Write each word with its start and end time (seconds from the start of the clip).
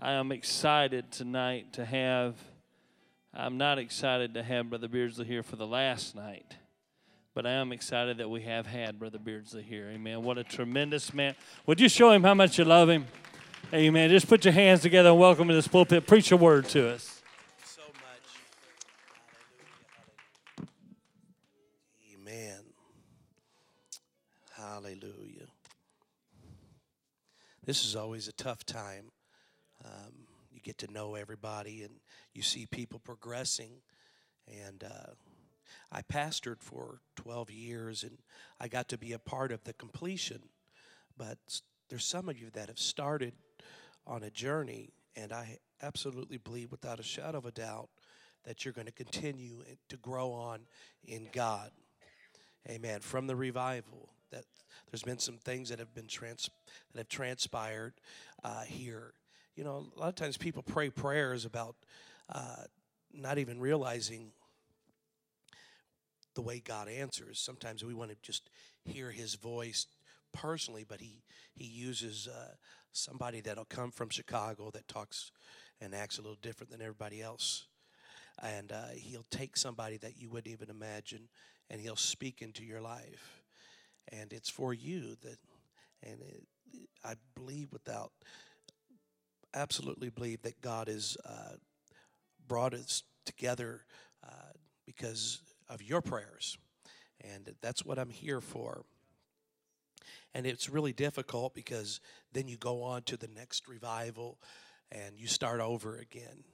I 0.00 0.12
am 0.12 0.30
excited 0.30 1.10
tonight 1.10 1.72
to 1.72 1.84
have, 1.84 2.36
I'm 3.34 3.58
not 3.58 3.80
excited 3.80 4.34
to 4.34 4.44
have 4.44 4.70
Brother 4.70 4.86
Beardsley 4.86 5.26
here 5.26 5.42
for 5.42 5.56
the 5.56 5.66
last 5.66 6.14
night, 6.14 6.54
but 7.34 7.44
I 7.44 7.50
am 7.50 7.72
excited 7.72 8.18
that 8.18 8.30
we 8.30 8.42
have 8.42 8.64
had 8.64 9.00
Brother 9.00 9.18
Beardsley 9.18 9.64
here. 9.64 9.88
Amen. 9.92 10.22
What 10.22 10.38
a 10.38 10.44
tremendous 10.44 11.12
man. 11.12 11.34
Would 11.66 11.80
you 11.80 11.88
show 11.88 12.12
him 12.12 12.22
how 12.22 12.34
much 12.34 12.60
you 12.60 12.64
love 12.64 12.88
him? 12.88 13.06
Amen. 13.74 14.08
Just 14.08 14.28
put 14.28 14.44
your 14.44 14.54
hands 14.54 14.82
together 14.82 15.08
and 15.08 15.18
welcome 15.18 15.48
to 15.48 15.54
this 15.54 15.66
pulpit. 15.66 16.06
Preach 16.06 16.30
a 16.30 16.36
word 16.36 16.68
to 16.68 16.90
us. 16.90 17.20
so 17.64 17.82
much. 20.58 20.68
Amen. 22.14 22.60
Hallelujah. 24.56 25.48
This 27.64 27.84
is 27.84 27.96
always 27.96 28.28
a 28.28 28.32
tough 28.32 28.64
time. 28.64 29.10
Um, 29.84 30.12
you 30.52 30.60
get 30.60 30.78
to 30.78 30.92
know 30.92 31.14
everybody 31.14 31.82
and 31.82 31.94
you 32.34 32.42
see 32.42 32.66
people 32.66 32.98
progressing. 32.98 33.72
And 34.46 34.82
uh, 34.84 35.12
I 35.92 36.02
pastored 36.02 36.60
for 36.60 37.00
12 37.16 37.50
years 37.50 38.02
and 38.02 38.18
I 38.60 38.68
got 38.68 38.88
to 38.88 38.98
be 38.98 39.12
a 39.12 39.18
part 39.18 39.52
of 39.52 39.64
the 39.64 39.72
completion. 39.72 40.40
But 41.16 41.38
there's 41.88 42.04
some 42.04 42.28
of 42.28 42.38
you 42.38 42.50
that 42.54 42.68
have 42.68 42.78
started 42.78 43.34
on 44.06 44.22
a 44.22 44.30
journey, 44.30 44.90
and 45.16 45.32
I 45.32 45.58
absolutely 45.82 46.38
believe, 46.38 46.70
without 46.70 47.00
a 47.00 47.02
shadow 47.02 47.38
of 47.38 47.46
a 47.46 47.50
doubt, 47.50 47.88
that 48.44 48.64
you're 48.64 48.72
going 48.72 48.86
to 48.86 48.92
continue 48.92 49.62
to 49.88 49.96
grow 49.96 50.32
on 50.32 50.60
in 51.06 51.28
God. 51.32 51.70
Amen. 52.68 53.00
From 53.00 53.26
the 53.26 53.36
revival, 53.36 54.08
that 54.30 54.44
there's 54.90 55.02
been 55.02 55.18
some 55.18 55.38
things 55.38 55.68
that 55.68 55.78
have 55.78 55.94
been 55.94 56.06
trans 56.06 56.50
that 56.92 57.00
have 57.00 57.08
transpired 57.08 57.94
uh, 58.44 58.62
here. 58.62 59.12
You 59.58 59.64
know, 59.64 59.88
a 59.96 59.98
lot 59.98 60.08
of 60.08 60.14
times 60.14 60.36
people 60.36 60.62
pray 60.62 60.88
prayers 60.88 61.44
about 61.44 61.74
uh, 62.32 62.62
not 63.12 63.38
even 63.38 63.58
realizing 63.58 64.30
the 66.36 66.42
way 66.42 66.60
God 66.60 66.88
answers. 66.88 67.40
Sometimes 67.40 67.84
we 67.84 67.92
want 67.92 68.12
to 68.12 68.16
just 68.22 68.50
hear 68.84 69.10
His 69.10 69.34
voice 69.34 69.86
personally, 70.32 70.84
but 70.88 71.00
He 71.00 71.24
He 71.56 71.64
uses 71.64 72.28
uh, 72.28 72.52
somebody 72.92 73.40
that'll 73.40 73.64
come 73.64 73.90
from 73.90 74.10
Chicago 74.10 74.70
that 74.74 74.86
talks 74.86 75.32
and 75.80 75.92
acts 75.92 76.18
a 76.18 76.22
little 76.22 76.38
different 76.40 76.70
than 76.70 76.80
everybody 76.80 77.20
else. 77.20 77.66
And 78.40 78.70
uh, 78.70 78.90
he'll 78.94 79.26
take 79.28 79.56
somebody 79.56 79.96
that 79.96 80.16
you 80.16 80.30
wouldn't 80.30 80.54
even 80.54 80.70
imagine 80.70 81.28
and 81.68 81.80
he'll 81.80 81.96
speak 81.96 82.42
into 82.42 82.64
your 82.64 82.80
life. 82.80 83.42
And 84.12 84.32
it's 84.32 84.48
for 84.48 84.72
you 84.72 85.16
that, 85.22 85.38
and 86.04 86.20
it, 86.20 86.44
I 87.04 87.14
believe 87.34 87.72
without, 87.72 88.12
absolutely 89.58 90.08
believe 90.08 90.42
that 90.42 90.60
God 90.60 90.88
has 90.88 91.16
uh, 91.24 91.56
brought 92.46 92.74
us 92.74 93.02
together 93.26 93.82
uh, 94.24 94.52
because 94.86 95.40
of 95.68 95.82
your 95.82 96.00
prayers. 96.00 96.56
And 97.20 97.54
that's 97.60 97.84
what 97.84 97.98
I'm 97.98 98.10
here 98.10 98.40
for. 98.40 98.84
And 100.32 100.46
it's 100.46 100.68
really 100.68 100.92
difficult 100.92 101.54
because 101.54 102.00
then 102.32 102.48
you 102.48 102.56
go 102.56 102.82
on 102.82 103.02
to 103.02 103.16
the 103.16 103.28
next 103.28 103.66
revival 103.66 104.38
and 104.92 105.18
you 105.18 105.26
start 105.26 105.60
over 105.60 105.96
again. 105.96 106.44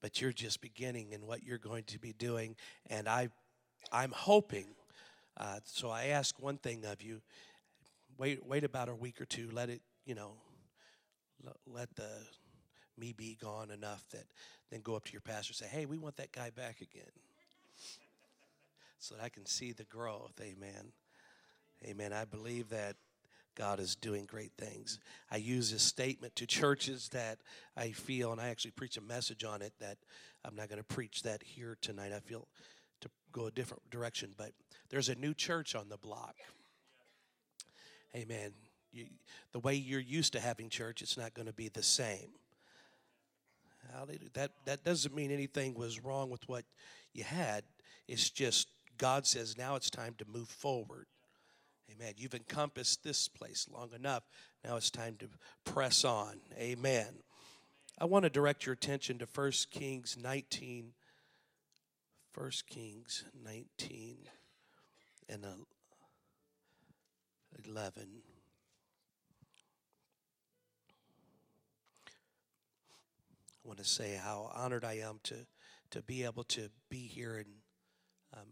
But 0.00 0.20
you're 0.20 0.32
just 0.32 0.60
beginning 0.60 1.12
in 1.12 1.26
what 1.26 1.44
you're 1.44 1.58
going 1.58 1.84
to 1.84 1.98
be 1.98 2.12
doing. 2.12 2.56
And 2.88 3.08
I, 3.08 3.28
I'm 3.92 4.12
hoping. 4.12 4.66
Uh, 5.36 5.60
so 5.64 5.90
I 5.90 6.06
ask 6.06 6.40
one 6.40 6.58
thing 6.58 6.84
of 6.84 7.02
you: 7.02 7.20
wait, 8.18 8.44
wait 8.46 8.64
about 8.64 8.88
a 8.88 8.94
week 8.94 9.20
or 9.20 9.24
two. 9.24 9.48
Let 9.52 9.70
it, 9.70 9.80
you 10.04 10.14
know, 10.14 10.32
let 11.66 11.94
the 11.96 12.26
me 12.96 13.12
be 13.12 13.36
gone 13.40 13.70
enough 13.70 14.08
that 14.10 14.24
then 14.70 14.80
go 14.80 14.94
up 14.94 15.04
to 15.04 15.12
your 15.12 15.20
pastor 15.20 15.50
and 15.50 15.56
say, 15.56 15.66
"Hey, 15.66 15.84
we 15.84 15.98
want 15.98 16.16
that 16.16 16.32
guy 16.32 16.50
back 16.50 16.80
again," 16.80 17.10
so 18.98 19.14
that 19.14 19.24
I 19.24 19.28
can 19.28 19.46
see 19.46 19.72
the 19.72 19.84
growth. 19.84 20.40
Amen. 20.40 20.92
Amen. 21.84 22.12
I 22.12 22.24
believe 22.24 22.68
that 22.70 22.96
God 23.54 23.78
is 23.78 23.94
doing 23.94 24.26
great 24.26 24.52
things. 24.56 24.98
I 25.30 25.36
use 25.36 25.70
this 25.70 25.82
statement 25.82 26.34
to 26.36 26.46
churches 26.46 27.08
that 27.10 27.38
I 27.76 27.92
feel, 27.92 28.32
and 28.32 28.40
I 28.40 28.48
actually 28.48 28.72
preach 28.72 28.96
a 28.96 29.00
message 29.00 29.44
on 29.44 29.62
it 29.62 29.72
that 29.78 29.98
I'm 30.44 30.56
not 30.56 30.68
going 30.68 30.80
to 30.80 30.84
preach 30.84 31.22
that 31.22 31.42
here 31.42 31.76
tonight. 31.80 32.12
I 32.12 32.20
feel 32.20 32.48
to 33.00 33.10
go 33.32 33.46
a 33.46 33.50
different 33.50 33.88
direction, 33.90 34.34
but 34.36 34.52
there's 34.88 35.08
a 35.08 35.14
new 35.14 35.34
church 35.34 35.74
on 35.74 35.88
the 35.88 35.98
block. 35.98 36.36
Amen. 38.14 38.54
You, 38.94 39.06
the 39.52 39.58
way 39.58 39.74
you're 39.74 40.00
used 40.00 40.32
to 40.34 40.40
having 40.40 40.68
church, 40.68 41.02
it's 41.02 41.16
not 41.16 41.34
going 41.34 41.46
to 41.46 41.52
be 41.52 41.68
the 41.68 41.82
same. 41.82 42.30
That, 44.34 44.50
that 44.64 44.84
doesn't 44.84 45.14
mean 45.14 45.30
anything 45.30 45.74
was 45.74 46.02
wrong 46.02 46.30
with 46.30 46.48
what 46.48 46.64
you 47.12 47.24
had. 47.24 47.64
It's 48.08 48.30
just 48.30 48.68
God 48.98 49.26
says 49.26 49.56
now 49.58 49.76
it's 49.76 49.90
time 49.90 50.14
to 50.18 50.24
move 50.26 50.48
forward. 50.48 51.06
Amen. 51.92 52.14
You've 52.16 52.34
encompassed 52.34 53.04
this 53.04 53.28
place 53.28 53.68
long 53.72 53.90
enough. 53.94 54.22
Now 54.64 54.76
it's 54.76 54.90
time 54.90 55.16
to 55.18 55.28
press 55.64 56.04
on. 56.04 56.40
Amen. 56.58 57.06
I 57.98 58.06
want 58.06 58.24
to 58.24 58.30
direct 58.30 58.66
your 58.66 58.72
attention 58.72 59.18
to 59.18 59.26
1 59.32 59.52
Kings 59.70 60.16
19. 60.20 60.92
1 62.34 62.50
Kings 62.68 63.24
19 63.44 64.16
and 65.28 65.46
11. 67.64 68.33
I 73.64 73.68
want 73.68 73.78
to 73.78 73.84
say 73.84 74.20
how 74.22 74.50
honored 74.54 74.84
I 74.84 74.98
am 74.98 75.20
to, 75.24 75.46
to 75.90 76.02
be 76.02 76.24
able 76.24 76.44
to 76.44 76.68
be 76.90 77.06
here 77.06 77.36
and 77.36 77.46
um, 78.36 78.48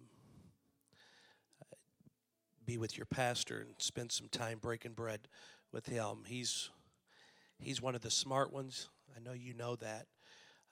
be 2.65 2.79
with 2.79 2.97
your 2.97 3.05
pastor 3.05 3.61
and 3.61 3.75
spend 3.77 4.11
some 4.11 4.29
time 4.29 4.59
breaking 4.59 4.93
bread 4.93 5.29
with 5.71 5.87
him. 5.87 6.23
He's 6.27 6.71
he's 7.59 7.83
one 7.83 7.95
of 7.95 8.01
the 8.01 8.11
smart 8.11 8.53
ones. 8.55 8.89
I 9.15 9.21
know 9.21 9.35
you 9.35 9.53
know 9.53 9.77
that. 9.77 10.07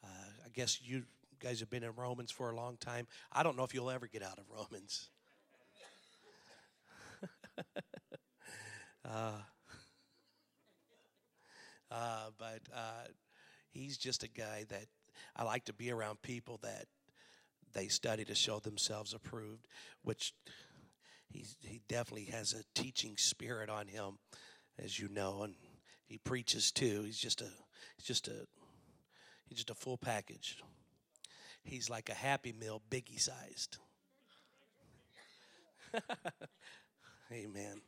Uh, 0.03 0.31
I 0.47 0.49
guess 0.55 0.81
you 0.83 1.03
guys 1.39 1.61
have 1.61 1.69
been 1.69 1.85
in 1.85 1.93
Romans 1.95 2.31
for 2.31 2.51
a 2.51 2.57
long 2.57 2.79
time. 2.79 3.07
I 3.31 3.43
don't 3.43 3.59
know 3.59 3.65
if 3.65 3.75
you'll 3.75 3.91
ever 3.91 4.07
get 4.07 4.23
out 4.23 4.39
of 4.39 4.45
Romans. 4.51 5.11
uh, 9.05 9.33
uh, 11.91 12.31
but 12.39 12.61
uh, 12.75 13.05
he's 13.71 13.97
just 13.97 14.23
a 14.23 14.29
guy 14.29 14.65
that 14.69 14.87
I 15.37 15.45
like 15.45 15.65
to 15.67 15.73
be 15.73 15.91
around 15.91 16.23
people 16.23 16.59
that 16.63 16.87
they 17.73 17.89
study 17.89 18.25
to 18.25 18.35
show 18.35 18.59
themselves 18.59 19.15
approved, 19.15 19.67
which 20.03 20.35
he's, 21.29 21.57
he 21.63 21.81
definitely 21.89 22.27
has 22.27 22.53
a 22.53 22.65
teaching 22.79 23.17
spirit 23.17 23.71
on 23.71 23.87
him, 23.87 24.19
as 24.79 24.99
you 24.99 25.09
know, 25.09 25.43
and 25.43 25.55
he 26.07 26.19
preaches 26.19 26.73
too. 26.73 27.03
He's 27.05 27.19
just 27.19 27.41
a 27.41 27.49
he's 27.97 28.07
just 28.07 28.29
a 28.29 28.47
he's 29.49 29.59
just 29.59 29.71
a 29.71 29.75
full 29.75 29.97
package. 29.97 30.59
He's 31.63 31.91
like 31.91 32.09
a 32.09 32.15
happy 32.15 32.53
meal, 32.53 32.83
biggie 32.91 33.21
sized. 33.21 33.77
Amen. 37.33 37.81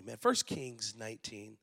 Amen. 0.00 0.16
First 0.20 0.46
Kings 0.46 0.94
19 0.96 1.56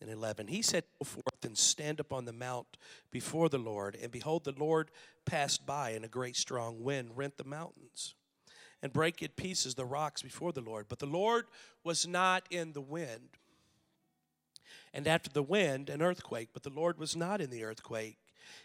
and 0.00 0.10
11. 0.10 0.48
He 0.48 0.62
said, 0.62 0.84
Go 0.98 1.04
forth 1.04 1.44
and 1.44 1.56
stand 1.56 2.00
upon 2.00 2.24
the 2.24 2.32
mount 2.32 2.76
before 3.10 3.48
the 3.48 3.58
Lord. 3.58 3.96
And 4.00 4.10
behold, 4.12 4.44
the 4.44 4.54
Lord 4.56 4.90
passed 5.24 5.66
by, 5.66 5.90
and 5.90 6.04
a 6.04 6.08
great 6.08 6.36
strong 6.36 6.82
wind 6.82 7.10
rent 7.16 7.36
the 7.36 7.44
mountains 7.44 8.14
and 8.82 8.92
break 8.92 9.22
in 9.22 9.28
pieces 9.30 9.74
the 9.74 9.84
rocks 9.84 10.22
before 10.22 10.52
the 10.52 10.60
Lord. 10.60 10.86
But 10.88 10.98
the 10.98 11.06
Lord 11.06 11.46
was 11.84 12.06
not 12.06 12.44
in 12.50 12.72
the 12.72 12.80
wind. 12.80 13.30
And 14.94 15.06
after 15.06 15.30
the 15.30 15.42
wind, 15.42 15.90
an 15.90 16.02
earthquake, 16.02 16.50
but 16.52 16.62
the 16.62 16.70
Lord 16.70 16.98
was 16.98 17.16
not 17.16 17.40
in 17.40 17.50
the 17.50 17.64
earthquake. 17.64 18.18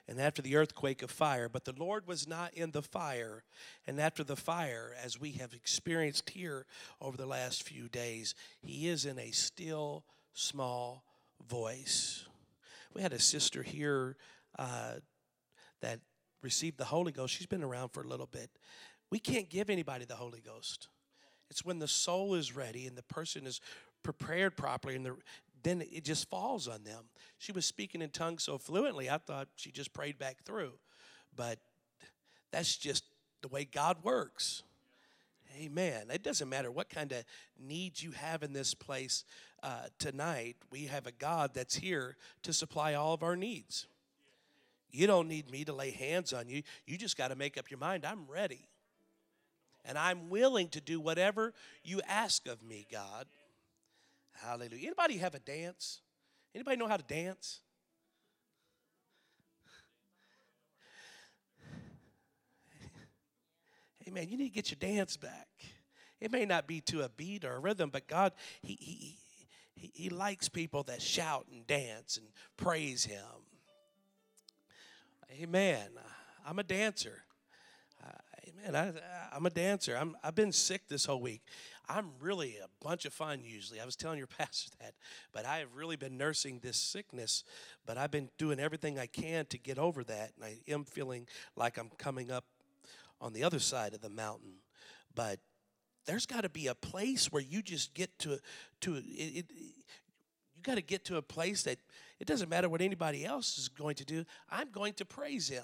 And 0.08 0.20
after 0.20 0.42
the 0.42 0.56
earthquake, 0.56 1.04
a 1.04 1.08
fire, 1.08 1.50
but 1.50 1.66
the 1.66 1.76
Lord 1.78 2.08
was 2.08 2.28
not 2.28 2.54
in 2.54 2.72
the 2.72 2.82
fire. 2.82 3.44
And 3.86 4.00
after 4.00 4.24
the 4.24 4.38
fire, 4.38 4.96
as 5.04 5.20
we 5.20 5.34
have 5.34 5.54
experienced 5.54 6.30
here 6.30 6.66
over 7.02 7.18
the 7.18 7.26
last 7.26 7.64
few 7.64 7.90
days, 7.90 8.34
He 8.62 8.88
is 8.88 9.06
in 9.06 9.20
a 9.20 9.32
still, 9.32 10.06
small 10.34 11.04
voice. 11.48 12.26
We 12.94 13.02
had 13.02 13.14
a 13.14 13.20
sister 13.20 13.64
here 13.64 14.18
uh, 14.58 14.96
that 15.82 16.00
received 16.42 16.78
the 16.78 16.86
Holy 16.86 17.12
Ghost. 17.12 17.34
She's 17.34 17.48
been 17.48 17.64
around 17.64 17.90
for 17.90 18.04
a 18.04 18.08
little 18.08 18.28
bit. 18.28 18.50
We 19.10 19.20
can't 19.20 19.50
give 19.50 19.70
anybody 19.70 20.06
the 20.06 20.16
Holy 20.16 20.42
Ghost. 20.42 20.90
It's 21.50 21.64
when 21.64 21.80
the 21.80 21.88
soul 21.88 22.36
is 22.36 22.56
ready 22.56 22.88
and 22.88 22.98
the 22.98 23.04
person 23.04 23.46
is 23.46 23.62
prepared 24.04 24.58
properly 24.58 24.96
and 24.96 25.06
the, 25.06 25.16
then 25.64 25.82
it 25.82 26.04
just 26.04 26.30
falls 26.30 26.68
on 26.68 26.84
them. 26.84 27.06
She 27.38 27.52
was 27.52 27.66
speaking 27.66 28.02
in 28.02 28.10
tongues 28.10 28.44
so 28.44 28.58
fluently, 28.58 29.10
I 29.10 29.18
thought 29.18 29.48
she 29.56 29.72
just 29.72 29.94
prayed 29.94 30.18
back 30.18 30.44
through. 30.44 30.74
But 31.36 31.60
that's 32.52 32.78
just 32.78 33.04
the 33.42 33.48
way 33.48 33.66
God 33.66 33.98
works. 34.04 34.64
Amen. 35.62 36.08
It 36.12 36.24
doesn't 36.24 36.50
matter 36.50 36.72
what 36.72 36.90
kind 36.90 37.12
of 37.12 37.24
needs 37.60 38.02
you 38.02 38.12
have 38.12 38.44
in 38.44 38.54
this 38.54 38.74
place 38.74 39.24
uh, 39.62 39.88
tonight. 40.00 40.56
We 40.72 40.86
have 40.86 41.08
a 41.08 41.12
God 41.12 41.52
that's 41.54 41.76
here 41.76 42.18
to 42.44 42.54
supply 42.54 42.96
all 42.96 43.14
of 43.14 43.24
our 43.24 43.36
needs. 43.36 43.88
You 44.92 45.08
don't 45.08 45.28
need 45.28 45.52
me 45.52 45.66
to 45.66 45.74
lay 45.74 45.92
hands 45.92 46.34
on 46.34 46.48
you. 46.48 46.64
You 46.86 46.98
just 46.98 47.18
got 47.18 47.30
to 47.30 47.36
make 47.36 47.58
up 47.58 47.72
your 47.72 47.80
mind. 47.80 48.06
I'm 48.06 48.26
ready. 48.28 48.68
And 49.86 49.98
I'm 49.98 50.30
willing 50.30 50.70
to 50.70 50.82
do 50.82 51.00
whatever 51.00 51.54
you 51.84 52.02
ask 52.08 52.48
of 52.48 52.64
me, 52.64 52.88
God. 52.92 53.26
Hallelujah. 54.34 54.88
Anybody 54.88 55.18
have 55.18 55.36
a 55.36 55.40
dance? 55.40 56.02
Anybody 56.56 56.78
know 56.78 56.88
how 56.88 56.98
to 56.98 57.04
dance? 57.04 57.62
Hey 64.04 64.12
man, 64.12 64.28
you 64.30 64.38
need 64.38 64.50
to 64.50 64.54
get 64.54 64.70
your 64.70 64.80
dance 64.80 65.16
back. 65.16 65.48
It 66.20 66.30
may 66.30 66.44
not 66.44 66.68
be 66.68 66.82
to 66.82 67.04
a 67.04 67.10
beat 67.10 67.46
or 67.46 67.56
a 67.56 67.60
rhythm, 67.60 67.90
but 67.90 68.06
God, 68.06 68.34
He 68.62 68.78
He 68.80 69.18
He, 69.76 69.92
he 69.94 70.10
likes 70.10 70.50
people 70.50 70.84
that 70.84 71.02
shout 71.02 71.46
and 71.50 71.66
dance 71.66 72.18
and 72.18 72.28
praise 72.58 73.06
Him. 73.06 73.24
Amen. 75.42 75.88
I'm 76.46 76.60
a 76.60 76.64
dancer. 76.64 77.24
Uh, 78.04 78.10
amen. 78.50 78.76
I, 78.76 79.36
I'm 79.36 79.46
a 79.46 79.50
dancer. 79.50 79.96
I'm, 79.96 80.18
I've 80.22 80.36
been 80.36 80.52
sick 80.52 80.90
this 80.90 81.06
whole 81.06 81.22
week. 81.22 81.42
I'm 81.88 82.12
really 82.20 82.58
a 82.58 82.68
bunch 82.86 83.06
of 83.06 83.14
fun 83.14 83.42
usually. 83.44 83.80
I 83.80 83.86
was 83.86 83.96
telling 83.96 84.18
your 84.18 84.28
pastor 84.38 84.72
that, 84.82 84.96
but 85.32 85.46
I 85.46 85.60
have 85.60 85.76
really 85.76 85.96
been 85.96 86.18
nursing 86.18 86.60
this 86.62 86.76
sickness. 86.76 87.46
But 87.86 87.98
I've 87.98 88.12
been 88.12 88.30
doing 88.38 88.60
everything 88.60 89.00
I 89.00 89.06
can 89.06 89.46
to 89.46 89.58
get 89.58 89.80
over 89.80 90.04
that, 90.04 90.34
and 90.36 90.44
I 90.44 90.58
am 90.68 90.84
feeling 90.84 91.26
like 91.56 91.78
I'm 91.78 91.90
coming 91.98 92.30
up 92.30 92.44
on 93.24 93.34
the 93.34 93.44
other 93.44 93.60
side 93.60 93.94
of 93.94 94.02
the 94.02 94.10
mountain. 94.10 94.56
But 95.16 95.40
there's 96.06 96.26
got 96.26 96.42
to 96.42 96.50
be 96.50 96.68
a 96.68 96.76
place 96.76 97.32
where 97.32 97.42
you 97.42 97.62
just 97.64 97.94
get 97.94 98.20
to 98.20 98.40
to 98.82 98.96
it, 98.96 99.06
it 99.08 99.46
you 99.50 100.62
got 100.62 100.76
to 100.76 100.82
get 100.82 101.06
to 101.06 101.18
a 101.18 101.22
place 101.22 101.64
that 101.64 101.78
it 102.20 102.28
doesn't 102.28 102.50
matter 102.50 102.70
what 102.70 102.82
anybody 102.82 103.26
else 103.26 103.58
is 103.58 103.70
going 103.70 103.96
to 103.96 104.06
do. 104.06 104.26
I'm 104.52 104.70
going 104.72 104.94
to 104.96 105.06
praise 105.06 105.50
Him. 105.50 105.64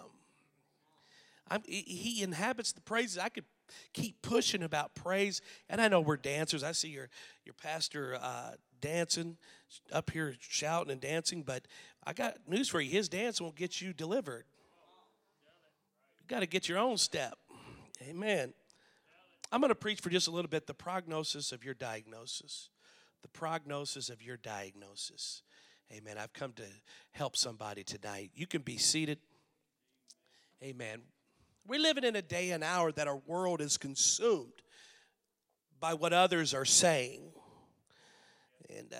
I'm, 1.51 1.63
he 1.65 2.21
inhabits 2.21 2.73
the 2.73 2.81
praises. 2.81 3.17
I 3.17 3.29
could 3.29 3.45
keep 3.91 4.21
pushing 4.21 4.63
about 4.63 4.93
praise, 4.95 5.41
and 5.67 5.81
I 5.81 5.87
know 5.87 5.99
we're 5.99 6.17
dancers. 6.17 6.63
I 6.63 6.71
see 6.71 6.89
your 6.89 7.09
your 7.45 7.55
pastor 7.61 8.17
uh, 8.21 8.51
dancing 8.81 9.37
up 9.91 10.11
here, 10.11 10.35
shouting 10.39 10.91
and 10.91 11.01
dancing. 11.01 11.43
But 11.43 11.65
I 12.05 12.13
got 12.13 12.37
news 12.47 12.69
for 12.69 12.79
you: 12.79 12.91
his 12.91 13.09
dance 13.09 13.41
won't 13.41 13.55
get 13.55 13.81
you 13.81 13.93
delivered. 13.93 14.45
You 16.21 16.27
got 16.27 16.41
to 16.41 16.47
get 16.47 16.69
your 16.69 16.77
own 16.77 16.97
step. 16.97 17.37
Amen. 18.01 18.53
I'm 19.51 19.61
going 19.61 19.69
to 19.69 19.75
preach 19.75 19.99
for 19.99 20.09
just 20.09 20.27
a 20.27 20.31
little 20.31 20.49
bit 20.49 20.67
the 20.67 20.73
prognosis 20.73 21.51
of 21.51 21.63
your 21.63 21.73
diagnosis. 21.73 22.69
The 23.21 23.27
prognosis 23.27 24.09
of 24.09 24.21
your 24.21 24.37
diagnosis. 24.37 25.41
Amen. 25.91 26.17
I've 26.17 26.33
come 26.33 26.53
to 26.53 26.63
help 27.11 27.35
somebody 27.35 27.83
tonight. 27.83 28.31
You 28.35 28.47
can 28.47 28.61
be 28.61 28.77
seated. 28.77 29.17
Amen. 30.63 31.01
We're 31.67 31.79
living 31.79 32.03
in 32.03 32.15
a 32.15 32.21
day 32.21 32.51
and 32.51 32.63
hour 32.63 32.91
that 32.91 33.07
our 33.07 33.17
world 33.25 33.59
is 33.59 33.77
consumed 33.77 34.53
by 35.79 35.93
what 35.93 36.13
others 36.13 36.53
are 36.53 36.65
saying. 36.65 37.31
And 38.69 38.93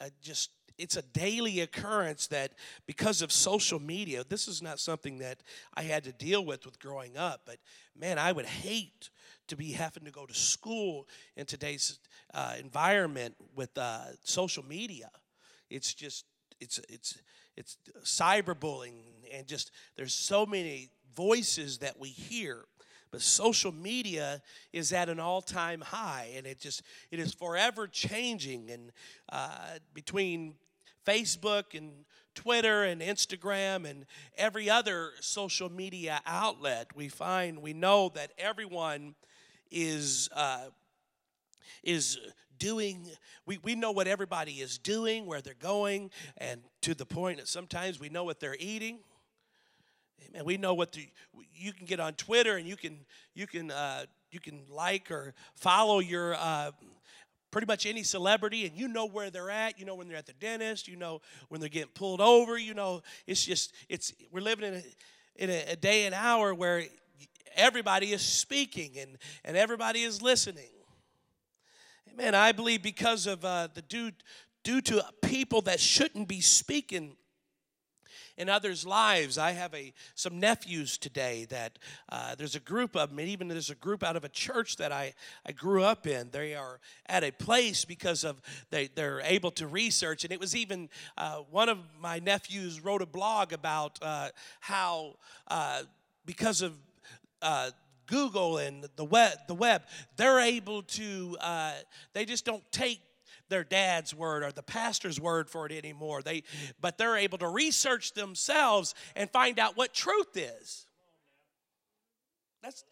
uh, 0.00 0.06
just 0.20 0.50
it's 0.80 0.96
a 0.96 1.02
daily 1.02 1.60
occurrence 1.60 2.26
that 2.28 2.52
because 2.86 3.20
of 3.20 3.30
social 3.30 3.78
media, 3.78 4.24
this 4.28 4.48
is 4.48 4.62
not 4.62 4.78
something 4.78 5.18
that 5.18 5.42
I 5.74 5.82
had 5.82 6.04
to 6.04 6.12
deal 6.12 6.44
with 6.44 6.64
with 6.64 6.80
growing 6.80 7.16
up, 7.16 7.42
but 7.44 7.58
man, 7.94 8.18
I 8.18 8.32
would 8.32 8.46
hate 8.46 9.10
to 9.48 9.56
be 9.56 9.72
having 9.72 10.04
to 10.04 10.10
go 10.10 10.24
to 10.24 10.34
school 10.34 11.06
in 11.36 11.44
today's 11.44 11.98
uh, 12.32 12.54
environment 12.58 13.34
with 13.54 13.76
uh, 13.76 14.04
social 14.24 14.64
media. 14.64 15.10
It's 15.68 15.92
just 15.92 16.24
it's 16.60 16.80
it's 16.88 17.18
it's 17.56 17.76
cyberbullying 18.02 19.02
and 19.32 19.46
just 19.46 19.70
there's 19.96 20.14
so 20.14 20.46
many 20.46 20.90
voices 21.14 21.78
that 21.78 21.98
we 21.98 22.08
hear 22.08 22.64
but 23.10 23.20
social 23.20 23.72
media 23.72 24.40
is 24.72 24.92
at 24.92 25.08
an 25.08 25.18
all-time 25.18 25.80
high 25.80 26.30
and 26.36 26.46
it 26.46 26.60
just 26.60 26.82
it 27.10 27.18
is 27.18 27.34
forever 27.34 27.88
changing 27.88 28.70
and 28.70 28.92
uh, 29.32 29.78
between 29.94 30.54
Facebook 31.10 31.76
and 31.76 31.90
Twitter 32.34 32.84
and 32.84 33.00
Instagram 33.00 33.88
and 33.88 34.06
every 34.36 34.70
other 34.70 35.10
social 35.20 35.68
media 35.68 36.20
outlet, 36.24 36.86
we 36.94 37.08
find, 37.08 37.60
we 37.60 37.72
know 37.72 38.10
that 38.14 38.30
everyone 38.38 39.14
is, 39.70 40.28
uh, 40.34 40.66
is 41.82 42.18
doing, 42.58 43.06
we, 43.44 43.58
we 43.64 43.74
know 43.74 43.90
what 43.90 44.06
everybody 44.06 44.52
is 44.52 44.78
doing, 44.78 45.26
where 45.26 45.40
they're 45.40 45.54
going, 45.54 46.10
and 46.38 46.60
to 46.82 46.94
the 46.94 47.06
point 47.06 47.38
that 47.38 47.48
sometimes 47.48 47.98
we 47.98 48.08
know 48.08 48.22
what 48.22 48.38
they're 48.38 48.56
eating. 48.60 49.00
And 50.34 50.46
We 50.46 50.58
know 50.58 50.74
what 50.74 50.92
the, 50.92 51.08
you 51.54 51.72
can 51.72 51.86
get 51.86 51.98
on 51.98 52.14
Twitter 52.14 52.56
and 52.56 52.68
you 52.68 52.76
can 52.76 52.98
you 53.34 53.48
can 53.48 53.70
uh, 53.72 54.04
you 54.30 54.38
can 54.38 54.60
like 54.70 55.10
or 55.10 55.34
follow 55.56 55.98
your 55.98 56.34
uh, 56.34 56.70
pretty 57.50 57.66
much 57.66 57.86
any 57.86 58.02
celebrity 58.02 58.66
and 58.66 58.76
you 58.76 58.88
know 58.88 59.06
where 59.06 59.30
they're 59.30 59.50
at. 59.50 59.78
You 59.78 59.84
know 59.84 59.94
when 59.94 60.08
they're 60.08 60.16
at 60.16 60.26
the 60.26 60.32
dentist. 60.34 60.88
You 60.88 60.96
know 60.96 61.20
when 61.48 61.60
they're 61.60 61.68
getting 61.68 61.92
pulled 61.94 62.20
over. 62.20 62.58
You 62.58 62.74
know 62.74 63.02
it's 63.26 63.44
just 63.44 63.72
it's 63.88 64.12
we're 64.30 64.40
living 64.40 64.66
in 64.66 64.74
a, 64.74 64.82
in 65.36 65.50
a, 65.50 65.72
a 65.72 65.76
day 65.76 66.06
and 66.06 66.14
hour 66.14 66.54
where 66.54 66.84
everybody 67.54 68.12
is 68.12 68.22
speaking 68.22 68.98
and 68.98 69.18
and 69.44 69.56
everybody 69.56 70.02
is 70.02 70.22
listening. 70.22 70.64
Amen 72.12 72.34
i 72.34 72.50
believe 72.50 72.82
because 72.82 73.26
of 73.26 73.44
uh, 73.44 73.68
the 73.72 73.82
due 73.82 74.10
due 74.62 74.80
to 74.80 75.04
people 75.22 75.62
that 75.62 75.80
shouldn't 75.80 76.28
be 76.28 76.40
speaking 76.40 77.16
in 78.36 78.48
others' 78.48 78.86
lives. 78.86 79.38
I 79.38 79.52
have 79.52 79.74
a 79.74 79.92
some 80.14 80.40
nephews 80.40 80.98
today 80.98 81.46
that 81.50 81.78
uh, 82.08 82.34
there's 82.34 82.54
a 82.54 82.60
group 82.60 82.96
of 82.96 83.10
them, 83.10 83.18
and 83.18 83.28
even 83.28 83.48
there's 83.48 83.70
a 83.70 83.74
group 83.74 84.02
out 84.02 84.16
of 84.16 84.24
a 84.24 84.28
church 84.28 84.76
that 84.76 84.92
I, 84.92 85.14
I 85.46 85.52
grew 85.52 85.82
up 85.82 86.06
in. 86.06 86.30
They 86.30 86.54
are 86.54 86.80
at 87.06 87.24
a 87.24 87.30
place 87.30 87.84
because 87.84 88.24
of 88.24 88.40
they, 88.70 88.88
they're 88.94 89.20
able 89.24 89.50
to 89.52 89.66
research. 89.66 90.24
And 90.24 90.32
it 90.32 90.40
was 90.40 90.56
even 90.56 90.88
uh, 91.16 91.38
one 91.50 91.68
of 91.68 91.78
my 92.00 92.18
nephews 92.18 92.80
wrote 92.80 93.02
a 93.02 93.06
blog 93.06 93.52
about 93.52 93.98
uh, 94.02 94.28
how 94.60 95.16
uh, 95.48 95.82
because 96.26 96.62
of 96.62 96.74
uh, 97.42 97.70
Google 98.06 98.58
and 98.58 98.86
the 98.96 99.04
web, 99.04 99.32
the 99.46 99.54
web, 99.54 99.82
they're 100.16 100.40
able 100.40 100.82
to. 100.82 101.36
Uh, 101.40 101.74
they 102.12 102.24
just 102.24 102.44
don't 102.44 102.64
take 102.72 103.00
their 103.50 103.64
dad's 103.64 104.14
word 104.14 104.42
or 104.42 104.52
the 104.52 104.62
pastor's 104.62 105.20
word 105.20 105.50
for 105.50 105.66
it 105.66 105.72
anymore. 105.72 106.22
They, 106.22 106.44
but 106.80 106.96
they're 106.96 107.16
able 107.16 107.38
to 107.38 107.48
research 107.48 108.14
themselves 108.14 108.94
and 109.14 109.28
find 109.30 109.58
out 109.58 109.76
what 109.76 109.92
truth 109.92 110.36
is. 110.36 110.86
That's 112.62 112.84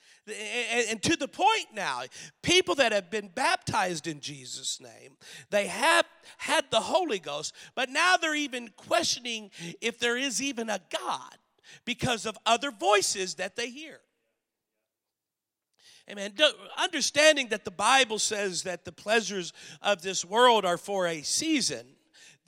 and, 0.91 1.03
to 1.03 1.17
the 1.17 1.29
point 1.29 1.69
now, 1.75 2.03
people 2.43 2.75
that 2.77 2.93
have 2.93 3.11
been 3.11 3.29
baptized 3.29 4.07
in 4.07 4.21
Jesus' 4.21 4.81
name, 4.81 5.17
they 5.51 5.67
have 5.67 6.07
had 6.37 6.67
the 6.71 6.81
Holy 6.81 7.19
Ghost, 7.19 7.55
but 7.75 7.89
now 7.89 8.17
they're 8.17 8.35
even 8.35 8.69
questioning 8.77 9.51
if 9.81 9.99
there 9.99 10.17
is 10.17 10.43
even 10.43 10.69
a 10.69 10.81
God 10.91 11.37
because 11.85 12.27
of 12.27 12.37
other 12.45 12.71
voices 12.71 13.37
that 13.37 13.57
they 13.57 13.71
hear. 13.71 14.01
Amen. 16.11 16.33
Understanding 16.77 17.49
that 17.49 17.65
the 17.65 17.71
Bible 17.71 18.19
says 18.19 18.63
that 18.63 18.85
the 18.85 18.93
pleasures 18.93 19.53
of 19.83 20.03
this 20.03 20.25
world 20.25 20.65
are 20.65 20.79
for 20.79 21.07
a 21.07 21.23
season 21.23 21.87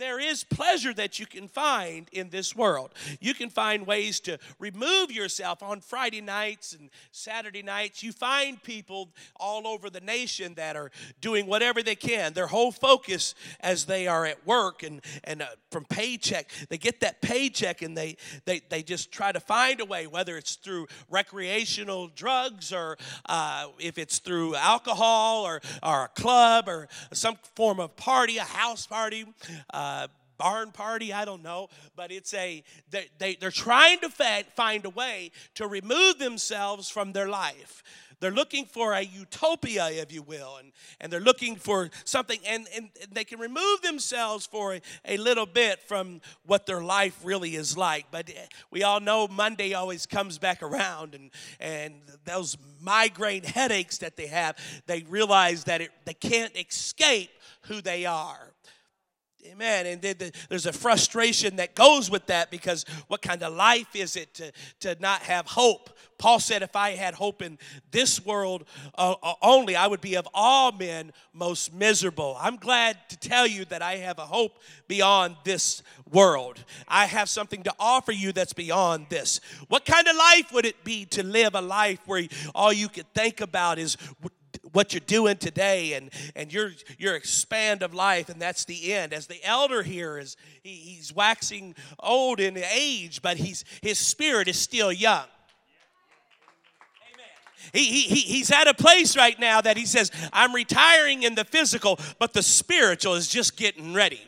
there 0.00 0.18
is 0.18 0.44
pleasure 0.44 0.94
that 0.94 1.18
you 1.20 1.26
can 1.26 1.46
find 1.46 2.08
in 2.10 2.30
this 2.30 2.56
world. 2.56 2.90
You 3.20 3.34
can 3.34 3.50
find 3.50 3.86
ways 3.86 4.18
to 4.20 4.38
remove 4.58 5.12
yourself 5.12 5.62
on 5.62 5.80
Friday 5.80 6.22
nights 6.22 6.72
and 6.72 6.90
Saturday 7.12 7.62
nights. 7.62 8.02
You 8.02 8.12
find 8.12 8.60
people 8.62 9.10
all 9.36 9.66
over 9.66 9.90
the 9.90 10.00
nation 10.00 10.54
that 10.54 10.74
are 10.74 10.90
doing 11.20 11.46
whatever 11.46 11.82
they 11.82 11.94
can. 11.94 12.32
Their 12.32 12.46
whole 12.46 12.72
focus 12.72 13.34
as 13.60 13.84
they 13.84 14.06
are 14.06 14.24
at 14.24 14.46
work 14.46 14.82
and, 14.82 15.02
and 15.24 15.42
uh, 15.42 15.46
from 15.70 15.84
paycheck, 15.84 16.50
they 16.70 16.78
get 16.78 17.00
that 17.00 17.20
paycheck 17.20 17.82
and 17.82 17.96
they, 17.96 18.16
they, 18.46 18.62
they 18.70 18.82
just 18.82 19.12
try 19.12 19.32
to 19.32 19.40
find 19.40 19.80
a 19.80 19.84
way, 19.84 20.06
whether 20.06 20.36
it's 20.36 20.56
through 20.56 20.86
recreational 21.10 22.08
drugs 22.08 22.72
or 22.72 22.96
uh, 23.26 23.66
if 23.78 23.98
it's 23.98 24.18
through 24.18 24.54
alcohol 24.56 25.44
or, 25.44 25.60
or 25.82 26.04
a 26.04 26.08
club 26.08 26.68
or 26.68 26.88
some 27.12 27.36
form 27.54 27.78
of 27.78 27.94
party, 27.96 28.38
a 28.38 28.42
house 28.44 28.86
party. 28.86 29.26
Uh, 29.72 29.89
barn 30.38 30.72
party. 30.72 31.12
I 31.12 31.24
don't 31.24 31.42
know, 31.42 31.68
but 31.96 32.10
it's 32.10 32.32
a 32.34 32.64
they, 32.90 33.08
they 33.18 33.34
they're 33.34 33.50
trying 33.50 34.00
to 34.00 34.08
find 34.08 34.84
a 34.84 34.90
way 34.90 35.32
to 35.54 35.66
remove 35.66 36.18
themselves 36.18 36.88
from 36.88 37.12
their 37.12 37.28
life. 37.28 37.82
They're 38.20 38.30
looking 38.30 38.66
for 38.66 38.92
a 38.92 39.00
utopia, 39.00 39.88
if 39.88 40.12
you 40.12 40.22
will, 40.22 40.56
and, 40.58 40.72
and 41.00 41.10
they're 41.10 41.20
looking 41.20 41.56
for 41.56 41.88
something, 42.04 42.38
and, 42.46 42.68
and 42.76 42.90
they 43.10 43.24
can 43.24 43.38
remove 43.38 43.80
themselves 43.80 44.44
for 44.44 44.74
a, 44.74 44.80
a 45.06 45.16
little 45.16 45.46
bit 45.46 45.80
from 45.88 46.20
what 46.44 46.66
their 46.66 46.82
life 46.82 47.18
really 47.24 47.56
is 47.56 47.78
like. 47.78 48.06
But 48.10 48.28
eh, 48.28 48.46
we 48.70 48.82
all 48.82 49.00
know 49.00 49.26
Monday 49.26 49.72
always 49.72 50.04
comes 50.04 50.36
back 50.36 50.62
around, 50.62 51.14
and, 51.14 51.30
and 51.60 51.94
those 52.26 52.58
migraine 52.78 53.44
headaches 53.44 53.96
that 53.98 54.18
they 54.18 54.26
have, 54.26 54.56
they 54.86 55.02
realize 55.08 55.64
that 55.64 55.80
it, 55.80 55.90
they 56.04 56.14
can't 56.14 56.54
escape 56.56 57.30
who 57.62 57.80
they 57.80 58.04
are. 58.04 58.52
Amen. 59.46 59.86
And 59.86 60.02
then 60.02 60.32
there's 60.48 60.66
a 60.66 60.72
frustration 60.72 61.56
that 61.56 61.74
goes 61.74 62.10
with 62.10 62.26
that 62.26 62.50
because 62.50 62.84
what 63.08 63.22
kind 63.22 63.42
of 63.42 63.54
life 63.54 63.94
is 63.94 64.16
it 64.16 64.34
to, 64.34 64.52
to 64.80 64.96
not 65.00 65.22
have 65.22 65.46
hope? 65.46 65.90
Paul 66.18 66.38
said, 66.38 66.62
If 66.62 66.76
I 66.76 66.90
had 66.90 67.14
hope 67.14 67.40
in 67.40 67.58
this 67.90 68.24
world 68.24 68.64
uh, 68.96 69.14
uh, 69.22 69.34
only, 69.40 69.76
I 69.76 69.86
would 69.86 70.02
be 70.02 70.16
of 70.16 70.28
all 70.34 70.72
men 70.72 71.12
most 71.32 71.72
miserable. 71.72 72.36
I'm 72.38 72.56
glad 72.56 72.98
to 73.08 73.16
tell 73.16 73.46
you 73.46 73.64
that 73.66 73.80
I 73.80 73.96
have 73.96 74.18
a 74.18 74.26
hope 74.26 74.58
beyond 74.86 75.36
this 75.44 75.82
world. 76.10 76.62
I 76.86 77.06
have 77.06 77.30
something 77.30 77.62
to 77.62 77.74
offer 77.80 78.12
you 78.12 78.32
that's 78.32 78.52
beyond 78.52 79.06
this. 79.08 79.40
What 79.68 79.86
kind 79.86 80.06
of 80.06 80.16
life 80.16 80.52
would 80.52 80.66
it 80.66 80.84
be 80.84 81.06
to 81.06 81.22
live 81.22 81.54
a 81.54 81.62
life 81.62 82.00
where 82.04 82.24
all 82.54 82.72
you 82.72 82.88
could 82.88 83.12
think 83.14 83.40
about 83.40 83.78
is 83.78 83.96
what 84.72 84.92
you're 84.92 85.00
doing 85.00 85.36
today 85.36 85.94
and 85.94 86.10
and 86.36 86.52
your 86.52 86.72
your 86.98 87.14
expand 87.14 87.82
of 87.82 87.94
life 87.94 88.28
and 88.28 88.40
that's 88.40 88.64
the 88.64 88.92
end 88.92 89.12
as 89.12 89.26
the 89.26 89.42
elder 89.44 89.82
here 89.82 90.18
is 90.18 90.36
he, 90.62 90.70
he's 90.70 91.12
waxing 91.12 91.74
old 91.98 92.40
in 92.40 92.56
age 92.56 93.22
but 93.22 93.36
he's 93.36 93.64
his 93.82 93.98
spirit 93.98 94.48
is 94.48 94.58
still 94.58 94.92
young 94.92 95.26
he, 97.72 97.84
he, 97.84 98.20
he's 98.20 98.50
at 98.50 98.66
a 98.66 98.74
place 98.74 99.16
right 99.16 99.38
now 99.38 99.60
that 99.60 99.76
he 99.76 99.86
says, 99.86 100.10
I'm 100.32 100.54
retiring 100.54 101.22
in 101.22 101.34
the 101.34 101.44
physical, 101.44 101.98
but 102.18 102.32
the 102.32 102.42
spiritual 102.42 103.14
is 103.14 103.28
just 103.28 103.56
getting 103.56 103.94
ready. 103.94 104.22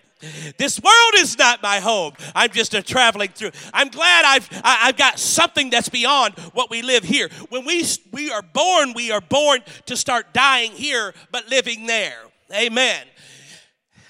This 0.56 0.80
world 0.80 1.14
is 1.16 1.36
not 1.38 1.62
my 1.62 1.80
home. 1.80 2.12
I'm 2.34 2.50
just 2.50 2.74
a 2.74 2.82
traveling 2.82 3.30
through. 3.30 3.50
I'm 3.72 3.88
glad 3.88 4.24
I've 4.24 4.48
I've 4.62 4.96
got 4.96 5.18
something 5.18 5.70
that's 5.70 5.88
beyond 5.88 6.38
what 6.52 6.70
we 6.70 6.82
live 6.82 7.04
here. 7.04 7.28
When 7.48 7.64
we 7.64 7.84
we 8.12 8.30
are 8.30 8.42
born, 8.42 8.92
we 8.94 9.10
are 9.10 9.20
born 9.20 9.60
to 9.86 9.96
start 9.96 10.32
dying 10.32 10.72
here, 10.72 11.14
but 11.30 11.48
living 11.48 11.86
there. 11.86 12.18
Amen. 12.54 13.06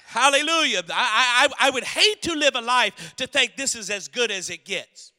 Hallelujah. 0.05 0.83
I, 0.91 1.49
I, 1.59 1.67
I 1.67 1.69
would 1.71 1.83
hate 1.83 2.21
to 2.23 2.35
live 2.35 2.55
a 2.55 2.61
life 2.61 3.15
to 3.15 3.25
think 3.25 3.55
this 3.55 3.73
is 3.73 3.89
as 3.89 4.07
good 4.07 4.29
as 4.29 4.51
it 4.51 4.63
gets. 4.65 5.12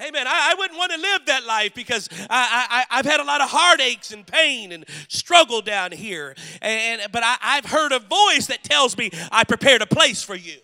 Amen. 0.00 0.26
I, 0.26 0.52
I 0.52 0.54
wouldn't 0.56 0.78
want 0.78 0.92
to 0.92 0.98
live 0.98 1.26
that 1.26 1.44
life 1.44 1.74
because 1.74 2.08
I, 2.30 2.84
I, 2.90 2.96
have 2.96 3.04
had 3.04 3.20
a 3.20 3.24
lot 3.24 3.42
of 3.42 3.50
heartaches 3.50 4.12
and 4.12 4.26
pain 4.26 4.72
and 4.72 4.84
struggle 5.08 5.60
down 5.60 5.92
here. 5.92 6.34
And, 6.62 7.02
but 7.12 7.22
I, 7.22 7.36
I've 7.42 7.66
heard 7.66 7.92
a 7.92 7.98
voice 7.98 8.46
that 8.46 8.64
tells 8.64 8.96
me 8.96 9.10
I 9.30 9.44
prepared 9.44 9.82
a 9.82 9.86
place 9.86 10.22
for 10.22 10.34
you 10.34 10.56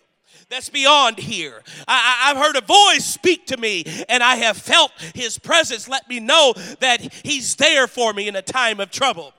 that's 0.49 0.69
beyond 0.69 1.17
here. 1.19 1.61
I, 1.87 2.29
have 2.33 2.37
heard 2.37 2.55
a 2.55 2.61
voice 2.61 3.05
speak 3.05 3.47
to 3.47 3.57
me, 3.57 3.83
and 4.07 4.23
I 4.23 4.35
have 4.35 4.57
felt 4.57 4.91
his 5.13 5.37
presence 5.37 5.87
let 5.87 6.07
me 6.07 6.19
know 6.19 6.53
that 6.79 7.01
he's 7.01 7.55
there 7.55 7.87
for 7.87 8.13
me 8.13 8.27
in 8.27 8.35
a 8.35 8.41
time 8.41 8.79
of 8.79 8.89
trouble. 8.89 9.33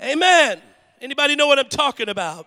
Amen. 0.00 0.60
Anybody 1.00 1.36
know 1.36 1.46
what 1.46 1.58
I'm 1.58 1.68
talking 1.68 2.08
about? 2.08 2.46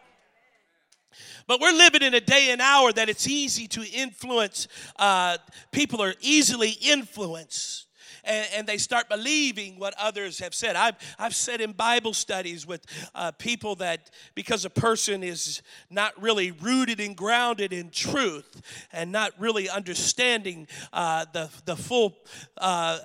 But 1.47 1.59
we're 1.59 1.73
living 1.73 2.01
in 2.01 2.13
a 2.13 2.21
day 2.21 2.49
and 2.51 2.61
hour 2.61 2.91
that 2.93 3.09
it's 3.09 3.27
easy 3.27 3.67
to 3.69 3.83
influence. 3.83 4.67
Uh, 4.95 5.37
people 5.71 6.01
are 6.01 6.15
easily 6.21 6.71
influenced. 6.81 7.83
And, 8.27 8.47
and, 8.55 8.67
they 8.67 8.79
start 8.79 9.07
believing 9.07 9.77
what 9.77 9.93
others 9.99 10.39
have 10.39 10.55
said. 10.55 10.75
I've, 10.75 10.95
I've 11.19 11.35
said 11.35 11.61
in 11.61 11.73
Bible 11.73 12.11
studies 12.11 12.65
with 12.65 12.83
uh, 13.13 13.31
people 13.33 13.75
that 13.75 14.09
because 14.33 14.65
a 14.65 14.69
person 14.71 15.21
is 15.21 15.61
not 15.91 16.19
really 16.19 16.49
rooted 16.49 16.99
and 16.99 17.15
grounded 17.15 17.71
in 17.71 17.91
truth 17.91 18.63
and 18.91 19.11
not 19.11 19.33
really 19.37 19.69
understanding 19.69 20.67
uh, 20.91 21.25
the, 21.33 21.51
the 21.65 21.75
full 21.75 22.17
uh, 22.57 22.97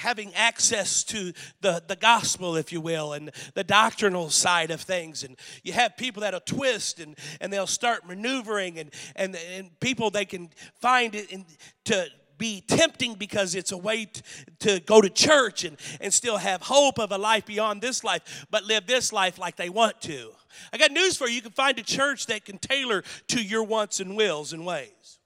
having 0.00 0.34
access 0.34 1.04
to 1.04 1.32
the, 1.60 1.82
the 1.86 1.96
gospel, 1.96 2.56
if 2.56 2.72
you 2.72 2.80
will, 2.80 3.12
and 3.12 3.30
the 3.54 3.64
doctrinal 3.64 4.30
side 4.30 4.70
of 4.70 4.80
things. 4.80 5.22
And 5.22 5.36
you 5.62 5.72
have 5.74 5.96
people 5.96 6.22
that'll 6.22 6.40
twist 6.40 7.00
and, 7.00 7.16
and 7.40 7.52
they'll 7.52 7.66
start 7.66 8.06
maneuvering, 8.06 8.78
and, 8.78 8.90
and, 9.14 9.36
and 9.54 9.78
people 9.80 10.10
they 10.10 10.24
can 10.24 10.48
find 10.80 11.14
it 11.14 11.30
in, 11.30 11.44
to, 11.84 12.06
be 12.38 12.62
tempting 12.62 13.16
because 13.16 13.54
it's 13.54 13.70
a 13.70 13.76
way 13.76 14.06
to, 14.06 14.22
to, 14.60 14.80
go 14.80 15.02
to 15.02 15.10
church 15.10 15.62
and, 15.62 15.76
and 16.00 16.10
still 16.10 16.38
have 16.38 16.62
hope 16.62 16.98
of 16.98 17.12
a 17.12 17.18
life 17.18 17.44
beyond 17.44 17.82
this 17.82 18.02
life, 18.02 18.46
but 18.50 18.64
live 18.64 18.86
this 18.86 19.12
life 19.12 19.38
like 19.38 19.56
they 19.56 19.68
want 19.68 20.00
to. 20.00 20.30
I 20.72 20.78
got 20.78 20.90
news 20.90 21.18
for 21.18 21.28
you. 21.28 21.34
You 21.34 21.42
can 21.42 21.52
find 21.52 21.78
a 21.78 21.82
church 21.82 22.24
that 22.28 22.46
can 22.46 22.56
tailor 22.56 23.04
to 23.28 23.42
your 23.42 23.62
wants 23.62 24.00
and 24.00 24.16
wills 24.16 24.54
and 24.54 24.64
ways 24.64 25.19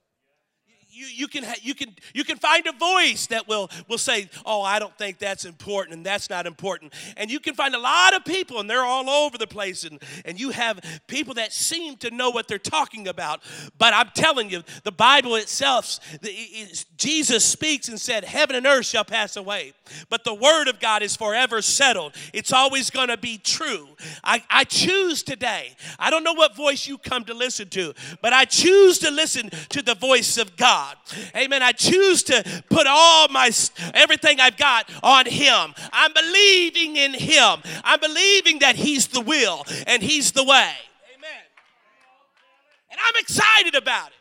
you, 0.95 1.07
you 1.07 1.29
can 1.29 1.45
you 1.63 1.75
can 1.75 1.95
you 2.15 2.25
can 2.25 2.37
find 2.37 2.67
a 2.67 2.73
voice 2.73 3.27
that 3.27 3.49
will 3.49 3.71
will 3.89 3.99
say 3.99 4.29
oh 4.47 4.63
i 4.63 4.79
don't 4.79 4.97
think 4.97 5.19
that's 5.19 5.45
important 5.45 5.97
and 5.97 6.05
that's 6.05 6.29
not 6.29 6.47
important. 6.47 6.93
And 7.17 7.31
you 7.31 7.41
can 7.41 7.55
find 7.55 7.75
a 7.75 7.79
lot 7.79 8.15
of 8.15 8.25
people 8.25 8.61
and 8.61 8.69
they're 8.69 8.85
all 8.85 9.09
over 9.09 9.39
the 9.39 9.47
place 9.47 9.85
and 9.85 10.03
and 10.25 10.39
you 10.39 10.51
have 10.51 10.81
people 11.07 11.35
that 11.35 11.53
seem 11.53 11.97
to 11.99 12.11
know 12.11 12.31
what 12.31 12.49
they're 12.49 12.59
talking 12.59 13.09
about. 13.09 13.43
But 13.79 13.95
i'm 13.95 14.11
telling 14.15 14.51
you 14.51 14.63
the 14.83 14.93
bible 14.93 15.37
itself 15.37 15.99
the, 16.21 16.35
jesus 16.97 17.45
speaks 17.45 17.89
and 17.89 18.01
said 18.01 18.25
heaven 18.25 18.57
and 18.57 18.67
earth 18.67 18.87
shall 18.87 19.05
pass 19.05 19.37
away 19.37 19.73
but 20.09 20.25
the 20.25 20.35
word 20.35 20.69
of 20.69 20.81
god 20.81 21.03
is 21.03 21.17
forever 21.17 21.63
settled. 21.63 22.15
It's 22.33 22.53
always 22.53 22.91
going 22.91 23.09
to 23.09 23.17
be 23.17 23.39
true. 23.39 23.89
I, 24.23 24.43
I 24.51 24.65
choose 24.65 25.23
today. 25.23 25.77
I 25.99 26.11
don't 26.11 26.25
know 26.25 26.33
what 26.33 26.57
voice 26.57 26.87
you 26.87 26.99
come 26.99 27.25
to 27.25 27.35
listen 27.35 27.69
to 27.71 27.95
but 28.21 28.33
i 28.33 28.45
choose 28.45 28.99
to 28.99 29.11
listen 29.11 29.51
to 29.69 29.83
the 29.83 29.95
voice 29.95 30.39
of 30.39 30.57
god 30.57 30.84
God. 30.85 30.97
Amen. 31.37 31.62
I 31.62 31.73
choose 31.73 32.23
to 32.25 32.62
put 32.69 32.87
all 32.87 33.29
my 33.29 33.50
everything 33.95 34.41
I've 34.41 34.57
got 34.57 34.91
on 35.03 35.26
him. 35.26 35.75
I'm 35.93 36.12
believing 36.12 36.97
in 36.97 37.14
him. 37.14 37.61
I'm 37.83 38.00
believing 38.00 38.61
that 38.61 38.76
he's 38.76 39.09
the 39.09 39.21
will 39.21 39.64
and 39.87 40.03
he's 40.03 40.33
the 40.33 40.45
way. 40.45 40.73
Amen. 41.17 41.45
And 42.91 43.00
I'm 43.07 43.14
excited 43.21 43.75
about 43.75 44.09
it. 44.09 44.14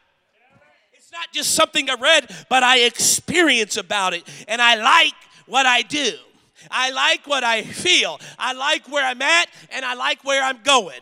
It's 0.94 1.12
not 1.12 1.32
just 1.34 1.54
something 1.54 1.90
I 1.90 1.96
read, 1.96 2.30
but 2.50 2.64
I 2.64 2.80
experience 2.80 3.78
about 3.78 4.14
it 4.14 4.24
and 4.48 4.62
I 4.62 4.76
like 4.76 5.16
what 5.46 5.66
I 5.66 5.82
do. 5.82 6.14
I 6.72 6.92
like 6.92 7.28
what 7.28 7.44
I 7.44 7.64
feel. 7.64 8.20
I 8.40 8.54
like 8.54 8.90
where 8.90 9.06
I'm 9.06 9.22
at 9.22 9.50
and 9.70 9.84
I 9.84 9.96
like 9.96 10.24
where 10.24 10.42
I'm 10.42 10.62
going. 10.64 11.02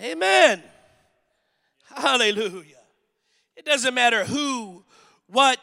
Amen. 0.00 0.62
Hallelujah. 1.94 2.79
It 3.60 3.66
doesn't 3.66 3.92
matter 3.92 4.24
who, 4.24 4.84
what, 5.26 5.58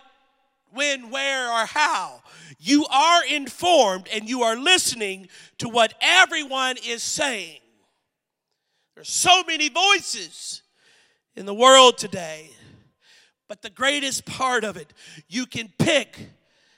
when, 0.70 1.10
where, 1.10 1.51
or 1.51 1.66
how. 1.66 2.22
You 2.60 2.86
are 2.86 3.25
informed 3.25 4.08
and 4.13 4.30
you 4.30 4.44
are 4.44 4.56
listening 4.56 5.30
to 5.58 5.68
what 5.68 5.96
everyone 6.00 6.75
is 6.86 7.01
saying. 7.01 7.60
There's 8.94 9.10
so 9.10 9.42
many 9.48 9.70
voices 9.70 10.62
in 11.36 11.48
the 11.48 11.56
world 11.56 11.98
today, 11.98 12.51
but 13.48 13.63
the 13.63 13.72
greatest 13.72 14.27
part 14.27 14.63
of 14.63 14.77
it, 14.77 14.94
you 15.27 15.48
can 15.48 15.68
pick 15.80 16.20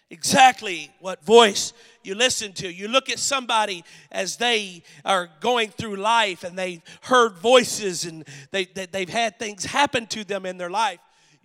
exactly 0.10 0.90
what 1.02 1.26
voice 1.26 1.74
you 2.02 2.16
listen 2.16 2.54
to. 2.54 2.72
You 2.72 2.88
look 2.88 3.10
at 3.10 3.20
somebody 3.20 3.84
as 4.10 4.38
they 4.38 4.84
are 5.04 5.30
going 5.42 5.70
through 5.72 5.98
life 5.98 6.46
and 6.46 6.58
they've 6.58 6.82
heard 7.02 7.38
voices 7.40 8.06
and 8.06 8.26
they, 8.52 8.64
they, 8.64 9.02
have 9.02 9.10
had 9.10 9.38
things 9.38 9.66
happen 9.66 10.08
to 10.08 10.24
them 10.24 10.46
in 10.46 10.58
their 10.58 10.70
life. 10.70 11.00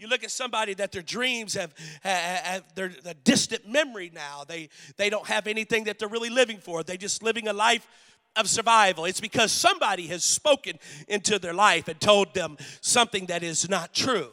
You 0.04 0.11
look 0.11 0.23
at 0.23 0.30
somebody 0.30 0.75
that 0.75 0.92
their 0.92 1.00
dreams 1.00 1.54
have, 1.54 1.75
have 2.02 2.62
they're 2.75 2.92
a 3.06 3.14
distant 3.14 3.66
memory 3.66 4.11
now. 4.12 4.44
They, 4.46 4.68
they 4.99 5.08
don't 5.08 5.26
have 5.26 5.46
anything 5.46 5.84
that 5.84 5.99
they're 5.99 6.11
really 6.11 6.28
living 6.28 6.58
for. 6.58 6.82
They're 6.82 6.99
just 6.99 7.23
living 7.23 7.49
a 7.49 7.54
life 7.54 7.88
of 8.37 8.46
survival. 8.46 9.06
It's 9.06 9.23
because 9.23 9.50
somebody 9.50 10.08
has 10.08 10.23
spoken 10.23 10.78
into 11.08 11.38
their 11.38 11.54
life 11.54 11.88
and 11.88 11.99
told 11.99 12.34
them 12.34 12.58
something 12.82 13.25
that 13.26 13.42
is 13.42 13.66
not 13.70 13.94
true. 13.94 14.28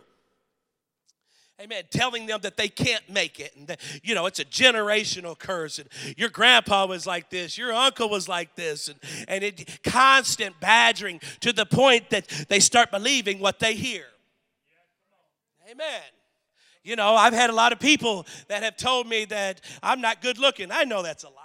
Amen. 1.61 1.85
Telling 1.89 2.25
them 2.25 2.41
that 2.41 2.57
they 2.57 2.67
can't 2.67 3.09
make 3.09 3.39
it. 3.39 3.53
And, 3.55 3.69
that, 3.69 3.79
you 4.03 4.13
know, 4.13 4.25
it's 4.25 4.39
a 4.39 4.45
generational 4.45 5.39
curse. 5.39 5.79
And 5.79 5.87
your 6.17 6.27
grandpa 6.27 6.85
was 6.85 7.07
like 7.07 7.29
this, 7.29 7.57
your 7.57 7.71
uncle 7.71 8.09
was 8.09 8.27
like 8.27 8.55
this. 8.57 8.89
And, 8.89 8.99
and 9.29 9.41
it 9.41 9.79
constant 9.85 10.59
badgering 10.59 11.21
to 11.39 11.53
the 11.53 11.65
point 11.65 12.09
that 12.09 12.27
they 12.49 12.59
start 12.59 12.91
believing 12.91 13.39
what 13.39 13.59
they 13.59 13.75
hear. 13.75 14.03
Amen. 15.71 16.01
You 16.83 16.95
know, 16.95 17.15
I've 17.15 17.33
had 17.33 17.49
a 17.49 17.53
lot 17.53 17.71
of 17.71 17.79
people 17.79 18.25
that 18.47 18.63
have 18.63 18.75
told 18.75 19.07
me 19.07 19.25
that 19.25 19.61
I'm 19.81 20.01
not 20.01 20.21
good 20.21 20.37
looking. 20.37 20.71
I 20.71 20.83
know 20.83 21.03
that's 21.03 21.23
a 21.23 21.29
lie. 21.29 21.35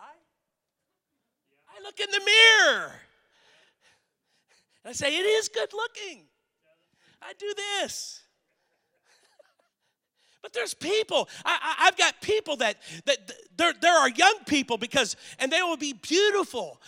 I 1.68 1.82
look 1.82 2.00
in 2.00 2.10
the 2.10 2.20
mirror. 2.20 2.92
and 4.84 4.90
I 4.90 4.92
say, 4.92 5.16
it 5.16 5.26
is 5.26 5.48
good 5.48 5.72
looking. 5.72 6.24
I 7.22 7.34
do 7.38 7.52
this. 7.56 8.22
But 10.42 10.52
there's 10.52 10.74
people. 10.74 11.28
I, 11.44 11.74
have 11.78 11.96
got 11.96 12.20
people 12.20 12.56
that 12.58 12.76
that 13.04 13.32
there 13.56 13.72
there 13.80 13.98
are 13.98 14.08
young 14.08 14.44
people 14.46 14.78
because 14.78 15.16
and 15.40 15.50
they 15.50 15.60
will 15.60 15.76
be 15.76 15.92
beautiful, 15.92 16.80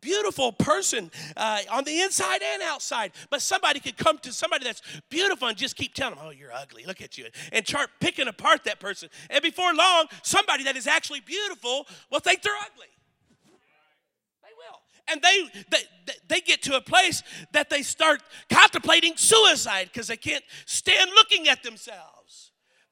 beautiful 0.00 0.52
person 0.52 1.10
uh, 1.36 1.60
on 1.70 1.84
the 1.84 2.00
inside 2.00 2.42
and 2.42 2.62
outside. 2.62 3.12
But 3.30 3.42
somebody 3.42 3.80
could 3.80 3.96
come 3.96 4.18
to 4.18 4.32
somebody 4.32 4.64
that's 4.64 4.82
beautiful 5.10 5.48
and 5.48 5.56
just 5.56 5.76
keep 5.76 5.94
telling 5.94 6.16
them, 6.16 6.24
"Oh, 6.26 6.30
you're 6.30 6.52
ugly. 6.52 6.84
Look 6.86 7.00
at 7.00 7.18
you," 7.18 7.26
and 7.52 7.66
start 7.66 7.90
picking 8.00 8.28
apart 8.28 8.64
that 8.64 8.80
person. 8.80 9.08
And 9.30 9.42
before 9.42 9.74
long, 9.74 10.06
somebody 10.22 10.64
that 10.64 10.76
is 10.76 10.86
actually 10.86 11.20
beautiful 11.20 11.86
will 12.10 12.20
think 12.20 12.42
they're 12.42 12.52
ugly. 12.60 12.86
They 14.42 14.52
will, 14.56 14.80
and 15.08 15.22
they 15.22 15.62
they, 15.70 16.12
they 16.28 16.40
get 16.40 16.62
to 16.62 16.76
a 16.76 16.80
place 16.80 17.22
that 17.52 17.70
they 17.70 17.82
start 17.82 18.22
contemplating 18.50 19.16
suicide 19.16 19.90
because 19.92 20.08
they 20.08 20.16
can't 20.16 20.44
stand 20.66 21.10
looking 21.14 21.48
at 21.48 21.62
themselves 21.62 22.15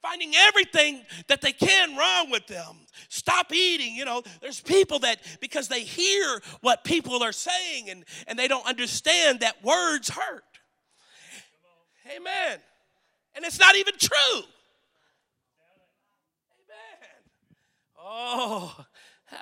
finding 0.05 0.33
everything 0.35 1.01
that 1.27 1.41
they 1.41 1.51
can 1.51 1.95
wrong 1.97 2.29
with 2.29 2.45
them. 2.47 2.77
Stop 3.09 3.51
eating. 3.53 3.95
You 3.95 4.05
know, 4.05 4.21
there's 4.41 4.61
people 4.61 4.99
that, 4.99 5.19
because 5.41 5.67
they 5.67 5.81
hear 5.81 6.41
what 6.61 6.83
people 6.83 7.23
are 7.23 7.31
saying 7.31 7.89
and, 7.89 8.05
and 8.27 8.37
they 8.37 8.47
don't 8.47 8.65
understand 8.67 9.39
that 9.39 9.63
words 9.63 10.09
hurt. 10.09 10.43
Amen. 12.15 12.59
And 13.35 13.43
it's 13.43 13.59
not 13.59 13.75
even 13.75 13.95
true. 13.97 14.43
Amen. 16.61 17.23
Oh, 17.99 18.85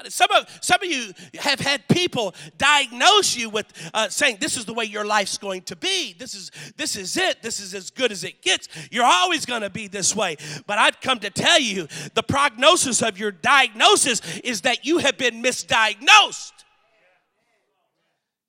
some 0.08 0.32
of, 0.32 0.48
some 0.62 0.82
of 0.82 0.90
you 0.90 1.12
have 1.40 1.60
had 1.60 1.88
people 1.88 2.34
diagnose 2.58 3.36
you 3.36 3.50
with 3.50 3.66
uh, 3.94 4.08
saying 4.10 4.38
this 4.40 4.58
is 4.58 4.66
the 4.66 4.74
way 4.74 4.86
your 4.86 5.06
life's 5.06 5.38
going 5.38 5.62
to 5.64 5.76
be. 5.76 6.16
This 6.18 6.34
is, 6.34 6.52
this 6.78 6.96
is 6.96 7.18
it. 7.18 7.42
This 7.42 7.60
is 7.60 7.74
as 7.74 7.90
good 7.90 8.12
as 8.12 8.24
it 8.24 8.42
gets. 8.42 8.70
You're 8.92 9.06
always 9.06 9.46
going 9.46 9.62
to 9.62 9.70
be 9.70 9.88
this 9.88 10.16
way. 10.16 10.38
But 10.68 10.78
I've 10.78 11.00
come 11.02 11.20
to 11.20 11.30
tell 11.30 11.60
you 11.60 11.88
the 12.14 12.24
prognosis 12.24 13.02
of 13.02 13.20
your 13.20 13.32
diagnosis 13.32 14.22
is 14.40 14.62
that 14.62 14.86
you 14.86 15.00
have 15.00 15.18
been 15.18 15.44
misdiagnosed. 15.44 16.54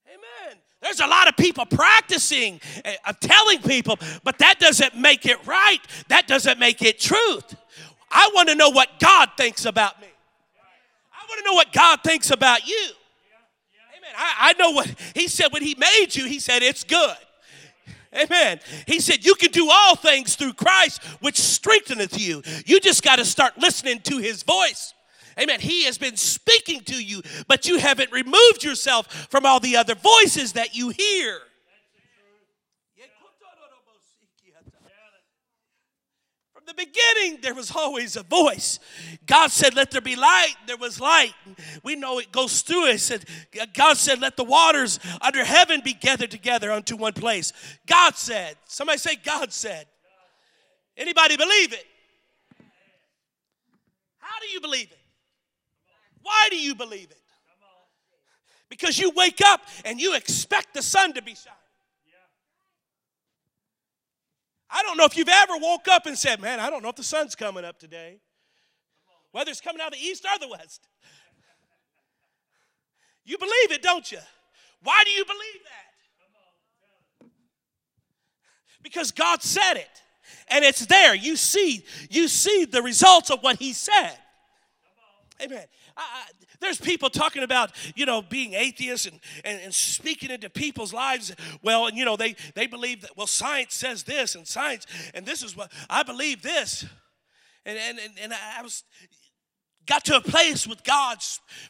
Amen. 0.07 0.59
There's 0.81 1.01
a 1.01 1.07
lot 1.07 1.29
of 1.29 1.37
people 1.37 1.67
practicing, 1.67 2.61
uh, 2.85 3.13
telling 3.21 3.61
people, 3.61 3.99
but 4.23 4.39
that 4.39 4.61
doesn't 4.61 4.97
make 4.97 5.27
it 5.27 5.45
right. 5.47 5.81
That 6.09 6.29
doesn't 6.29 6.59
make 6.59 6.81
it 6.83 7.01
truth. 7.01 7.57
I 8.11 8.31
want 8.35 8.49
to 8.51 8.55
know 8.55 8.71
what 8.71 9.01
God 9.01 9.31
thinks 9.37 9.65
about 9.65 10.01
me. 10.01 10.09
I 11.25 11.27
want 11.29 11.39
to 11.39 11.51
know 11.51 11.55
what 11.55 11.73
God 11.73 12.01
thinks 12.05 12.31
about 12.31 12.67
you. 12.67 12.89
Amen. 13.97 14.15
I, 14.17 14.51
I 14.51 14.53
know 14.59 14.73
what 14.73 14.93
He 15.15 15.29
said 15.29 15.49
when 15.53 15.63
He 15.63 15.75
made 15.75 16.15
you, 16.15 16.27
He 16.27 16.39
said, 16.39 16.63
it's 16.63 16.85
good. 16.85 17.17
Amen. 18.17 18.61
He 18.87 19.01
said, 19.01 19.25
You 19.25 19.35
can 19.35 19.51
do 19.51 19.69
all 19.71 19.97
things 19.97 20.37
through 20.37 20.53
Christ, 20.53 21.03
which 21.21 21.37
strengtheneth 21.37 22.21
you. 22.21 22.43
You 22.65 22.79
just 22.79 23.03
got 23.03 23.17
to 23.17 23.25
start 23.25 23.59
listening 23.59 24.01
to 24.03 24.19
His 24.19 24.43
voice. 24.43 24.95
Amen. 25.41 25.59
He 25.59 25.85
has 25.85 25.99
been 25.99 26.17
speaking 26.17 26.81
to 26.83 27.03
you, 27.03 27.23
but 27.49 27.67
you 27.67 27.79
haven't 27.79 28.13
removed 28.13 28.63
yourself 28.63 29.13
from 29.31 29.45
all 29.45 29.59
the 29.59 29.77
other 29.77 29.97
voices 29.97 30.53
that 30.53 30.77
you 30.77 30.91
hear. 30.91 31.41
The 36.75 36.87
beginning, 36.87 37.41
there 37.43 37.55
was 37.55 37.71
always 37.75 38.17
a 38.17 38.23
voice. 38.23 38.79
God 39.27 39.51
said, 39.51 39.75
Let 39.75 39.91
there 39.91 40.01
be 40.01 40.17
light. 40.17 40.55
There 40.67 40.77
was 40.77 41.01
light. 41.01 41.35
We 41.83 41.97
know 41.97 42.19
it 42.19 42.33
goes 42.33 42.63
through 42.63 42.87
it. 42.87 43.25
God 43.75 43.97
said, 43.97 44.21
Let 44.21 44.37
the 44.37 44.45
waters 44.45 44.99
under 45.21 45.45
heaven 45.45 45.83
be 45.85 45.95
gathered 45.95 46.31
together 46.31 46.73
unto 46.73 46.97
one 46.97 47.13
place. 47.13 47.53
God 47.87 48.17
said. 48.17 48.57
Somebody 48.67 48.99
say, 48.99 49.17
God 49.17 49.53
said. 49.53 49.87
Anybody 50.97 51.37
believe 51.37 51.73
it? 51.73 51.87
How 54.19 54.41
do 54.41 54.49
you 54.49 54.61
believe 54.61 54.91
it? 54.91 54.99
Why 56.23 56.49
do 56.51 56.57
you 56.57 56.75
believe 56.75 57.11
it? 57.11 57.19
Because 58.69 58.99
you 58.99 59.13
wake 59.15 59.41
up 59.45 59.61
and 59.85 60.01
you 60.01 60.15
expect 60.15 60.75
the 60.75 60.83
sun 60.83 61.13
to 61.15 61.23
be 61.23 61.35
shining. 61.35 61.64
I 64.71 64.83
don't 64.83 64.97
know 64.97 65.05
if 65.05 65.17
you've 65.17 65.29
ever 65.29 65.55
woke 65.59 65.89
up 65.89 66.07
and 66.07 66.17
said, 66.17 66.41
Man, 66.41 66.61
I 66.61 66.71
don't 66.71 66.83
know 66.83 66.89
if 66.89 66.97
the 66.97 67.05
sun's 67.05 67.35
coming 67.35 67.65
up 67.65 67.79
today. 67.79 68.21
Whether 69.33 69.51
it's 69.51 69.61
coming 69.61 69.81
out 69.81 69.89
of 69.89 69.95
the 69.95 70.05
east 70.05 70.25
or 70.25 70.39
the 70.39 70.49
west. 70.49 70.87
You 73.25 73.39
believe 73.39 73.73
it, 73.73 73.83
don't 73.83 74.11
you? 74.13 74.19
Why 74.83 75.03
do 75.05 75.11
you 75.11 75.25
believe 75.25 75.63
that? 75.65 77.29
Because 78.83 79.11
God 79.11 79.43
said 79.43 79.75
it. 79.75 80.03
And 80.49 80.65
it's 80.65 80.87
there. 80.87 81.15
You 81.15 81.37
see, 81.37 81.85
you 82.11 82.29
see 82.29 82.65
the 82.65 82.83
results 82.83 83.31
of 83.31 83.41
what 83.41 83.57
He 83.57 83.73
said. 83.73 84.17
Amen. 85.43 85.65
I, 85.97 86.01
I, 86.01 86.25
there's 86.61 86.81
people 86.81 87.11
talking 87.11 87.43
about, 87.43 87.73
you 87.97 88.07
know, 88.07 88.23
being 88.23 88.55
atheists 88.55 89.07
and, 89.07 89.19
and, 89.45 89.61
and, 89.63 89.75
speaking 89.75 90.31
into 90.31 90.49
people's 90.49 90.93
lives. 90.93 91.35
Well, 91.63 91.87
and, 91.87 91.97
you 91.97 92.05
know, 92.05 92.17
they, 92.17 92.37
they 92.55 92.67
believe 92.67 93.01
that, 93.03 93.17
well, 93.17 93.27
science 93.27 93.75
says 93.75 94.05
this 94.05 94.37
and 94.37 94.47
science, 94.47 94.87
and 95.13 95.27
this 95.27 95.43
is 95.43 95.57
what, 95.57 95.73
I 95.91 96.05
believe 96.05 96.43
this. 96.43 96.87
And, 97.67 97.77
and, 97.79 97.99
and, 97.99 98.13
and 98.23 98.33
I 98.33 98.63
was, 98.63 98.85
got 99.87 100.05
to 100.05 100.17
a 100.17 100.21
place 100.21 100.67
with 100.67 100.85
God 100.85 101.19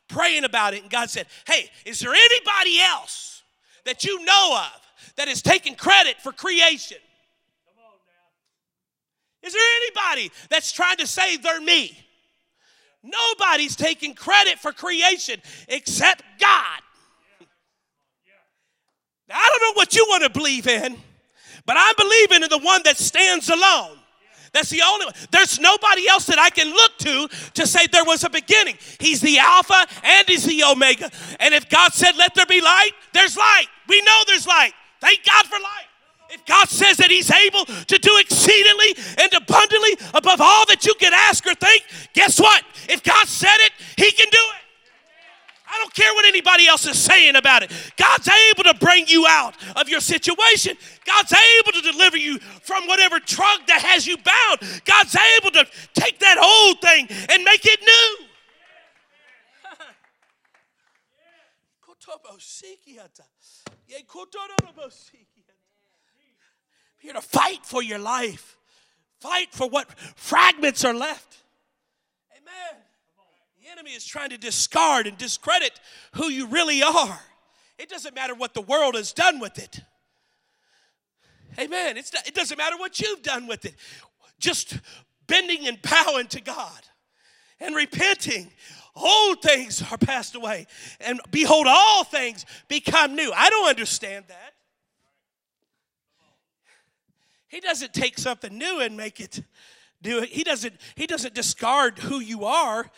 praying 0.08 0.44
about 0.44 0.74
it, 0.74 0.82
and 0.82 0.90
God 0.90 1.08
said, 1.08 1.26
hey, 1.46 1.70
is 1.86 2.00
there 2.00 2.12
anybody 2.12 2.80
else 2.80 3.42
that 3.86 4.04
you 4.04 4.24
know 4.24 4.58
of 4.60 5.14
that 5.16 5.28
is 5.28 5.40
taking 5.40 5.74
credit 5.74 6.16
for 6.22 6.32
creation? 6.32 6.98
Is 9.42 9.52
there 9.52 9.76
anybody 9.76 10.30
that's 10.48 10.72
trying 10.72 10.96
to 10.98 11.06
say 11.06 11.36
they're 11.36 11.60
me? 11.60 12.03
Nobody's 13.04 13.76
taking 13.76 14.14
credit 14.14 14.58
for 14.58 14.72
creation 14.72 15.40
except 15.68 16.24
God. 16.40 16.80
Now, 19.28 19.36
I 19.36 19.48
don't 19.50 19.60
know 19.60 19.78
what 19.78 19.94
you 19.94 20.06
want 20.08 20.24
to 20.24 20.30
believe 20.30 20.66
in, 20.66 20.96
but 21.66 21.76
I'm 21.78 21.94
believing 21.98 22.42
in 22.42 22.48
the 22.48 22.64
one 22.64 22.80
that 22.84 22.96
stands 22.96 23.50
alone. 23.50 23.98
That's 24.54 24.70
the 24.70 24.82
only 24.86 25.06
one. 25.06 25.14
There's 25.32 25.58
nobody 25.58 26.08
else 26.08 26.26
that 26.26 26.38
I 26.38 26.48
can 26.48 26.70
look 26.70 26.96
to 26.98 27.28
to 27.54 27.66
say 27.66 27.86
there 27.90 28.04
was 28.04 28.22
a 28.24 28.30
beginning. 28.30 28.78
He's 29.00 29.20
the 29.20 29.38
Alpha 29.38 29.86
and 30.04 30.28
He's 30.28 30.44
the 30.44 30.62
Omega. 30.64 31.10
And 31.40 31.52
if 31.52 31.68
God 31.68 31.92
said, 31.92 32.16
let 32.16 32.34
there 32.34 32.46
be 32.46 32.60
light, 32.60 32.92
there's 33.12 33.36
light. 33.36 33.66
We 33.88 34.00
know 34.02 34.20
there's 34.26 34.46
light. 34.46 34.72
Thank 35.00 35.24
God 35.24 35.46
for 35.46 35.58
light. 35.58 35.88
If 36.34 36.44
God 36.46 36.68
says 36.68 36.96
that 36.96 37.10
He's 37.10 37.30
able 37.30 37.64
to 37.64 37.98
do 37.98 38.18
exceedingly 38.18 38.96
and 39.18 39.32
abundantly 39.32 39.96
above 40.12 40.40
all 40.40 40.66
that 40.66 40.84
you 40.84 40.94
can 40.94 41.12
ask 41.14 41.46
or 41.46 41.54
think, 41.54 41.84
guess 42.12 42.40
what? 42.40 42.64
If 42.88 43.04
God 43.04 43.28
said 43.28 43.56
it, 43.60 43.72
He 43.96 44.10
can 44.10 44.26
do 44.30 44.38
it. 44.58 44.64
I 45.66 45.78
don't 45.78 45.94
care 45.94 46.12
what 46.14 46.24
anybody 46.24 46.66
else 46.66 46.86
is 46.86 46.98
saying 46.98 47.36
about 47.36 47.62
it. 47.62 47.72
God's 47.96 48.28
able 48.28 48.64
to 48.64 48.74
bring 48.74 49.06
you 49.08 49.26
out 49.26 49.56
of 49.76 49.88
your 49.88 50.00
situation. 50.00 50.76
God's 51.04 51.32
able 51.32 51.72
to 51.72 51.80
deliver 51.80 52.16
you 52.16 52.38
from 52.62 52.86
whatever 52.86 53.18
drug 53.18 53.66
that 53.66 53.80
has 53.82 54.06
you 54.06 54.16
bound. 54.16 54.82
God's 54.84 55.16
able 55.38 55.50
to 55.52 55.66
take 55.94 56.18
that 56.20 56.38
old 56.38 56.80
thing 56.80 57.08
and 57.30 57.42
make 57.44 57.64
it 57.64 57.80
new. 57.80 58.26
You're 67.04 67.12
to 67.12 67.20
fight 67.20 67.66
for 67.66 67.82
your 67.82 67.98
life. 67.98 68.56
Fight 69.20 69.52
for 69.52 69.68
what 69.68 69.90
fragments 70.16 70.86
are 70.86 70.94
left. 70.94 71.36
Amen. 72.32 72.80
The 73.62 73.70
enemy 73.70 73.90
is 73.90 74.06
trying 74.06 74.30
to 74.30 74.38
discard 74.38 75.06
and 75.06 75.18
discredit 75.18 75.78
who 76.14 76.30
you 76.30 76.46
really 76.46 76.82
are. 76.82 77.20
It 77.78 77.90
doesn't 77.90 78.14
matter 78.14 78.34
what 78.34 78.54
the 78.54 78.62
world 78.62 78.94
has 78.94 79.12
done 79.12 79.38
with 79.38 79.58
it. 79.58 79.80
Amen. 81.58 81.98
It's 81.98 82.12
not, 82.12 82.26
it 82.26 82.34
doesn't 82.34 82.56
matter 82.56 82.78
what 82.78 82.98
you've 82.98 83.22
done 83.22 83.46
with 83.46 83.66
it. 83.66 83.74
Just 84.40 84.78
bending 85.26 85.68
and 85.68 85.78
bowing 85.82 86.28
to 86.28 86.40
God 86.40 86.80
and 87.60 87.76
repenting. 87.76 88.50
Old 88.96 89.42
things 89.42 89.82
are 89.92 89.98
passed 89.98 90.36
away, 90.36 90.66
and 91.00 91.20
behold, 91.30 91.66
all 91.68 92.04
things 92.04 92.46
become 92.68 93.14
new. 93.14 93.30
I 93.34 93.50
don't 93.50 93.68
understand 93.68 94.24
that. 94.28 94.53
He 97.54 97.60
doesn't 97.60 97.92
take 97.94 98.18
something 98.18 98.58
new 98.58 98.80
and 98.80 98.96
make 98.96 99.20
it 99.20 99.40
do 100.02 100.18
it. 100.24 100.30
He 100.30 100.42
doesn't, 100.42 100.74
he 100.96 101.06
doesn't 101.06 101.34
discard 101.34 102.00
who 102.00 102.18
you 102.18 102.46
are. 102.46 102.90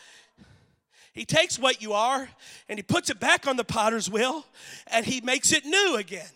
He 1.12 1.26
takes 1.26 1.58
what 1.58 1.82
you 1.82 1.92
are 1.92 2.30
and 2.66 2.78
he 2.78 2.82
puts 2.82 3.10
it 3.10 3.20
back 3.20 3.46
on 3.46 3.58
the 3.58 3.64
potter's 3.64 4.10
wheel 4.10 4.46
and 4.86 5.04
he 5.04 5.20
makes 5.20 5.52
it 5.52 5.66
new 5.66 5.96
again. 5.96 6.30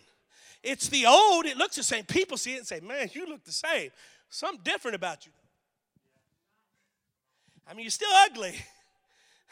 It's 0.62 0.90
the 0.90 1.06
old, 1.06 1.46
it 1.46 1.56
looks 1.56 1.76
the 1.76 1.83
same. 1.83 2.04
People 2.04 2.37
see 2.37 2.52
it 2.52 2.59
and 2.59 2.66
say, 2.66 2.80
Man, 2.80 3.09
you 3.14 3.26
look 3.26 3.42
the 3.44 3.52
same. 3.52 3.88
Something 4.28 4.61
different 4.64 4.96
about 4.96 5.24
you. 5.24 5.33
I 7.66 7.72
mean, 7.72 7.85
you're 7.85 7.90
still 7.90 8.12
ugly 8.26 8.54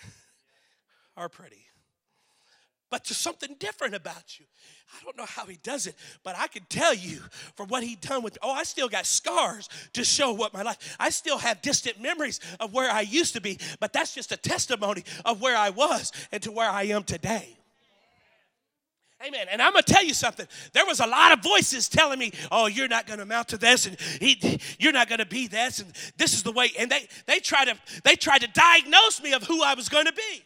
or 1.16 1.30
pretty. 1.30 1.67
But 2.90 3.04
there's 3.04 3.18
something 3.18 3.54
different 3.58 3.94
about 3.94 4.38
you. 4.38 4.46
I 4.94 5.04
don't 5.04 5.16
know 5.16 5.26
how 5.26 5.44
he 5.46 5.58
does 5.62 5.86
it, 5.86 5.94
but 6.22 6.36
I 6.38 6.46
can 6.46 6.64
tell 6.68 6.94
you 6.94 7.20
from 7.56 7.68
what 7.68 7.82
he 7.82 7.96
done 7.96 8.22
with. 8.22 8.38
Oh, 8.42 8.52
I 8.52 8.62
still 8.62 8.88
got 8.88 9.06
scars 9.06 9.68
to 9.92 10.04
show 10.04 10.32
what 10.32 10.54
my 10.54 10.62
life. 10.62 10.96
I 10.98 11.10
still 11.10 11.38
have 11.38 11.60
distant 11.60 12.00
memories 12.00 12.40
of 12.58 12.72
where 12.72 12.90
I 12.90 13.02
used 13.02 13.34
to 13.34 13.40
be, 13.40 13.58
but 13.80 13.92
that's 13.92 14.14
just 14.14 14.32
a 14.32 14.36
testimony 14.36 15.04
of 15.24 15.42
where 15.42 15.56
I 15.56 15.70
was 15.70 16.12
and 16.32 16.42
to 16.42 16.52
where 16.52 16.70
I 16.70 16.84
am 16.84 17.04
today. 17.04 17.58
Amen. 19.26 19.48
And 19.50 19.60
I'm 19.60 19.72
gonna 19.72 19.82
tell 19.82 20.04
you 20.04 20.14
something. 20.14 20.46
There 20.72 20.86
was 20.86 21.00
a 21.00 21.06
lot 21.06 21.32
of 21.32 21.42
voices 21.42 21.88
telling 21.88 22.20
me, 22.20 22.32
"Oh, 22.52 22.66
you're 22.66 22.86
not 22.86 23.06
gonna 23.06 23.22
amount 23.22 23.48
to 23.48 23.58
this, 23.58 23.86
and 23.86 24.00
he, 24.20 24.60
you're 24.78 24.92
not 24.92 25.08
gonna 25.08 25.26
be 25.26 25.48
this, 25.48 25.80
and 25.80 25.92
this 26.16 26.34
is 26.34 26.44
the 26.44 26.52
way." 26.52 26.70
And 26.78 26.88
they 26.88 27.08
they 27.26 27.40
tried 27.40 27.64
to 27.64 27.76
they 28.04 28.14
tried 28.14 28.42
to 28.42 28.46
diagnose 28.46 29.20
me 29.20 29.32
of 29.32 29.42
who 29.42 29.62
I 29.62 29.74
was 29.74 29.88
gonna 29.88 30.12
be. 30.12 30.44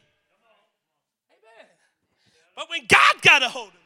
But 2.57 2.69
when 2.69 2.87
God 2.89 3.23
got 3.23 3.43
a 3.43 3.49
hold 3.49 3.69
of 3.69 3.75
me, 3.75 3.81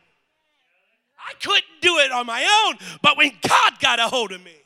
I 1.18 1.32
couldn't 1.42 1.64
do 1.80 1.98
it 1.98 2.12
on 2.12 2.26
my 2.26 2.66
own. 2.66 2.78
But 3.02 3.16
when 3.16 3.32
God 3.46 3.78
got 3.80 3.98
a 3.98 4.08
hold 4.08 4.32
of 4.32 4.42
me, 4.44 4.56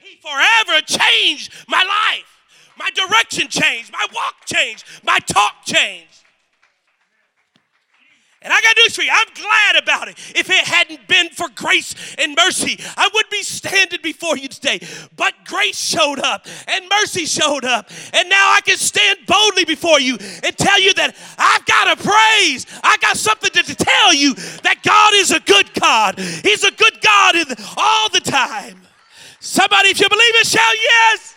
He 0.00 0.16
forever 0.16 0.80
changed 0.82 1.52
my 1.68 1.82
life. 1.82 2.38
My 2.78 2.90
direction 2.90 3.48
changed. 3.48 3.92
My 3.92 4.06
walk 4.14 4.34
changed. 4.46 4.84
My 5.04 5.18
talk 5.18 5.64
changed. 5.64 6.24
And 8.40 8.52
I 8.52 8.60
got 8.62 8.76
news 8.76 8.94
for 8.94 9.02
you. 9.02 9.10
I'm 9.12 9.26
glad 9.34 9.82
about 9.82 10.06
it. 10.06 10.16
If 10.36 10.48
it 10.48 10.64
hadn't 10.64 11.08
been 11.08 11.28
for 11.30 11.48
grace 11.48 12.14
and 12.18 12.36
mercy, 12.36 12.78
I 12.96 13.10
would 13.12 13.28
be 13.30 13.42
standing 13.42 13.98
before 14.00 14.36
you 14.36 14.46
today. 14.46 14.80
But 15.16 15.34
grace 15.44 15.78
showed 15.78 16.20
up 16.20 16.46
and 16.68 16.84
mercy 16.88 17.26
showed 17.26 17.64
up. 17.64 17.90
And 18.12 18.28
now 18.28 18.52
I 18.52 18.60
can 18.60 18.76
stand 18.76 19.18
boldly 19.26 19.64
before 19.64 19.98
you 19.98 20.16
and 20.44 20.56
tell 20.56 20.80
you 20.80 20.94
that 20.94 21.16
I've 21.36 21.66
got 21.66 21.98
a 21.98 22.02
praise. 22.02 22.66
I 22.84 22.96
got 22.98 23.16
something 23.16 23.50
to 23.50 23.74
tell 23.74 24.14
you 24.14 24.34
that 24.62 24.82
God 24.84 25.14
is 25.14 25.32
a 25.32 25.40
good 25.40 25.74
God. 25.74 26.18
He's 26.18 26.62
a 26.62 26.70
good 26.70 27.00
God 27.00 27.34
in 27.34 27.46
all 27.76 28.08
the 28.10 28.20
time. 28.20 28.82
Somebody, 29.40 29.88
if 29.88 30.00
you 30.00 30.08
believe 30.08 30.34
it, 30.36 30.46
shout 30.46 30.74
yes. 30.80 31.34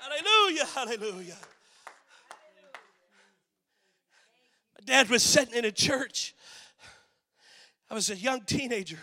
Hallelujah, 0.00 0.64
hallelujah. 0.66 1.36
Dad 4.86 5.10
was 5.10 5.22
sitting 5.22 5.54
in 5.54 5.64
a 5.64 5.72
church. 5.72 6.34
I 7.90 7.94
was 7.94 8.08
a 8.08 8.16
young 8.16 8.42
teenager. 8.42 8.98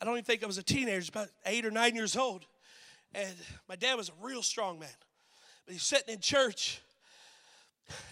I 0.00 0.04
don't 0.04 0.14
even 0.14 0.24
think 0.24 0.42
I 0.42 0.46
was 0.46 0.58
a 0.58 0.62
teenager, 0.62 1.08
about 1.08 1.28
eight 1.46 1.64
or 1.66 1.70
nine 1.70 1.96
years 1.96 2.16
old. 2.16 2.46
And 3.14 3.34
my 3.68 3.76
dad 3.76 3.96
was 3.96 4.10
a 4.10 4.12
real 4.22 4.42
strong 4.42 4.78
man. 4.78 4.88
But 5.66 5.72
he's 5.72 5.82
sitting 5.82 6.14
in 6.14 6.20
church. 6.20 6.80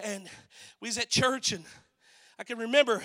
And 0.03 0.29
we 0.81 0.89
was 0.89 0.99
at 0.99 1.09
church, 1.09 1.53
and 1.53 1.65
I 2.39 2.45
can 2.45 2.59
remember 2.59 3.03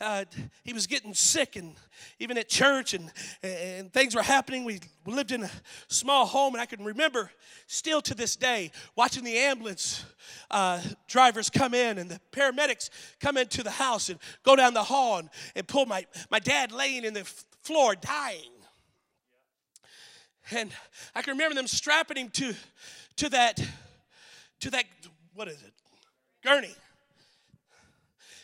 uh, 0.00 0.24
he 0.64 0.72
was 0.72 0.86
getting 0.86 1.14
sick 1.14 1.56
and 1.56 1.74
even 2.18 2.38
at 2.38 2.48
church 2.48 2.94
and, 2.94 3.10
and 3.42 3.92
things 3.92 4.14
were 4.14 4.22
happening. 4.22 4.64
We 4.64 4.80
lived 5.06 5.32
in 5.32 5.44
a 5.44 5.50
small 5.88 6.26
home 6.26 6.54
and 6.54 6.62
i 6.62 6.66
can 6.66 6.84
remember 6.84 7.30
still 7.66 8.00
to 8.02 8.14
this 8.14 8.36
day 8.36 8.70
watching 8.96 9.24
the 9.24 9.36
ambulance 9.36 10.04
uh, 10.50 10.80
drivers 11.08 11.50
come 11.50 11.74
in 11.74 11.98
and 11.98 12.10
the 12.10 12.20
paramedics 12.32 12.90
come 13.20 13.36
into 13.36 13.62
the 13.62 13.70
house 13.70 14.08
and 14.08 14.18
go 14.44 14.56
down 14.56 14.74
the 14.74 14.82
hall 14.82 15.18
and, 15.18 15.28
and 15.54 15.66
pull 15.66 15.86
my, 15.86 16.06
my 16.30 16.38
dad 16.38 16.72
laying 16.72 17.04
in 17.04 17.14
the 17.14 17.24
floor 17.62 17.94
dying. 17.94 18.52
And 20.52 20.70
i 21.14 21.22
can 21.22 21.32
remember 21.32 21.54
them 21.54 21.66
strapping 21.66 22.16
him 22.16 22.28
to 22.30 22.54
to 23.16 23.28
that 23.28 23.60
to 24.60 24.70
that 24.70 24.84
what 25.34 25.48
is 25.48 25.62
it? 25.62 25.72
Gurney 26.42 26.74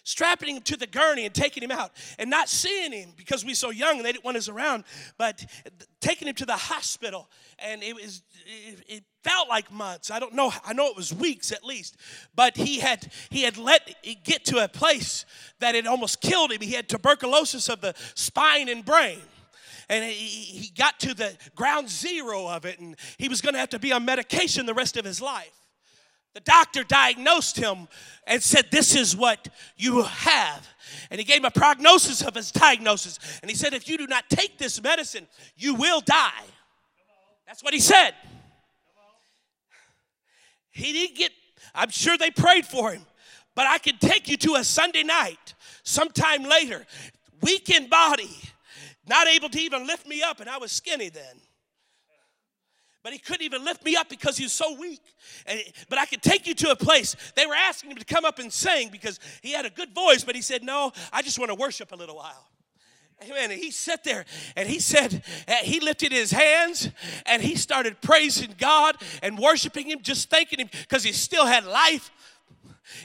strapping 0.07 0.55
him 0.55 0.63
to 0.63 0.77
the 0.77 0.87
gurney 0.87 1.27
and 1.27 1.35
taking 1.35 1.63
him 1.63 1.73
out 1.73 1.91
and 2.17 2.31
not 2.31 2.49
seeing 2.49 2.93
him 2.93 3.13
because 3.17 3.45
we 3.45 3.55
so 3.55 3.71
young 3.71 3.97
and 3.97 4.07
they 4.07 4.13
didn't 4.13 4.25
want 4.25 4.37
us 4.37 4.49
around, 4.49 4.85
but 5.19 5.45
taking 6.01 6.29
him 6.29 6.35
to 6.35 6.47
the 6.47 6.57
hospital. 6.57 7.29
And 7.59 7.83
it 7.83 7.93
was, 7.97 8.23
it, 8.47 8.79
it 8.87 9.05
felt 9.25 9.49
like 9.49 9.73
months. 9.73 10.13
I 10.13 10.21
don't 10.21 10.33
know. 10.33 10.53
I 10.65 10.73
know 10.75 10.87
it 10.87 10.97
was 10.97 11.13
weeks 11.13 11.51
at 11.51 11.65
least, 11.65 11.97
but 12.37 12.57
he 12.57 12.79
had, 12.79 13.11
he 13.31 13.43
had 13.43 13.59
let 13.59 13.97
it 14.05 14.23
get 14.23 14.45
to 14.47 14.63
a 14.63 14.69
place 14.69 15.27
that 15.59 15.75
it 15.75 15.89
almost 15.89 16.21
killed 16.21 16.53
him. 16.53 16.61
He 16.61 16.73
had 16.73 16.89
tuberculosis 16.89 17.69
of 17.69 17.81
the 17.81 17.95
spine 18.15 18.69
and 18.69 18.85
brain 18.85 19.19
and 19.89 20.05
he 20.05 20.73
got 20.77 20.99
to 21.01 21.15
the 21.15 21.37
ground 21.55 21.89
zero 21.89 22.49
of 22.49 22.65
it, 22.65 22.81
and 22.81 22.97
he 23.19 23.29
was 23.29 23.41
going 23.41 23.53
to 23.53 23.61
have 23.61 23.69
to 23.69 23.79
be 23.79 23.93
on 23.93 24.05
medication 24.05 24.67
the 24.67 24.75
rest 24.75 24.97
of 24.97 25.05
his 25.05 25.21
life. 25.21 25.66
The 26.37 26.41
doctor 26.41 26.85
diagnosed 26.85 27.57
him 27.57 27.89
and 28.27 28.43
said, 28.43 28.67
This 28.71 28.95
is 28.95 29.17
what 29.17 29.49
you 29.79 30.03
have. 30.03 30.69
And 31.11 31.19
he 31.19 31.25
gave 31.25 31.39
him 31.39 31.47
a 31.47 31.51
prognosis 31.51 32.21
of 32.21 32.35
his 32.35 32.53
diagnosis. 32.53 33.19
And 33.41 33.51
he 33.51 33.57
said, 33.57 33.73
If 33.73 33.89
you 33.89 33.97
do 33.97 34.07
not 34.07 34.29
take 34.29 34.59
this 34.59 34.83
medicine, 34.83 35.29
you 35.57 35.73
will 35.73 36.03
die. 36.03 36.45
That's 37.47 37.65
what 37.65 37.73
he 37.73 37.81
said. 37.81 38.13
He 40.73 40.93
didn't 40.93 41.17
get, 41.17 41.33
I'm 41.75 41.89
sure 41.89 42.19
they 42.19 42.31
prayed 42.31 42.67
for 42.67 42.93
him, 42.93 43.07
but 43.55 43.67
I 43.67 43.79
can 43.79 43.97
take 43.97 44.29
you 44.29 44.37
to 44.37 44.57
a 44.57 44.65
Sunday 44.65 45.05
night 45.05 45.55
sometime 45.85 46.43
later, 46.43 46.85
weak 47.41 47.71
in 47.71 47.89
body, 47.89 48.37
not 49.09 49.27
able 49.27 49.49
to 49.49 49.59
even 49.59 49.87
lift 49.87 50.07
me 50.07 50.23
up, 50.23 50.41
and 50.41 50.51
I 50.51 50.59
was 50.59 50.71
skinny 50.71 51.09
then 51.09 51.41
but 53.07 53.13
he 53.13 53.21
couldn't 53.21 53.45
even 53.45 53.65
lift 53.65 53.85
me 53.85 53.95
up 53.95 54.09
because 54.09 54.37
he 54.37 54.43
was 54.43 54.53
so 54.53 54.75
weak. 54.75 55.01
And, 55.47 55.61
but 55.89 55.97
I 55.97 56.07
could 56.07 56.23
take 56.23 56.45
you 56.45 56.57
to 56.57 56.73
a 56.73 56.75
place. 56.75 57.15
They 57.37 57.47
were 57.47 57.55
asking 57.55 57.93
him 57.93 57.99
to 57.99 58.05
come 58.05 58.25
up 58.25 58.41
and 58.41 58.53
sing 58.53 58.89
because 58.91 59.21
he 59.43 59.53
had 59.53 59.65
a 59.65 59.71
good 59.71 59.95
voice, 59.95 60.25
but 60.25 60.35
he 60.35 60.43
said, 60.43 60.65
No, 60.65 60.91
I 61.13 61.23
just 61.23 61.39
want 61.39 61.51
to 61.51 61.55
worship 61.55 61.93
a 61.93 61.95
little 61.95 62.17
while. 62.17 62.49
Amen. 63.23 63.53
And 63.53 63.61
he 63.61 63.71
sat 63.71 64.03
there 64.03 64.25
and 64.57 64.69
he 64.69 64.81
said, 64.81 65.23
he 65.63 65.79
lifted 65.79 66.11
his 66.11 66.33
hands 66.33 66.91
and 67.27 67.41
he 67.41 67.55
started 67.55 68.01
praising 68.01 68.57
God 68.59 68.97
and 69.23 69.39
worshiping 69.39 69.87
him, 69.87 70.01
just 70.03 70.29
thanking 70.29 70.59
him 70.59 70.69
because 70.73 71.05
he 71.05 71.13
still 71.13 71.47
had 71.47 71.65
life. 71.65 72.11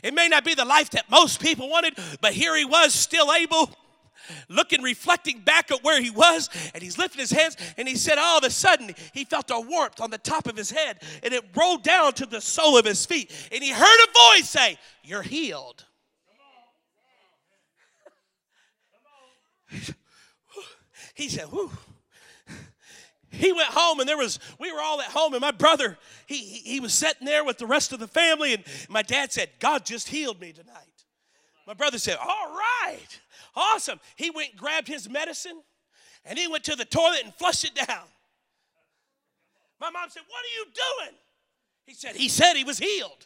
It 0.01 0.15
may 0.15 0.27
not 0.27 0.43
be 0.43 0.55
the 0.55 0.65
life 0.65 0.89
that 0.89 1.11
most 1.11 1.39
people 1.39 1.69
wanted, 1.69 1.93
but 2.21 2.33
here 2.33 2.57
he 2.57 2.65
was, 2.65 2.95
still 2.95 3.31
able 3.31 3.69
looking, 4.49 4.81
reflecting 4.81 5.39
back 5.39 5.71
at 5.71 5.83
where 5.83 6.01
he 6.01 6.09
was, 6.09 6.49
and 6.73 6.81
he's 6.83 6.97
lifting 6.97 7.19
his 7.19 7.31
hands, 7.31 7.57
and 7.77 7.87
he 7.87 7.95
said, 7.95 8.17
all 8.17 8.37
of 8.37 8.43
a 8.43 8.49
sudden, 8.49 8.93
he 9.13 9.25
felt 9.25 9.51
a 9.51 9.59
warmth 9.59 10.01
on 10.01 10.09
the 10.09 10.17
top 10.17 10.47
of 10.47 10.57
his 10.57 10.71
head, 10.71 11.01
and 11.23 11.33
it 11.33 11.43
rolled 11.55 11.83
down 11.83 12.13
to 12.13 12.25
the 12.25 12.41
sole 12.41 12.77
of 12.77 12.85
his 12.85 13.05
feet, 13.05 13.31
and 13.51 13.63
he 13.63 13.71
heard 13.71 13.83
a 13.83 14.07
voice 14.35 14.49
say, 14.49 14.77
You're 15.03 15.21
healed. 15.21 15.85
he 21.15 21.29
said, 21.29 21.45
Whew. 21.45 21.71
He 23.31 23.53
went 23.53 23.69
home 23.69 24.01
and 24.01 24.09
there 24.09 24.17
was, 24.17 24.39
we 24.59 24.71
were 24.73 24.81
all 24.81 24.99
at 24.99 25.07
home 25.07 25.33
and 25.33 25.41
my 25.41 25.51
brother, 25.51 25.97
he, 26.25 26.37
he, 26.37 26.73
he 26.73 26.79
was 26.81 26.93
sitting 26.93 27.25
there 27.25 27.45
with 27.45 27.57
the 27.57 27.65
rest 27.65 27.93
of 27.93 27.99
the 27.99 28.07
family 28.07 28.53
and 28.53 28.63
my 28.89 29.01
dad 29.01 29.31
said, 29.31 29.49
God 29.59 29.85
just 29.85 30.09
healed 30.09 30.41
me 30.41 30.51
tonight. 30.51 30.75
My 31.65 31.73
brother 31.73 31.97
said, 31.97 32.17
All 32.21 32.53
right. 32.53 33.19
Awesome. 33.55 33.99
He 34.15 34.29
went 34.29 34.55
grabbed 34.55 34.87
his 34.87 35.09
medicine 35.09 35.61
and 36.25 36.37
he 36.37 36.47
went 36.47 36.63
to 36.65 36.75
the 36.75 36.85
toilet 36.85 37.21
and 37.23 37.33
flushed 37.35 37.63
it 37.63 37.75
down. 37.75 38.05
My 39.79 39.89
mom 39.89 40.09
said, 40.09 40.23
What 40.27 40.43
are 40.43 40.55
you 40.59 40.65
doing? 40.65 41.17
He 41.85 41.93
said, 41.93 42.15
He 42.15 42.29
said 42.29 42.53
he 42.53 42.63
was 42.63 42.77
healed. 42.77 43.25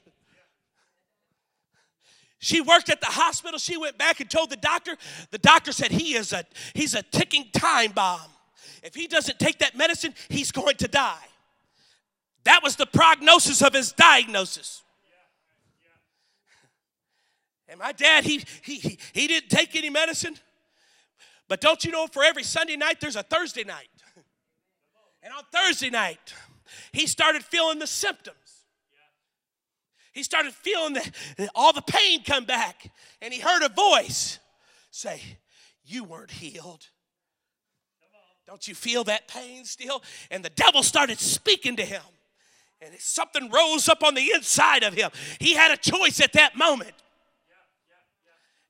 She 2.39 2.61
worked 2.61 2.89
at 2.89 3.01
the 3.01 3.07
hospital. 3.07 3.57
She 3.57 3.75
went 3.75 3.97
back 3.97 4.19
and 4.19 4.29
told 4.29 4.49
the 4.49 4.57
doctor. 4.57 4.95
The 5.31 5.38
doctor 5.38 5.71
said 5.71 5.91
he 5.91 6.15
is 6.15 6.31
a 6.31 6.45
he's 6.73 6.93
a 6.93 7.01
ticking 7.01 7.49
time 7.51 7.91
bomb. 7.91 8.29
If 8.83 8.93
he 8.93 9.07
doesn't 9.07 9.39
take 9.39 9.59
that 9.59 9.75
medicine, 9.75 10.13
he's 10.29 10.51
going 10.51 10.75
to 10.77 10.88
die. 10.88 11.25
That 12.43 12.61
was 12.61 12.75
the 12.75 12.85
prognosis 12.85 13.63
of 13.63 13.73
his 13.73 13.91
diagnosis. 13.91 14.83
And 17.67 17.80
my 17.80 17.91
dad, 17.91 18.23
he, 18.23 18.43
he, 18.63 18.97
he 19.13 19.28
didn't 19.28 19.49
take 19.49 19.75
any 19.75 19.89
medicine. 19.89 20.38
But 21.47 21.62
don't 21.62 21.84
you 21.84 21.91
know, 21.91 22.08
for 22.08 22.23
every 22.23 22.43
Sunday 22.43 22.75
night, 22.75 22.99
there's 22.99 23.15
a 23.15 23.23
Thursday 23.23 23.63
night. 23.63 23.89
And 25.23 25.34
on 25.34 25.43
Thursday 25.51 25.89
night, 25.89 26.34
he 26.91 27.08
started 27.08 27.43
feeling 27.43 27.80
the 27.80 27.88
symptoms. 27.88 28.38
He 30.13 30.23
started 30.23 30.54
feeling 30.54 30.93
the, 30.93 31.49
all 31.56 31.73
the 31.73 31.82
pain 31.82 32.23
come 32.23 32.45
back. 32.45 32.91
And 33.21 33.34
he 33.34 33.39
heard 33.39 33.63
a 33.63 33.69
voice 33.69 34.39
say, 34.91 35.21
You 35.84 36.04
weren't 36.04 36.32
healed. 36.32 36.88
Don't 38.47 38.67
you 38.67 38.75
feel 38.75 39.04
that 39.06 39.28
pain 39.28 39.65
still? 39.65 40.04
And 40.30 40.45
the 40.45 40.51
devil 40.51 40.84
started 40.84 41.19
speaking 41.19 41.75
to 41.78 41.86
him. 41.86 42.04
And 42.82 42.93
something 42.99 43.49
rose 43.49 43.89
up 43.89 44.04
on 44.04 44.13
the 44.13 44.32
inside 44.34 44.84
of 44.84 44.93
him. 44.93 45.10
He 45.39 45.56
had 45.56 45.71
a 45.71 45.78
choice 45.78 46.21
at 46.21 46.34
that 46.34 46.56
moment. 46.56 46.93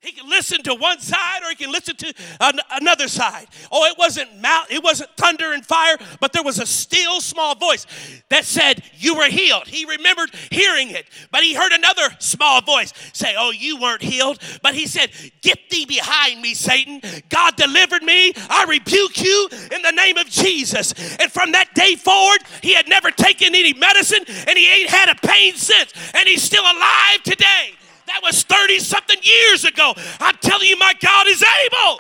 He 0.06 0.12
can 0.12 0.30
listen 0.30 0.62
to 0.64 0.76
one 0.76 1.00
side 1.00 1.42
or 1.44 1.50
he 1.50 1.56
can 1.56 1.72
listen 1.72 1.96
to 1.96 2.14
an- 2.40 2.60
another 2.72 3.08
side. 3.08 3.48
Oh, 3.72 3.86
it 3.86 3.98
wasn't 3.98 4.30
it 4.70 4.84
wasn't 4.84 5.10
thunder 5.18 5.52
and 5.52 5.66
fire, 5.66 5.98
but 6.20 6.32
there 6.32 6.44
was 6.44 6.60
a 6.60 6.66
still 6.66 7.22
small 7.22 7.56
voice 7.56 7.88
that 8.30 8.46
said, 8.46 8.84
"You 8.98 9.16
were 9.16 9.30
healed." 9.30 9.68
He 9.68 9.86
remembered 9.86 10.32
hearing 10.52 10.92
it, 10.92 11.08
but 11.32 11.44
he 11.44 11.56
heard 11.56 11.72
another 11.72 12.16
small 12.20 12.62
voice 12.62 12.94
say, 13.14 13.36
"Oh, 13.38 13.50
you 13.52 13.78
weren't 13.78 14.04
healed." 14.04 14.40
But 14.62 14.76
he 14.76 14.86
said, 14.86 15.12
"Get 15.42 15.70
thee 15.70 15.86
behind 15.86 16.42
me, 16.42 16.54
Satan. 16.54 17.02
God 17.30 17.56
delivered 17.56 18.04
me. 18.04 18.34
I 18.50 18.66
rebuke 18.66 19.20
you 19.22 19.50
in 19.72 19.82
the 19.82 19.92
name 19.92 20.18
of 20.18 20.30
Jesus." 20.30 20.94
And 21.20 21.32
from 21.32 21.54
that 21.54 21.74
day 21.74 21.96
forward, 21.96 22.42
he 22.62 22.74
had 22.74 22.88
never 22.88 23.10
taken 23.10 23.56
any 23.56 23.74
medicine 23.74 24.24
and 24.28 24.58
he 24.58 24.70
ain't 24.70 24.90
had 24.90 25.10
a 25.10 25.16
pain 25.16 25.56
since, 25.56 25.92
and 26.14 26.28
he's 26.28 26.44
still 26.44 26.64
alive 26.64 27.24
today. 27.24 27.76
That 28.08 28.22
was 28.24 28.44
30 28.44 28.80
something 28.80 29.18
years 29.22 29.64
ago. 29.66 29.94
I'm 30.20 30.36
telling 30.42 30.68
you, 30.68 30.78
my 30.78 30.94
God 31.02 31.28
is 31.28 31.44
able. 31.66 32.00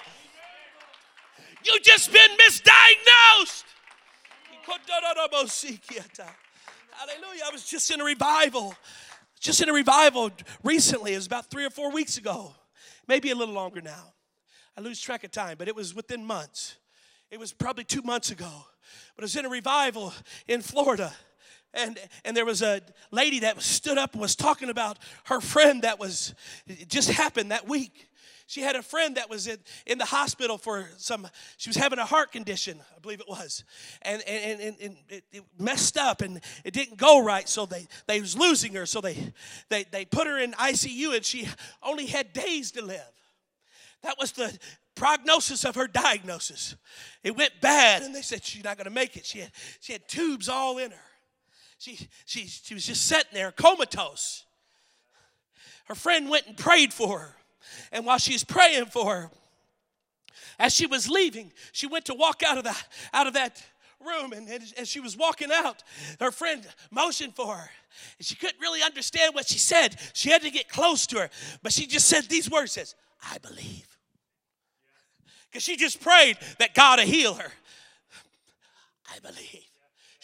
You 1.63 1.79
just 1.81 2.11
been 2.13 2.29
misdiagnosed. 2.37 3.63
Hallelujah. 6.91 7.43
I 7.47 7.51
was 7.51 7.65
just 7.67 7.91
in 7.91 8.01
a 8.01 8.03
revival. 8.03 8.75
Just 9.39 9.61
in 9.61 9.69
a 9.69 9.73
revival 9.73 10.31
recently. 10.63 11.13
It 11.13 11.17
was 11.17 11.27
about 11.27 11.49
three 11.49 11.65
or 11.65 11.69
four 11.69 11.91
weeks 11.91 12.17
ago. 12.17 12.53
Maybe 13.07 13.31
a 13.31 13.35
little 13.35 13.53
longer 13.53 13.81
now. 13.81 14.13
I 14.77 14.81
lose 14.81 14.99
track 14.99 15.23
of 15.23 15.31
time, 15.31 15.55
but 15.57 15.67
it 15.67 15.75
was 15.75 15.95
within 15.95 16.25
months. 16.25 16.77
It 17.31 17.39
was 17.39 17.53
probably 17.53 17.83
two 17.83 18.01
months 18.01 18.31
ago. 18.31 18.51
But 19.15 19.23
I 19.23 19.25
was 19.25 19.35
in 19.35 19.45
a 19.45 19.49
revival 19.49 20.13
in 20.47 20.61
Florida 20.61 21.13
and 21.75 21.99
and 22.23 22.35
there 22.35 22.45
was 22.45 22.61
a 22.61 22.81
lady 23.11 23.39
that 23.39 23.61
stood 23.61 23.97
up 23.97 24.13
and 24.13 24.21
was 24.21 24.35
talking 24.35 24.69
about 24.69 24.97
her 25.25 25.41
friend 25.41 25.83
that 25.83 25.99
was 25.99 26.33
just 26.87 27.09
happened 27.11 27.51
that 27.51 27.67
week. 27.67 28.09
She 28.47 28.61
had 28.61 28.75
a 28.75 28.83
friend 28.83 29.17
that 29.17 29.27
was 29.27 29.47
in, 29.47 29.57
in 29.87 29.97
the 29.97 30.05
hospital 30.05 30.59
for 30.59 30.87
some 30.97 31.27
she 31.57 31.69
was 31.69 31.77
having 31.77 31.97
a 31.97 32.05
heart 32.05 32.31
condition 32.31 32.79
i 32.95 32.99
believe 32.99 33.19
it 33.19 33.27
was. 33.27 33.63
And 34.01 34.21
and, 34.27 34.61
and, 34.61 34.75
and 34.81 34.97
it, 35.09 35.23
it, 35.31 35.43
messed 35.59 35.97
up 35.97 36.21
and 36.21 36.41
it 36.63 36.73
didn't 36.73 36.97
go 36.97 37.23
right 37.23 37.47
so 37.49 37.65
they 37.65 37.87
they 38.07 38.21
was 38.21 38.37
losing 38.37 38.73
her 38.73 38.85
so 38.85 39.01
they 39.01 39.33
they, 39.69 39.83
they 39.91 40.05
put 40.05 40.27
her 40.27 40.37
in 40.37 40.51
icu 40.53 41.15
and 41.15 41.25
she 41.25 41.47
only 41.83 42.05
had 42.05 42.33
days 42.33 42.71
to 42.71 42.83
live. 42.83 43.01
That 44.03 44.15
was 44.19 44.31
the 44.33 44.57
prognosis 44.93 45.65
of 45.65 45.75
her 45.75 45.87
diagnosis. 45.87 46.75
It 47.23 47.35
went 47.35 47.59
bad 47.61 48.03
and 48.03 48.13
they 48.13 48.21
said 48.21 48.43
she's 48.43 48.63
not 48.63 48.77
going 48.77 48.85
to 48.85 48.91
make 48.91 49.17
it. 49.17 49.25
She 49.25 49.39
had 49.39 49.51
she 49.79 49.93
had 49.93 50.07
tubes 50.07 50.47
all 50.47 50.77
in 50.77 50.91
her 50.91 50.97
she, 51.77 52.07
she, 52.25 52.47
she 52.47 52.73
was 52.73 52.85
just 52.85 53.05
sitting 53.05 53.31
there 53.33 53.51
comatose. 53.51 54.43
Her 55.85 55.95
friend 55.95 56.29
went 56.29 56.47
and 56.47 56.57
prayed 56.57 56.93
for 56.93 57.19
her. 57.19 57.35
And 57.91 58.05
while 58.05 58.17
she 58.17 58.33
was 58.33 58.43
praying 58.43 58.87
for 58.87 59.13
her, 59.13 59.31
as 60.57 60.73
she 60.73 60.85
was 60.85 61.09
leaving, 61.09 61.51
she 61.71 61.87
went 61.87 62.05
to 62.05 62.13
walk 62.13 62.41
out 62.43 62.57
of 62.57 62.63
that, 62.63 62.87
out 63.13 63.27
of 63.27 63.33
that 63.33 63.61
room. 64.05 64.33
And, 64.33 64.47
and 64.47 64.63
as 64.77 64.87
she 64.87 64.99
was 64.99 65.17
walking 65.17 65.49
out, 65.51 65.83
her 66.19 66.31
friend 66.31 66.65
motioned 66.91 67.35
for 67.35 67.55
her. 67.55 67.69
And 68.17 68.25
she 68.25 68.35
couldn't 68.35 68.59
really 68.59 68.81
understand 68.81 69.35
what 69.35 69.47
she 69.47 69.59
said. 69.59 69.97
She 70.13 70.29
had 70.29 70.41
to 70.41 70.51
get 70.51 70.69
close 70.69 71.05
to 71.07 71.19
her. 71.19 71.29
But 71.61 71.73
she 71.73 71.85
just 71.87 72.07
said 72.07 72.25
these 72.25 72.49
words 72.49 72.73
says, 72.73 72.95
I 73.31 73.37
believe. 73.39 73.87
Because 75.49 75.63
she 75.63 75.75
just 75.75 76.01
prayed 76.01 76.37
that 76.59 76.73
God 76.73 76.99
would 76.99 77.07
heal 77.07 77.33
her. 77.33 77.51
I 79.13 79.19
believe. 79.19 79.65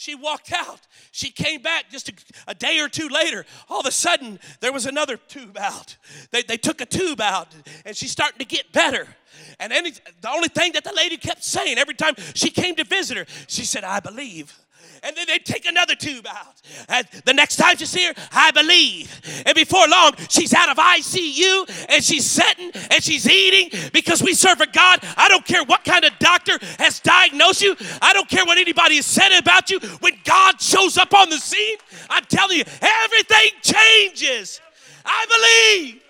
She 0.02 0.16
walked 0.16 0.52
out. 0.52 0.80
She 1.12 1.30
came 1.30 1.62
back 1.62 1.92
just 1.92 2.10
a, 2.10 2.14
a, 2.48 2.56
day 2.56 2.80
or 2.80 2.90
two 2.90 3.08
later. 3.08 3.46
All 3.70 3.82
of 3.82 3.86
a 3.86 3.92
sudden, 3.92 4.40
there 4.60 4.74
was 4.74 4.88
another 4.88 5.16
tube 5.16 5.60
out. 5.60 5.96
They, 6.32 6.42
they 6.42 6.58
took 6.58 6.82
a 6.82 6.88
tube 6.88 7.22
out, 7.22 7.50
and 7.86 7.96
she's 7.96 8.10
starting 8.10 8.40
to 8.40 8.46
get 8.46 8.72
better. 8.72 9.08
And 9.60 9.72
any, 9.72 9.92
the 9.92 10.30
only 10.32 10.48
thing 10.48 10.72
that 10.72 10.84
the 10.84 10.92
lady 10.92 11.18
kept 11.18 11.44
saying 11.44 11.78
every 11.78 11.94
time 11.94 12.16
she 12.34 12.50
came 12.50 12.74
to 12.78 12.84
visit 12.84 13.16
her, 13.16 13.28
she 13.46 13.64
said, 13.64 13.84
I 13.84 14.00
believe 14.00 14.52
and 15.04 15.16
then 15.16 15.26
they 15.28 15.40
take 15.40 15.66
another 15.66 15.96
tube 15.96 16.28
out. 16.28 16.62
And 16.88 17.08
the 17.26 17.34
next 17.34 17.56
time 17.56 17.76
you 17.80 17.86
see 17.86 18.06
her, 18.06 18.14
I 18.32 18.52
believe. 18.52 19.44
And 19.46 19.56
before 19.56 19.88
long, 19.88 20.14
she's 20.30 20.54
out 20.54 20.70
of 20.70 20.78
ICU 20.78 21.88
and 21.90 22.04
she's 22.04 22.26
sitting 22.26 22.72
and 22.92 23.04
she's 23.04 23.28
eating 23.28 23.90
because 23.94 24.22
we 24.22 24.34
serve 24.34 24.62
a 24.62 24.68
God. 24.68 25.00
I 25.18 25.28
don't 25.28 25.46
care 25.46 25.64
what 25.64 25.84
kind 25.84 26.06
of 26.06 26.18
doctor 26.20 26.58
has 26.80 27.00
diagnosed 27.00 27.62
you, 27.62 27.76
I 28.02 28.14
don't 28.14 28.30
care 28.30 28.46
what 28.46 28.58
anybody 28.58 28.98
has 28.98 29.06
said 29.06 29.38
about 29.38 29.70
you. 29.70 29.80
When 30.00 30.14
God 30.24 30.62
shows 30.62 30.98
up 30.98 31.14
on 31.14 31.30
the 31.30 31.38
scene, 31.38 31.78
I'm 32.10 32.26
telling 32.26 32.58
you, 32.58 32.64
everything 32.82 33.52
changes. 33.62 34.62
I 35.06 35.26
believe. 35.26 36.04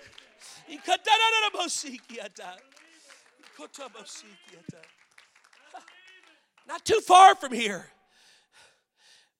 Not 6.66 6.84
too 6.84 7.00
far 7.00 7.34
from 7.34 7.52
here. 7.52 7.91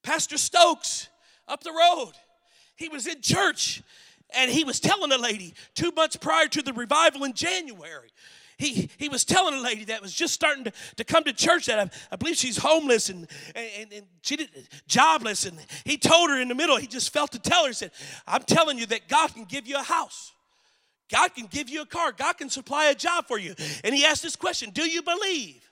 Pastor 0.03 0.39
Stokes 0.39 1.09
up 1.49 1.63
the 1.63 1.73
road. 1.73 2.13
He 2.77 2.89
was 2.89 3.07
in 3.07 3.21
church 3.21 3.83
and 4.35 4.51
he 4.51 4.65
was 4.65 4.81
telling 4.81 5.13
a 5.13 5.19
lady 5.19 5.55
two 5.75 5.93
months 5.93 6.17
prior 6.17 6.47
to 6.49 6.63
the 6.63 6.73
revival 6.73 7.25
in 7.25 7.35
January. 7.35 8.11
He, 8.59 8.89
he 8.97 9.09
was 9.09 9.25
telling 9.25 9.55
a 9.55 9.61
lady 9.61 9.85
that 9.87 10.01
was 10.01 10.15
just 10.15 10.35
starting 10.35 10.65
to, 10.65 10.73
to 10.97 11.05
come 11.05 11.25
to 11.25 11.33
church 11.33 11.67
that 11.67 11.79
I, 11.81 11.91
I 12.13 12.17
believe 12.17 12.37
she's 12.37 12.57
homeless 12.57 13.09
and, 13.09 13.27
and, 13.57 13.93
and 13.93 14.07
she 14.23 14.37
did 14.37 14.51
jobless. 14.87 15.47
And 15.47 15.59
he 15.85 15.97
told 15.97 16.31
her 16.31 16.41
in 16.41 16.49
the 16.49 16.55
middle, 16.55 16.77
he 16.77 16.87
just 16.87 17.13
felt 17.13 17.33
to 17.33 17.41
tell 17.41 17.63
her, 17.63 17.69
he 17.69 17.75
said, 17.75 17.91
I'm 18.27 18.43
telling 18.45 18.79
you 18.79 18.87
that 18.87 19.09
God 19.09 19.35
can 19.35 19.45
give 19.45 19.67
you 19.67 19.77
a 19.79 19.83
house. 19.83 20.33
God 21.11 21.35
can 21.35 21.47
give 21.47 21.69
you 21.69 21.83
a 21.83 21.87
car. 21.87 22.13
God 22.13 22.39
can 22.39 22.49
supply 22.49 22.87
a 22.87 22.95
job 22.95 23.27
for 23.27 23.39
you. 23.39 23.55
And 23.83 23.95
he 23.95 24.05
asked 24.05 24.23
this 24.23 24.37
question 24.37 24.71
Do 24.71 24.89
you 24.89 25.03
believe? 25.03 25.69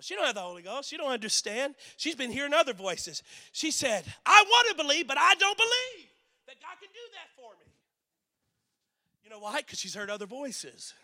She 0.00 0.14
don't 0.14 0.26
have 0.26 0.34
the 0.34 0.40
Holy 0.40 0.62
Ghost. 0.62 0.88
She 0.88 0.96
don't 0.96 1.10
understand. 1.10 1.74
She's 1.96 2.14
been 2.14 2.30
hearing 2.30 2.54
other 2.54 2.72
voices. 2.72 3.22
She 3.52 3.70
said, 3.70 4.04
I 4.24 4.44
want 4.46 4.68
to 4.70 4.82
believe, 4.82 5.06
but 5.06 5.18
I 5.18 5.34
don't 5.34 5.56
believe 5.56 6.08
that 6.46 6.56
God 6.60 6.76
can 6.80 6.88
do 6.92 7.00
that 7.14 7.28
for 7.36 7.52
me. 7.58 7.72
You 9.24 9.30
know 9.30 9.38
why? 9.40 9.58
Because 9.58 9.78
she's 9.78 9.94
heard 9.94 10.10
other 10.10 10.26
voices. 10.26 10.94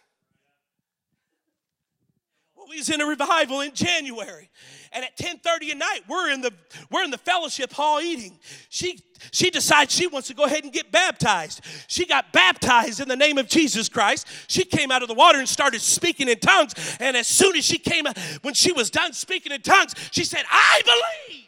Was 2.69 2.91
in 2.91 3.01
a 3.01 3.07
revival 3.07 3.61
in 3.61 3.73
January, 3.75 4.51
and 4.93 5.05
at 5.05 5.17
10:30 5.17 5.71
at 5.71 5.77
night, 5.79 6.01
we're 6.09 6.31
in 6.31 6.41
the 6.41 6.53
we're 6.91 7.05
in 7.05 7.11
the 7.11 7.19
fellowship 7.19 7.73
hall 7.73 8.01
eating. 8.01 8.39
She 8.69 9.01
she 9.33 9.51
decides 9.51 9.95
she 9.95 10.07
wants 10.07 10.29
to 10.29 10.35
go 10.35 10.45
ahead 10.45 10.65
and 10.65 10.73
get 10.73 10.91
baptized. 10.93 11.61
She 11.87 12.07
got 12.07 12.33
baptized 12.33 13.01
in 13.01 13.09
the 13.09 13.17
name 13.17 13.39
of 13.39 13.49
Jesus 13.49 13.89
Christ. 13.89 14.27
She 14.49 14.65
came 14.65 14.91
out 14.91 15.03
of 15.03 15.09
the 15.09 15.15
water 15.15 15.39
and 15.39 15.49
started 15.49 15.81
speaking 15.81 16.29
in 16.29 16.39
tongues. 16.39 16.75
And 17.01 17.17
as 17.17 17.27
soon 17.27 17.57
as 17.57 17.65
she 17.65 17.79
came, 17.79 18.07
out, 18.07 18.19
when 18.43 18.53
she 18.53 18.73
was 18.73 18.91
done 18.91 19.13
speaking 19.13 19.53
in 19.53 19.63
tongues, 19.63 19.95
she 20.11 20.25
said, 20.25 20.45
"I 20.51 20.83
believe." 20.85 21.45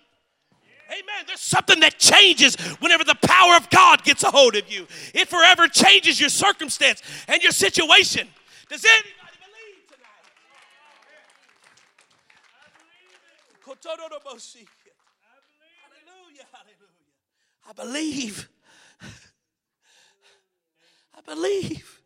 Amen. 0.91 1.25
There's 1.27 1.41
something 1.41 1.81
that 1.81 1.99
changes 1.99 2.55
whenever 2.81 3.05
the 3.05 3.17
power 3.17 3.57
of 3.57 3.69
God 3.69 4.05
gets 4.05 4.23
a 4.23 4.31
hold 4.31 4.57
of 4.57 4.71
you. 4.73 4.87
It 5.13 5.29
forever 5.29 5.69
changes 5.69 6.19
your 6.19 6.31
circumstance 6.31 7.03
and 7.27 7.43
your 7.43 7.53
situation. 7.53 8.29
Does 8.71 8.85
anybody? 8.85 9.18
Hallelujah, 15.83 16.47
hallelujah. 16.53 16.89
I 17.69 17.73
believe. 17.73 18.49
I 21.15 21.21
believe. 21.27 22.01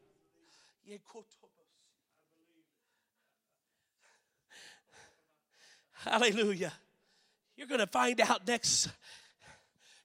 Hallelujah. 5.92 6.72
You're 7.56 7.68
going 7.68 7.80
to 7.80 7.86
find 7.86 8.20
out 8.20 8.46
next 8.46 8.88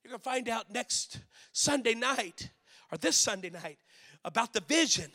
you're 0.03 0.11
going 0.11 0.19
to 0.19 0.23
find 0.23 0.47
out 0.47 0.71
next 0.71 1.19
Sunday 1.51 1.93
night 1.93 2.49
or 2.91 2.97
this 2.97 3.17
Sunday 3.17 3.49
night 3.49 3.77
about 4.23 4.53
the 4.53 4.61
vision. 4.61 5.11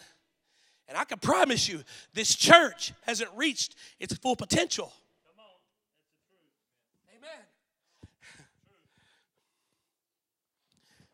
And 0.87 0.99
I 0.99 1.05
can 1.05 1.19
promise 1.19 1.67
you 1.67 1.83
this 2.13 2.35
church 2.35 2.93
hasn't 3.07 3.31
reached 3.35 3.75
its 3.99 4.15
full 4.19 4.37
potential. 4.37 4.93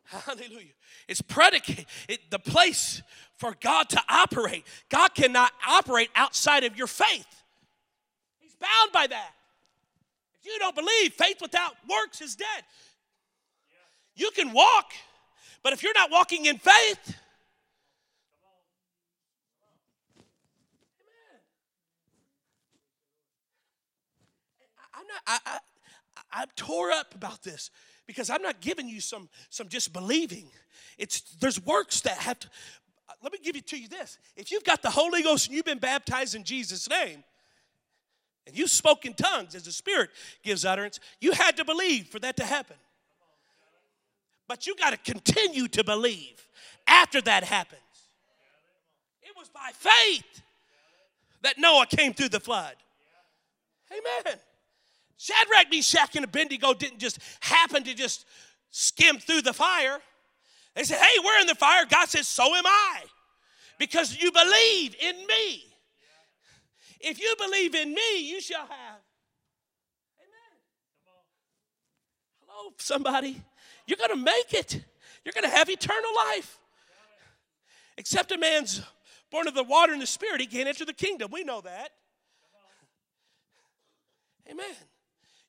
Hallelujah. 0.09 0.73
It's 1.07 1.21
predicated, 1.21 1.85
it, 2.07 2.31
the 2.31 2.39
place 2.39 3.03
for 3.37 3.55
God 3.61 3.89
to 3.89 4.01
operate. 4.09 4.65
God 4.89 5.13
cannot 5.13 5.51
operate 5.67 6.09
outside 6.15 6.63
of 6.63 6.75
your 6.75 6.87
faith. 6.87 7.27
He's 8.39 8.55
bound 8.55 8.91
by 8.91 9.05
that. 9.05 9.31
If 10.41 10.47
you 10.47 10.57
don't 10.57 10.75
believe, 10.75 11.13
faith 11.13 11.37
without 11.41 11.73
works 11.87 12.21
is 12.21 12.35
dead. 12.35 12.63
You 14.15 14.31
can 14.31 14.51
walk, 14.51 14.91
but 15.61 15.73
if 15.73 15.83
you're 15.83 15.93
not 15.93 16.09
walking 16.09 16.45
in 16.45 16.57
faith, 16.57 17.15
I'm 24.93 25.05
not, 25.07 25.21
I, 25.27 25.39
I, 25.45 25.59
I'm 26.31 26.47
tore 26.55 26.91
up 26.91 27.13
about 27.13 27.43
this 27.43 27.69
because 28.09 28.31
I'm 28.31 28.41
not 28.41 28.59
giving 28.59 28.89
you 28.89 29.01
some, 29.01 29.29
some 29.51 29.67
just 29.67 29.93
believing. 29.93 30.49
It's 30.97 31.21
there's 31.39 31.63
works 31.63 32.01
that 32.01 32.17
have 32.17 32.39
to 32.39 32.47
uh, 33.07 33.13
let 33.21 33.31
me 33.31 33.37
give 33.43 33.55
it 33.55 33.67
to 33.67 33.77
you 33.77 33.87
this. 33.87 34.17
If 34.35 34.51
you've 34.51 34.63
got 34.63 34.81
the 34.81 34.89
Holy 34.89 35.21
Ghost 35.21 35.45
and 35.45 35.55
you've 35.55 35.65
been 35.65 35.77
baptized 35.77 36.33
in 36.33 36.43
Jesus' 36.43 36.89
name, 36.89 37.23
and 38.47 38.57
you 38.57 38.65
spoke 38.65 39.05
in 39.05 39.13
tongues 39.13 39.53
as 39.53 39.61
the 39.61 39.71
Spirit 39.71 40.09
gives 40.41 40.65
utterance, 40.65 40.99
you 41.21 41.33
had 41.33 41.55
to 41.57 41.63
believe 41.63 42.07
for 42.07 42.17
that 42.17 42.35
to 42.37 42.43
happen. 42.43 42.77
But 44.47 44.65
you 44.65 44.75
got 44.75 44.89
to 44.89 44.97
continue 44.97 45.67
to 45.67 45.83
believe 45.83 46.47
after 46.87 47.21
that 47.21 47.43
happens. 47.43 47.81
It 49.21 49.33
was 49.37 49.49
by 49.49 49.69
faith 49.75 50.41
that 51.43 51.59
Noah 51.59 51.85
came 51.85 52.15
through 52.15 52.29
the 52.29 52.39
flood. 52.39 52.73
Amen. 53.91 54.39
Shadrach, 55.19 55.69
Meshach, 55.69 56.15
and 56.15 56.23
Abednego 56.23 56.73
didn't 56.73 56.99
just 56.99 57.19
happen 57.41 57.83
to 57.83 57.93
just 57.93 58.25
skim 58.71 59.17
through 59.17 59.41
the 59.41 59.51
fire. 59.51 59.99
They 60.75 60.85
said, 60.85 60.97
Hey, 60.97 61.19
we're 61.21 61.41
in 61.41 61.47
the 61.47 61.55
fire. 61.55 61.83
God 61.85 62.07
says, 62.07 62.25
So 62.25 62.55
am 62.55 62.65
I. 62.65 63.01
Because 63.77 64.17
you 64.17 64.31
believe 64.31 64.95
in 64.97 65.27
me. 65.27 65.65
If 67.01 67.19
you 67.19 67.35
believe 67.37 67.75
in 67.75 67.93
me, 67.93 68.29
you 68.29 68.39
shall 68.39 68.65
have. 68.65 69.01
Amen. 70.19 70.57
Hello, 72.47 72.71
somebody. 72.77 73.41
You're 73.87 73.97
going 73.97 74.11
to 74.11 74.15
make 74.15 74.53
it. 74.53 74.81
You're 75.25 75.33
going 75.33 75.49
to 75.49 75.55
have 75.55 75.69
eternal 75.69 76.11
life. 76.15 76.59
Except 77.97 78.31
a 78.31 78.37
man's 78.37 78.81
born 79.29 79.49
of 79.49 79.53
the 79.53 79.63
water 79.63 79.91
and 79.91 80.01
the 80.01 80.07
spirit, 80.07 80.39
he 80.39 80.47
can't 80.47 80.69
enter 80.69 80.85
the 80.85 80.93
kingdom. 80.93 81.29
We 81.29 81.43
know 81.43 81.59
that. 81.59 81.89
Amen. 84.49 84.75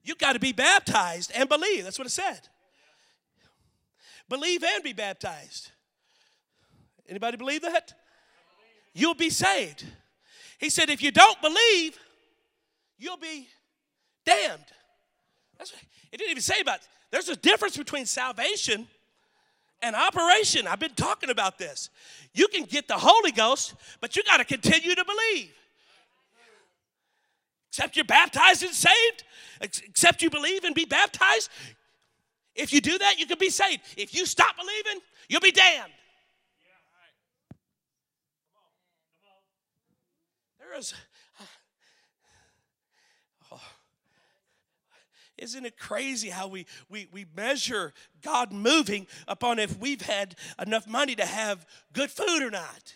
You 0.03 0.15
got 0.15 0.33
to 0.33 0.39
be 0.39 0.53
baptized 0.53 1.33
and 1.35 1.49
believe. 1.49 1.85
That's 1.85 1.99
what 1.99 2.07
it 2.07 2.11
said. 2.11 2.41
Believe 4.29 4.63
and 4.63 4.83
be 4.83 4.93
baptized. 4.93 5.71
Anybody 7.09 7.37
believe 7.37 7.63
that? 7.63 7.93
You'll 8.95 9.15
be 9.15 9.31
saved. 9.31 9.85
He 10.59 10.71
said, 10.71 10.91
if 10.91 11.03
you 11.03 11.11
don't 11.11 11.41
believe, 11.41 11.99
you'll 12.99 13.17
be 13.17 13.49
damned. 14.25 14.65
That's 15.59 15.73
what, 15.73 15.83
it 16.13 16.19
didn't 16.19 16.31
even 16.31 16.43
say 16.43 16.61
about. 16.61 16.81
There's 17.11 17.29
a 17.29 17.37
difference 17.37 17.77
between 17.77 18.07
salvation 18.07 18.87
and 19.83 19.97
operation. 19.97 20.67
I've 20.67 20.79
been 20.79 20.95
talking 20.95 21.31
about 21.31 21.59
this. 21.59 21.91
You 22.35 22.47
can 22.49 22.65
get 22.65 22.87
the 22.87 22.99
Holy 22.99 23.33
Ghost, 23.33 23.75
but 24.01 24.17
you 24.17 24.23
got 24.23 24.37
to 24.37 24.45
continue 24.45 24.95
to 24.95 25.05
believe. 25.05 25.53
Except 27.71 27.95
you're 27.95 28.05
baptized 28.05 28.65
and 28.65 28.73
saved, 28.73 29.23
except 29.61 30.23
you 30.23 30.31
believe 30.31 30.65
and 30.65 30.75
be 30.75 30.85
baptized. 30.85 31.49
If 32.57 32.73
you 32.73 32.81
do 32.81 32.99
that, 32.99 33.21
you 33.21 33.27
can 33.27 33.39
be 33.39 33.49
saved. 33.49 33.83
If 33.97 34.13
you 34.13 34.27
stop 34.27 34.57
believing, 34.57 35.01
you'll 35.29 35.41
be 35.41 35.53
damned. 35.53 35.93
There 40.59 40.77
is. 40.77 40.95
Uh, 41.41 41.45
oh, 43.53 43.63
isn't 45.39 45.65
it 45.65 45.79
crazy 45.79 46.29
how 46.29 46.49
we, 46.49 46.67
we, 46.89 47.07
we 47.13 47.25
measure 47.37 47.93
God 48.21 48.53
moving 48.53 49.07
upon 49.29 49.61
if 49.61 49.79
we've 49.79 50.03
had 50.03 50.35
enough 50.61 50.89
money 50.89 51.15
to 51.15 51.25
have 51.25 51.65
good 51.93 52.11
food 52.11 52.43
or 52.43 52.51
not? 52.51 52.95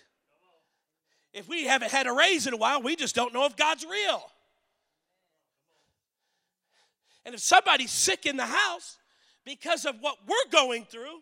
If 1.32 1.48
we 1.48 1.64
haven't 1.64 1.92
had 1.92 2.08
a 2.08 2.12
raise 2.12 2.48
in 2.48 2.54
a 2.54 2.56
while, 2.56 2.82
we 2.82 2.96
just 2.96 3.14
don't 3.14 3.32
know 3.32 3.44
if 3.44 3.54
God's 3.54 3.84
real. 3.84 4.30
And 7.24 7.34
if 7.34 7.40
somebody's 7.40 7.90
sick 7.90 8.26
in 8.26 8.36
the 8.36 8.46
house 8.46 8.98
because 9.44 9.84
of 9.84 9.96
what 10.00 10.16
we're 10.26 10.50
going 10.50 10.84
through, 10.84 11.20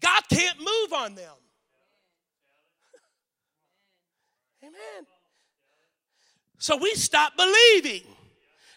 God 0.00 0.22
can't 0.30 0.58
move 0.58 0.92
on 0.94 1.14
them. 1.14 1.34
Amen. 4.62 5.06
So 6.58 6.76
we 6.76 6.94
stop 6.94 7.36
believing. 7.36 8.02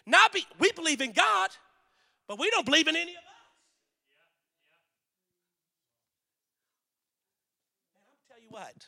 Not 0.06 0.32
be, 0.32 0.44
we 0.58 0.72
believe 0.72 1.00
in 1.00 1.12
God, 1.12 1.50
but 2.28 2.38
we 2.38 2.50
don't 2.50 2.64
believe 2.64 2.86
in 2.86 2.96
any 2.96 3.12
of 3.12 3.18
us. 3.18 3.22
And 7.94 8.04
I'll 8.08 8.18
tell 8.28 8.42
you 8.42 8.48
what, 8.50 8.86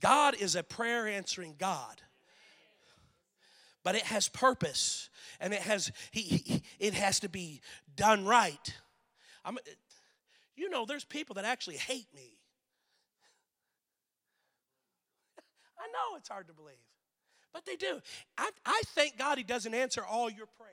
God 0.00 0.34
is 0.40 0.54
a 0.54 0.62
prayer 0.62 1.08
answering 1.08 1.56
God 1.58 2.00
but 3.86 3.94
it 3.94 4.02
has 4.02 4.28
purpose 4.28 5.10
and 5.38 5.54
it 5.54 5.60
has 5.60 5.92
he, 6.10 6.22
he, 6.22 6.62
it 6.80 6.92
has 6.92 7.20
to 7.20 7.28
be 7.28 7.60
done 7.94 8.24
right. 8.24 8.74
I'm, 9.44 9.58
you 10.56 10.68
know 10.70 10.86
there's 10.86 11.04
people 11.04 11.36
that 11.36 11.44
actually 11.44 11.76
hate 11.76 12.08
me. 12.12 12.36
I 15.78 15.86
know 15.86 16.16
it's 16.16 16.28
hard 16.28 16.48
to 16.48 16.52
believe 16.52 16.74
but 17.54 17.64
they 17.64 17.76
do. 17.76 18.00
I, 18.36 18.50
I 18.66 18.82
thank 18.86 19.18
god 19.18 19.38
he 19.38 19.44
doesn't 19.44 19.72
answer 19.72 20.04
all 20.04 20.28
your 20.28 20.46
prayers. 20.46 20.72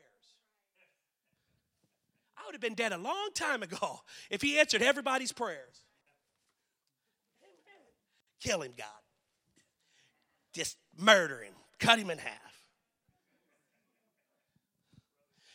I 2.35 2.47
would 2.47 2.55
have 2.55 2.61
been 2.61 2.73
dead 2.73 2.93
a 2.93 2.97
long 2.97 3.29
time 3.35 3.61
ago 3.61 3.99
if 4.31 4.41
he 4.41 4.57
answered 4.57 4.81
everybody's 4.81 5.31
prayers. 5.31 5.83
Kill 8.41 8.63
him 8.63 8.73
god. 8.75 8.87
Just 10.51 10.77
murder 10.97 11.43
him. 11.43 11.53
Cut 11.77 11.99
him 11.99 12.09
in 12.09 12.17
half 12.17 12.52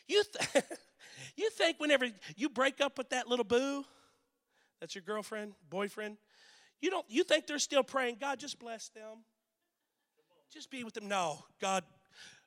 You, 0.09 0.25
th- 0.25 0.65
you 1.37 1.51
think 1.51 1.79
whenever 1.79 2.09
you 2.37 2.49
break 2.49 2.81
up 2.81 2.99
with 2.99 3.11
that 3.11 3.29
little 3.29 3.45
boo, 3.45 3.85
that's 4.81 4.95
your 4.95 5.03
girlfriend, 5.03 5.53
boyfriend, 5.71 6.17
you 6.81 6.91
don't 6.91 7.07
you 7.09 7.25
think 7.25 7.47
they're 7.47 7.59
still 7.59 7.83
praying, 7.83 8.17
God, 8.21 8.39
just 8.39 8.59
bless 8.59 8.89
them. 8.89 9.25
Just 10.53 10.71
be 10.71 10.83
with 10.83 10.95
them. 10.95 11.09
No, 11.09 11.45
God, 11.61 11.85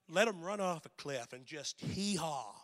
let 0.10 0.26
them 0.26 0.42
run 0.42 0.60
off 0.60 0.86
a 0.86 0.90
cliff 0.98 1.34
and 1.34 1.46
just 1.46 1.80
hee 1.80 2.16
haw. 2.16 2.56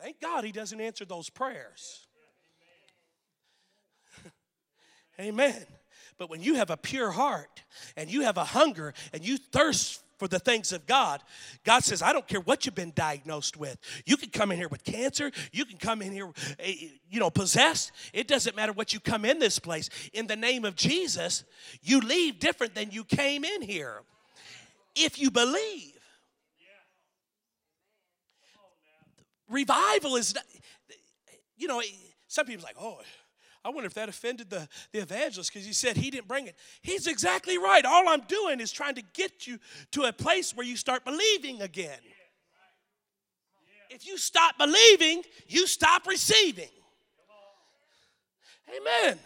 Thank 0.00 0.20
God 0.20 0.44
he 0.44 0.52
doesn't 0.52 0.80
answer 0.80 1.04
those 1.04 1.28
prayers. 1.30 2.06
Amen. 5.20 5.66
But 6.18 6.30
when 6.30 6.42
you 6.42 6.54
have 6.54 6.70
a 6.70 6.76
pure 6.76 7.10
heart 7.10 7.62
and 7.96 8.10
you 8.10 8.22
have 8.22 8.36
a 8.36 8.44
hunger 8.44 8.94
and 9.12 9.26
you 9.26 9.36
thirst 9.36 10.02
for 10.20 10.28
the 10.28 10.38
things 10.38 10.70
of 10.70 10.86
God. 10.86 11.22
God 11.64 11.82
says, 11.82 12.02
I 12.02 12.12
don't 12.12 12.28
care 12.28 12.42
what 12.42 12.66
you've 12.66 12.74
been 12.74 12.92
diagnosed 12.94 13.56
with. 13.56 13.78
You 14.04 14.18
can 14.18 14.28
come 14.28 14.52
in 14.52 14.58
here 14.58 14.68
with 14.68 14.84
cancer. 14.84 15.32
You 15.50 15.64
can 15.64 15.78
come 15.78 16.02
in 16.02 16.12
here, 16.12 16.30
eh, 16.58 16.74
you 17.10 17.18
know, 17.18 17.30
possessed. 17.30 17.90
It 18.12 18.28
doesn't 18.28 18.54
matter 18.54 18.72
what 18.72 18.92
you 18.92 19.00
come 19.00 19.24
in 19.24 19.38
this 19.38 19.58
place. 19.58 19.88
In 20.12 20.26
the 20.26 20.36
name 20.36 20.66
of 20.66 20.76
Jesus, 20.76 21.44
you 21.82 22.00
leave 22.00 22.38
different 22.38 22.74
than 22.74 22.90
you 22.90 23.02
came 23.02 23.44
in 23.46 23.62
here. 23.62 24.02
If 24.94 25.18
you 25.18 25.30
believe. 25.30 25.94
Revival 29.48 30.16
is, 30.16 30.34
you 31.56 31.66
know, 31.66 31.82
some 32.28 32.44
people's 32.44 32.64
like, 32.64 32.76
oh, 32.78 33.00
I 33.64 33.68
wonder 33.68 33.86
if 33.86 33.94
that 33.94 34.08
offended 34.08 34.48
the, 34.48 34.66
the 34.92 35.00
evangelist 35.00 35.52
because 35.52 35.66
he 35.66 35.74
said 35.74 35.96
he 35.96 36.10
didn't 36.10 36.28
bring 36.28 36.46
it. 36.46 36.56
He's 36.80 37.06
exactly 37.06 37.58
right. 37.58 37.84
All 37.84 38.08
I'm 38.08 38.22
doing 38.22 38.58
is 38.58 38.72
trying 38.72 38.94
to 38.94 39.02
get 39.12 39.46
you 39.46 39.58
to 39.92 40.04
a 40.04 40.12
place 40.12 40.56
where 40.56 40.66
you 40.66 40.76
start 40.76 41.04
believing 41.04 41.60
again. 41.60 41.98
If 43.90 44.06
you 44.06 44.16
stop 44.16 44.56
believing, 44.56 45.22
you 45.46 45.66
stop 45.66 46.06
receiving. 46.06 46.68
Amen. 48.68 49.18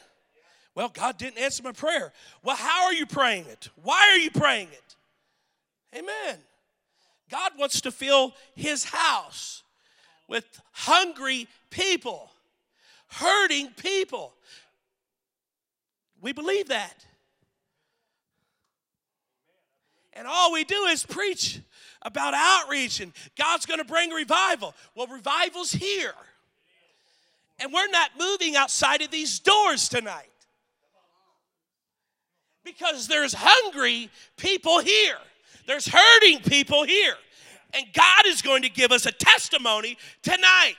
Well, 0.75 0.88
God 0.88 1.18
didn't 1.18 1.38
answer 1.38 1.62
my 1.62 1.73
prayer. 1.73 2.12
Well, 2.42 2.57
how 2.57 2.87
are 2.87 2.94
you 2.94 3.07
praying 3.07 3.44
it? 3.47 3.68
Why 3.83 4.09
are 4.11 4.18
you 4.18 4.31
praying 4.31 4.68
it? 4.73 5.99
Amen. 5.99 6.38
God 7.31 7.53
wants 7.57 7.83
to 7.83 7.92
fill 7.92 8.35
his 8.57 8.85
house 8.85 9.62
with 10.29 10.61
hungry 10.73 11.47
people 11.70 12.31
hurting 13.14 13.70
people. 13.77 14.33
We 16.20 16.33
believe 16.33 16.68
that. 16.68 17.05
And 20.14 20.27
all 20.27 20.53
we 20.53 20.64
do 20.64 20.85
is 20.85 21.05
preach 21.05 21.61
about 22.03 22.35
outreach 22.35 23.00
and 23.00 23.12
God's 23.37 23.66
going 23.66 23.79
to 23.79 23.85
bring 23.85 24.11
revival. 24.11 24.74
Well, 24.94 25.07
revival's 25.07 25.72
here. 25.72 26.14
And 27.59 27.72
we're 27.72 27.90
not 27.90 28.11
moving 28.18 28.57
outside 28.57 29.03
of 29.03 29.11
these 29.11 29.38
doors 29.38 29.88
tonight. 29.88 30.31
Because 32.64 33.07
there's 33.07 33.35
hungry 33.37 34.11
people 34.37 34.81
here. 34.81 35.18
There's 35.66 35.87
hurting 35.87 36.40
people 36.40 36.85
here. 36.85 37.14
And 37.72 37.87
God 37.92 38.27
is 38.27 38.40
going 38.40 38.62
to 38.62 38.68
give 38.68 38.92
us 38.92 39.07
a 39.07 39.12
testimony 39.12 39.98
tonight. 40.22 40.77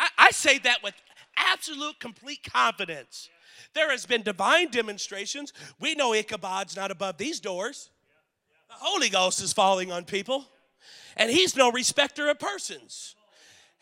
I, 0.00 0.08
I 0.18 0.30
say 0.30 0.58
that 0.60 0.82
with 0.82 0.94
absolute, 1.36 2.00
complete 2.00 2.42
confidence. 2.42 3.28
There 3.74 3.90
has 3.90 4.06
been 4.06 4.22
divine 4.22 4.70
demonstrations. 4.70 5.52
We 5.78 5.94
know 5.94 6.14
Ichabod's 6.14 6.74
not 6.74 6.90
above 6.90 7.18
these 7.18 7.38
doors. 7.38 7.90
The 8.68 8.76
Holy 8.76 9.10
Ghost 9.10 9.42
is 9.42 9.52
falling 9.52 9.92
on 9.92 10.04
people. 10.04 10.46
And 11.16 11.30
He's 11.30 11.54
no 11.54 11.70
respecter 11.70 12.28
of 12.30 12.38
persons. 12.38 13.14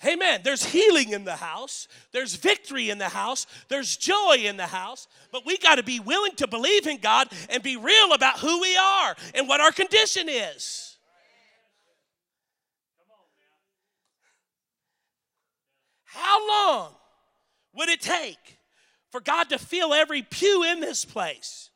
Amen. 0.06 0.40
There's 0.44 0.64
healing 0.64 1.10
in 1.10 1.24
the 1.24 1.36
house. 1.36 1.88
There's 2.12 2.36
victory 2.36 2.90
in 2.90 2.98
the 2.98 3.08
house. 3.08 3.46
There's 3.68 3.96
joy 3.96 4.36
in 4.44 4.56
the 4.56 4.66
house. 4.66 5.08
But 5.32 5.44
we 5.44 5.58
got 5.58 5.76
to 5.76 5.82
be 5.82 5.98
willing 5.98 6.36
to 6.36 6.46
believe 6.46 6.86
in 6.86 6.98
God 6.98 7.28
and 7.50 7.62
be 7.62 7.76
real 7.76 8.12
about 8.12 8.38
who 8.38 8.60
we 8.60 8.76
are 8.76 9.16
and 9.34 9.48
what 9.48 9.60
our 9.60 9.72
condition 9.72 10.28
is. 10.28 10.87
How 16.08 16.48
long 16.48 16.94
would 17.74 17.88
it 17.88 18.00
take 18.00 18.58
for 19.10 19.20
God 19.20 19.50
to 19.50 19.58
fill 19.58 19.92
every 19.92 20.22
pew 20.22 20.64
in 20.64 20.80
this 20.80 21.04
place? 21.04 21.70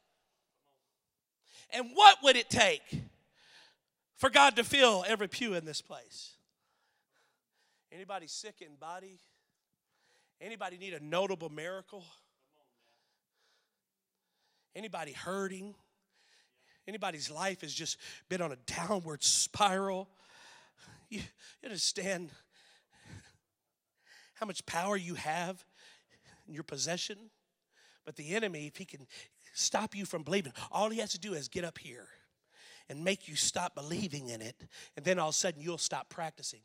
And 1.70 1.91
what 1.95 2.18
would 2.22 2.37
it 2.37 2.51
take 2.51 2.83
for 4.16 4.30
God 4.30 4.57
to 4.57 4.64
fill 4.64 5.05
every 5.07 5.28
pew 5.28 5.55
in 5.55 5.64
this 5.64 5.80
place? 5.80 6.33
Anybody 7.91 8.26
sick 8.26 8.57
in 8.61 8.74
body? 8.80 9.18
Anybody 10.41 10.78
need 10.78 10.95
a 10.95 11.05
notable 11.05 11.51
miracle? 11.51 12.05
Anybody 14.74 15.12
hurting? 15.12 15.74
Anybody's 16.89 17.30
life 17.30 17.61
has 17.61 17.72
just 17.72 17.97
been 18.28 18.43
on 18.43 18.51
a 18.53 18.57
downward 18.66 19.22
spiral? 19.22 20.09
You, 21.11 21.20
understand 21.62 22.30
how 24.43 24.47
much 24.47 24.66
power 24.66 24.97
you 24.97 25.14
have 25.14 25.64
in 26.49 26.53
your 26.53 26.64
possession? 26.64 27.16
But 28.05 28.16
the 28.16 28.34
enemy, 28.34 28.66
if 28.66 28.76
he 28.76 28.84
can 28.84 29.07
stop 29.55 29.95
you 29.95 30.05
from 30.05 30.24
believing, 30.24 30.53
all 30.72 30.90
he 30.90 30.99
has 30.99 31.12
to 31.12 31.20
do 31.20 31.34
is 31.34 31.47
get 31.47 31.62
up 31.64 31.78
here 31.78 32.09
and 32.88 33.05
make 33.05 33.28
you 33.28 33.36
stop 33.36 33.76
believing 33.76 34.30
in 34.30 34.43
it, 34.43 34.57
and 34.97 35.05
then 35.05 35.20
all 35.20 35.28
of 35.28 35.36
a 35.36 35.38
sudden 35.38 35.62
you'll 35.62 35.78
stop 35.78 36.09
practicing. 36.09 36.62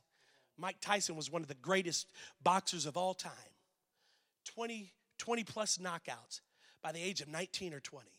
Mike 0.57 0.77
Tyson 0.81 1.15
was 1.15 1.29
one 1.29 1.43
of 1.43 1.47
the 1.47 1.53
greatest 1.53 2.07
boxers 2.41 2.87
of 2.87 2.97
all 2.97 3.13
time. 3.13 3.31
20, 4.45 4.91
20 5.19 5.43
plus 5.43 5.77
knockouts 5.77 6.41
by 6.81 6.91
the 6.91 6.99
age 6.99 7.21
of 7.21 7.27
19 7.27 7.75
or 7.75 7.79
20. 7.79 8.09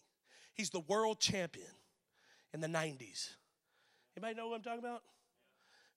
He's 0.55 0.71
the 0.71 0.85
world 0.87 1.19
champion 1.19 1.67
in 2.55 2.61
the 2.61 2.69
90s. 2.69 3.31
Anybody 4.17 4.37
know 4.37 4.51
what 4.51 4.55
I'm 4.55 4.63
talking 4.63 4.85
about? 4.85 5.03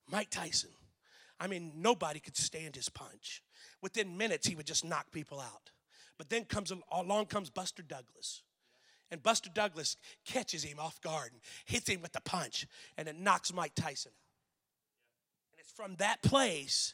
Mike 0.09 0.32
Tyson. 0.32 0.72
I 1.42 1.48
mean, 1.48 1.72
nobody 1.76 2.20
could 2.20 2.38
stand 2.38 2.76
his 2.76 2.88
punch. 2.88 3.42
Within 3.82 4.16
minutes, 4.16 4.48
he 4.48 4.54
would 4.54 4.68
just 4.68 4.86
knock 4.86 5.12
people 5.12 5.39
out. 5.39 5.72
But 6.20 6.30
then 6.30 6.46
comes 6.46 6.72
along 6.92 7.26
comes 7.26 7.50
Buster 7.50 7.82
Douglas. 7.82 8.44
And 9.10 9.24
Buster 9.24 9.50
Douglas 9.52 9.98
catches 10.24 10.64
him 10.64 10.78
off 10.80 11.02
guard 11.02 11.32
and 11.34 11.42
hits 11.66 11.89
him 11.89 12.04
with 12.04 12.14
the 12.14 12.22
punch, 12.22 12.68
and 12.96 13.08
it 13.08 13.20
knocks 13.20 13.52
Mike 13.52 13.74
Tyson 13.76 14.12
out. 14.12 15.52
And 15.52 15.60
it's 15.60 15.72
from 15.72 15.96
that 15.96 16.22
place 16.22 16.94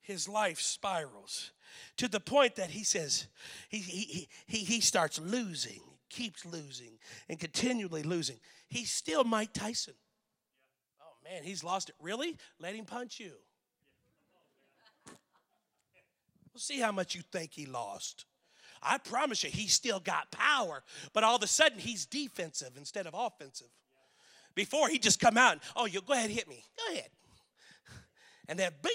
his 0.00 0.28
life 0.28 0.60
spirals 0.60 1.50
to 1.96 2.06
the 2.06 2.20
point 2.20 2.54
that 2.54 2.70
he 2.70 2.84
says 2.84 3.26
he, 3.68 3.78
he, 3.78 4.28
he, 4.46 4.58
he 4.58 4.80
starts 4.80 5.20
losing, 5.20 5.80
keeps 6.08 6.46
losing, 6.46 6.98
and 7.28 7.40
continually 7.40 8.04
losing. 8.04 8.38
He's 8.68 8.92
still 8.92 9.24
Mike 9.24 9.52
Tyson. 9.52 9.94
Oh 11.02 11.16
man, 11.24 11.42
he's 11.42 11.64
lost 11.64 11.88
it. 11.88 11.96
Really? 12.00 12.36
Let 12.60 12.76
him 12.76 12.84
punch 12.84 13.18
you. 13.18 13.32
We'll 15.06 16.47
see 16.60 16.80
how 16.80 16.92
much 16.92 17.14
you 17.14 17.22
think 17.32 17.52
he 17.52 17.66
lost. 17.66 18.24
I 18.82 18.98
promise 18.98 19.42
you, 19.42 19.50
he 19.50 19.66
still 19.66 20.00
got 20.00 20.30
power, 20.30 20.82
but 21.12 21.24
all 21.24 21.36
of 21.36 21.42
a 21.42 21.46
sudden 21.46 21.78
he's 21.78 22.06
defensive 22.06 22.76
instead 22.76 23.06
of 23.06 23.14
offensive. 23.16 23.68
Before 24.54 24.88
he 24.88 24.98
just 24.98 25.20
come 25.20 25.36
out 25.36 25.52
and, 25.52 25.60
oh, 25.76 25.86
you 25.86 26.00
go 26.00 26.12
ahead, 26.12 26.30
hit 26.30 26.48
me. 26.48 26.64
Go 26.76 26.94
ahead. 26.94 27.10
And 28.48 28.58
then 28.58 28.72
bing. 28.82 28.92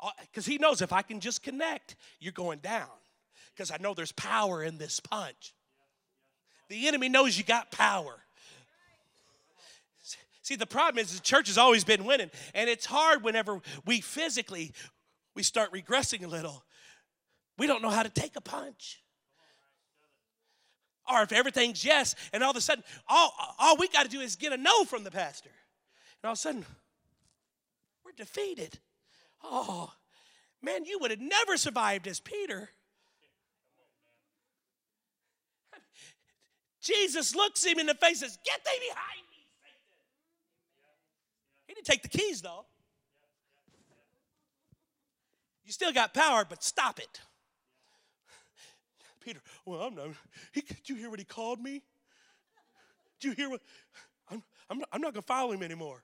Uh, 0.00 0.10
because 0.22 0.46
he 0.46 0.58
knows 0.58 0.80
if 0.80 0.92
I 0.92 1.02
can 1.02 1.20
just 1.20 1.42
connect, 1.42 1.96
you're 2.20 2.32
going 2.32 2.60
down. 2.60 2.88
Because 3.54 3.70
I 3.70 3.78
know 3.78 3.94
there's 3.94 4.12
power 4.12 4.62
in 4.62 4.78
this 4.78 5.00
punch. 5.00 5.54
The 6.68 6.86
enemy 6.86 7.08
knows 7.08 7.36
you 7.36 7.44
got 7.44 7.70
power. 7.72 8.14
See, 10.42 10.56
the 10.56 10.66
problem 10.66 11.02
is 11.02 11.12
the 11.14 11.20
church 11.20 11.48
has 11.48 11.58
always 11.58 11.84
been 11.84 12.04
winning, 12.04 12.30
and 12.54 12.70
it's 12.70 12.86
hard 12.86 13.22
whenever 13.22 13.60
we 13.84 14.00
physically 14.00 14.72
we 15.38 15.44
start 15.44 15.72
regressing 15.72 16.24
a 16.24 16.26
little 16.28 16.64
we 17.58 17.66
don't 17.66 17.82
know 17.82 17.90
how 17.90 18.04
to 18.04 18.08
take 18.08 18.36
a 18.36 18.40
punch. 18.40 19.02
Or 21.12 21.22
if 21.22 21.32
everything's 21.32 21.84
yes, 21.84 22.14
and 22.32 22.44
all 22.44 22.50
of 22.50 22.56
a 22.56 22.60
sudden, 22.60 22.84
all, 23.08 23.32
all 23.58 23.76
we 23.76 23.88
got 23.88 24.04
to 24.04 24.08
do 24.08 24.20
is 24.20 24.36
get 24.36 24.52
a 24.52 24.56
no 24.56 24.84
from 24.84 25.02
the 25.04 25.10
pastor. 25.10 25.50
And 25.50 26.28
all 26.28 26.32
of 26.32 26.38
a 26.38 26.40
sudden, 26.40 26.64
we're 28.04 28.12
defeated. 28.12 28.78
Oh, 29.42 29.90
man, 30.62 30.84
you 30.84 30.98
would 31.00 31.10
have 31.10 31.20
never 31.20 31.56
survived 31.56 32.06
as 32.06 32.20
Peter. 32.20 32.70
Jesus 36.80 37.34
looks 37.34 37.64
him 37.64 37.78
in 37.78 37.86
the 37.86 37.94
face 37.94 38.22
and 38.22 38.30
says, 38.30 38.38
Get 38.44 38.64
thee 38.64 38.88
behind 38.88 39.26
me, 39.30 39.46
Satan. 39.62 39.80
He 41.66 41.74
didn't 41.74 41.86
take 41.86 42.02
the 42.02 42.08
keys, 42.08 42.40
though. 42.40 42.66
You 45.68 45.72
still 45.72 45.92
got 45.92 46.14
power, 46.14 46.46
but 46.48 46.64
stop 46.64 46.98
it. 46.98 47.20
Peter, 49.20 49.38
well, 49.66 49.82
I'm 49.82 49.94
not. 49.94 50.06
He, 50.50 50.62
did 50.62 50.88
you 50.88 50.96
hear 50.96 51.10
what 51.10 51.18
he 51.18 51.26
called 51.26 51.60
me? 51.60 51.82
Did 53.20 53.28
you 53.28 53.32
hear 53.34 53.50
what? 53.50 53.60
I'm, 54.30 54.42
I'm, 54.70 54.82
I'm 54.90 55.02
not 55.02 55.12
going 55.12 55.22
to 55.22 55.26
follow 55.26 55.52
him 55.52 55.62
anymore. 55.62 56.02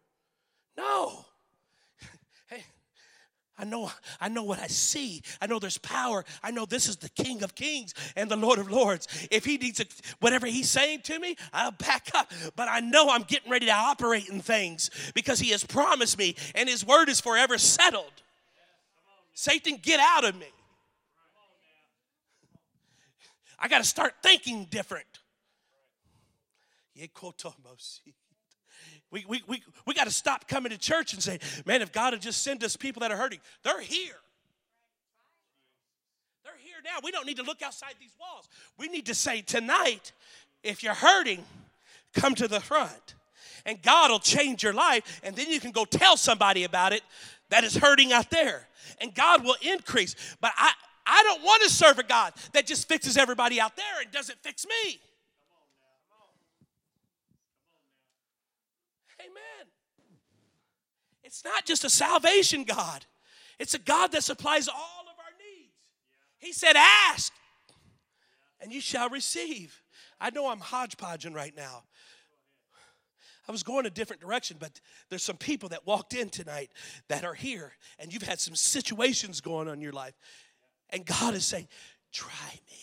No. 0.76 1.24
Hey, 2.50 2.62
I 3.56 3.64
know, 3.64 3.90
I 4.20 4.28
know 4.28 4.42
what 4.42 4.58
I 4.58 4.66
see. 4.66 5.22
I 5.40 5.46
know 5.46 5.58
there's 5.58 5.78
power. 5.78 6.26
I 6.42 6.50
know 6.50 6.66
this 6.66 6.86
is 6.86 6.98
the 6.98 7.08
King 7.08 7.42
of 7.42 7.54
Kings 7.54 7.94
and 8.16 8.30
the 8.30 8.36
Lord 8.36 8.58
of 8.58 8.70
Lords. 8.70 9.08
If 9.30 9.46
he 9.46 9.56
needs 9.56 9.80
a, 9.80 9.86
whatever 10.20 10.46
he's 10.46 10.68
saying 10.68 11.00
to 11.04 11.18
me, 11.18 11.36
I'll 11.54 11.70
back 11.70 12.10
up. 12.14 12.30
But 12.54 12.68
I 12.68 12.80
know 12.80 13.08
I'm 13.08 13.22
getting 13.22 13.50
ready 13.50 13.64
to 13.64 13.72
operate 13.72 14.28
in 14.28 14.40
things 14.40 14.90
because 15.14 15.40
he 15.40 15.52
has 15.52 15.64
promised 15.64 16.18
me 16.18 16.36
and 16.54 16.68
his 16.68 16.86
word 16.86 17.08
is 17.08 17.18
forever 17.18 17.56
settled. 17.56 18.12
Satan, 19.35 19.78
get 19.82 20.01
out 20.01 20.24
of 20.24 20.37
me. 20.37 20.47
I 23.59 23.68
got 23.68 23.78
to 23.78 23.85
start 23.85 24.14
thinking 24.22 24.66
different. 24.70 25.07
We, 29.11 29.24
we, 29.28 29.43
we, 29.47 29.62
we 29.87 29.95
got 29.95 30.05
to 30.05 30.12
stop 30.12 30.49
coming 30.49 30.70
to 30.70 30.78
church 30.78 31.12
and 31.12 31.22
say, 31.22 31.39
man, 31.66 31.82
if 31.82 31.93
God 31.93 32.12
had 32.12 32.22
just 32.22 32.43
sent 32.43 32.62
us 32.64 32.76
people 32.76 33.01
that 33.01 33.11
are 33.11 33.16
hurting, 33.16 33.41
they're 33.62 33.80
here. 33.80 34.16
They're 36.45 36.53
here 36.59 36.76
now. 36.85 36.99
We 37.03 37.11
don't 37.11 37.26
need 37.26 37.37
to 37.37 37.43
look 37.43 37.62
outside 37.62 37.95
these 38.01 38.14
walls. 38.20 38.49
We 38.78 38.89
need 38.89 39.07
to 39.07 39.14
say, 39.14 39.41
tonight, 39.41 40.12
if 40.62 40.82
you're 40.82 40.95
hurting, 40.95 41.45
come 42.12 42.35
to 42.37 42.49
the 42.49 42.61
front. 42.61 43.14
And 43.66 43.80
God 43.80 44.11
will 44.11 44.18
change 44.18 44.62
your 44.62 44.74
life, 44.74 45.20
and 45.24 45.35
then 45.35 45.49
you 45.49 45.59
can 45.59 45.70
go 45.70 45.85
tell 45.87 46.18
somebody 46.18 46.64
about 46.64 46.93
it 46.93 47.03
that 47.51 47.64
is 47.64 47.76
hurting 47.76 48.12
out 48.12 48.30
there. 48.30 48.68
And 49.01 49.14
God 49.14 49.45
will 49.45 49.57
increase. 49.62 50.14
But 50.40 50.53
I, 50.57 50.72
I 51.07 51.22
don't 51.22 51.42
want 51.42 51.62
to 51.62 51.70
serve 51.70 51.99
a 51.99 52.03
God 52.03 52.32
that 52.53 52.66
just 52.66 52.88
fixes 52.88 53.16
everybody 53.16 53.61
out 53.61 53.76
there 53.76 54.01
and 54.03 54.11
doesn't 54.11 54.38
fix 54.42 54.66
me. 54.66 55.01
Amen. 59.20 59.66
It's 61.22 61.45
not 61.45 61.64
just 61.64 61.84
a 61.84 61.90
salvation 61.90 62.64
God, 62.64 63.05
it's 63.59 63.74
a 63.74 63.78
God 63.78 64.12
that 64.12 64.24
supplies 64.24 64.68
all 64.68 65.03
of 65.03 65.18
our 65.18 65.32
needs. 65.38 65.72
He 66.38 66.53
said, 66.53 66.74
Ask, 66.76 67.32
and 68.61 68.72
you 68.72 68.80
shall 68.80 69.09
receive. 69.09 69.80
I 70.20 70.30
know 70.30 70.49
I'm 70.49 70.61
hodgepodging 70.61 71.34
right 71.34 71.55
now. 71.57 71.84
I 73.49 73.53
was 73.53 73.62
going 73.62 73.86
a 73.86 73.90
different 73.90 74.22
direction, 74.22 74.57
but 74.59 74.80
there's 75.11 75.22
some 75.22 75.36
people 75.36 75.68
that 75.70 75.86
walked 75.86 76.14
in 76.14 76.30
tonight 76.30 76.70
that 77.09 77.24
are 77.24 77.34
here, 77.34 77.72
and 77.99 78.12
you've 78.12 78.22
had 78.22 78.40
some 78.40 78.55
situations 78.55 79.40
going 79.40 79.68
on 79.68 79.74
in 79.74 79.80
your 79.80 79.92
life. 79.92 80.14
And 80.90 81.05
God 81.05 81.34
is 81.34 81.45
saying, 81.45 81.68
Try 82.12 82.61
me. 82.70 82.78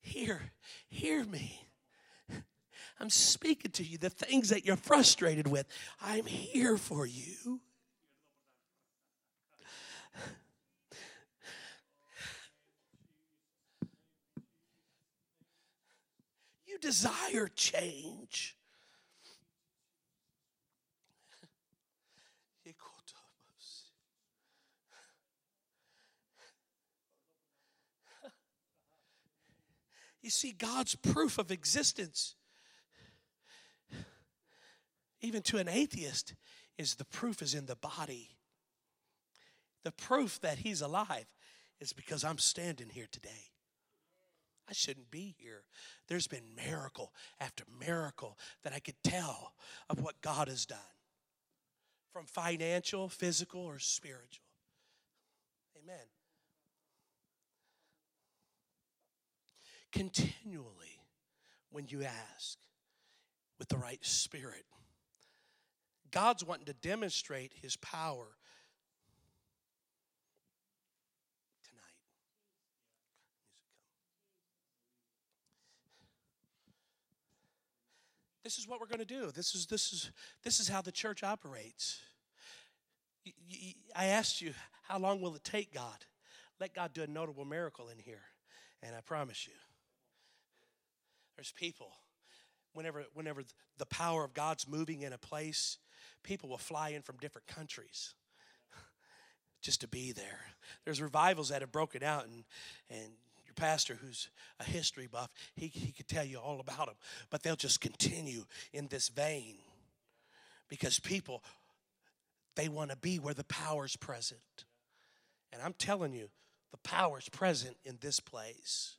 Hear, 0.00 0.40
hear 0.88 1.24
me. 1.24 1.60
I'm 3.00 3.10
speaking 3.10 3.70
to 3.72 3.84
you 3.84 3.98
the 3.98 4.10
things 4.10 4.48
that 4.48 4.64
you're 4.64 4.76
frustrated 4.76 5.46
with. 5.46 5.66
I'm 6.00 6.26
here 6.26 6.76
for 6.76 7.06
you. 7.06 7.60
You 16.66 16.78
desire 16.78 17.48
change. 17.54 18.57
You 30.22 30.30
see, 30.30 30.52
God's 30.52 30.94
proof 30.96 31.38
of 31.38 31.50
existence, 31.50 32.34
even 35.20 35.42
to 35.42 35.58
an 35.58 35.68
atheist, 35.68 36.34
is 36.76 36.94
the 36.94 37.04
proof 37.04 37.42
is 37.42 37.54
in 37.54 37.66
the 37.66 37.76
body. 37.76 38.30
The 39.84 39.92
proof 39.92 40.40
that 40.40 40.58
he's 40.58 40.80
alive 40.80 41.26
is 41.80 41.92
because 41.92 42.24
I'm 42.24 42.38
standing 42.38 42.88
here 42.88 43.06
today. 43.10 43.50
I 44.68 44.72
shouldn't 44.72 45.10
be 45.10 45.34
here. 45.38 45.62
There's 46.08 46.26
been 46.26 46.54
miracle 46.54 47.12
after 47.40 47.64
miracle 47.80 48.38
that 48.64 48.72
I 48.74 48.80
could 48.80 49.02
tell 49.02 49.54
of 49.88 50.00
what 50.00 50.20
God 50.20 50.48
has 50.48 50.66
done 50.66 50.78
from 52.12 52.26
financial, 52.26 53.08
physical, 53.08 53.60
or 53.60 53.78
spiritual. 53.78 54.44
Amen. 55.82 56.04
Continually, 59.92 61.00
when 61.70 61.86
you 61.88 62.02
ask 62.02 62.58
with 63.58 63.68
the 63.68 63.76
right 63.76 64.04
spirit, 64.04 64.64
God's 66.10 66.44
wanting 66.44 66.66
to 66.66 66.74
demonstrate 66.74 67.52
his 67.60 67.76
power 67.76 68.28
tonight. 71.68 71.82
This 78.44 78.58
is 78.58 78.66
what 78.66 78.80
we're 78.80 78.86
going 78.86 78.98
to 78.98 79.04
do. 79.04 79.30
This 79.34 79.54
is 79.54 79.66
this 79.66 79.92
is 79.92 80.10
this 80.44 80.60
is 80.60 80.68
how 80.68 80.80
the 80.80 80.92
church 80.92 81.22
operates. 81.22 82.00
I 83.94 84.06
asked 84.06 84.40
you, 84.40 84.54
how 84.84 84.98
long 84.98 85.20
will 85.20 85.34
it 85.34 85.44
take 85.44 85.74
God? 85.74 86.06
Let 86.58 86.74
God 86.74 86.94
do 86.94 87.02
a 87.02 87.06
notable 87.06 87.44
miracle 87.44 87.88
in 87.88 87.98
here, 87.98 88.22
and 88.82 88.96
I 88.96 89.00
promise 89.00 89.46
you, 89.46 89.52
there's 91.38 91.52
people. 91.52 91.92
Whenever, 92.72 93.04
whenever 93.14 93.44
the 93.78 93.86
power 93.86 94.24
of 94.24 94.34
God's 94.34 94.66
moving 94.66 95.02
in 95.02 95.12
a 95.12 95.18
place, 95.18 95.78
people 96.24 96.48
will 96.48 96.58
fly 96.58 96.88
in 96.90 97.02
from 97.02 97.16
different 97.18 97.46
countries 97.46 98.14
just 99.62 99.80
to 99.82 99.88
be 99.88 100.10
there. 100.10 100.40
There's 100.84 101.00
revivals 101.00 101.50
that 101.50 101.60
have 101.60 101.70
broken 101.70 102.02
out, 102.02 102.24
and, 102.24 102.42
and 102.90 103.12
your 103.46 103.54
pastor, 103.54 103.94
who's 103.94 104.30
a 104.58 104.64
history 104.64 105.06
buff, 105.06 105.30
he, 105.54 105.68
he 105.68 105.92
could 105.92 106.08
tell 106.08 106.24
you 106.24 106.38
all 106.38 106.58
about 106.58 106.86
them. 106.86 106.96
But 107.30 107.44
they'll 107.44 107.54
just 107.54 107.80
continue 107.80 108.44
in 108.72 108.88
this 108.88 109.08
vein 109.08 109.58
because 110.68 110.98
people, 110.98 111.44
they 112.56 112.68
want 112.68 112.90
to 112.90 112.96
be 112.96 113.20
where 113.20 113.34
the 113.34 113.44
power's 113.44 113.94
present. 113.94 114.40
And 115.52 115.62
I'm 115.62 115.74
telling 115.74 116.12
you, 116.12 116.30
the 116.72 116.78
power's 116.78 117.28
present 117.28 117.76
in 117.84 117.98
this 118.00 118.18
place. 118.18 118.97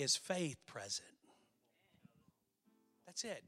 Is 0.00 0.16
faith 0.16 0.58
present? 0.66 1.08
That's 3.06 3.24
it. 3.24 3.42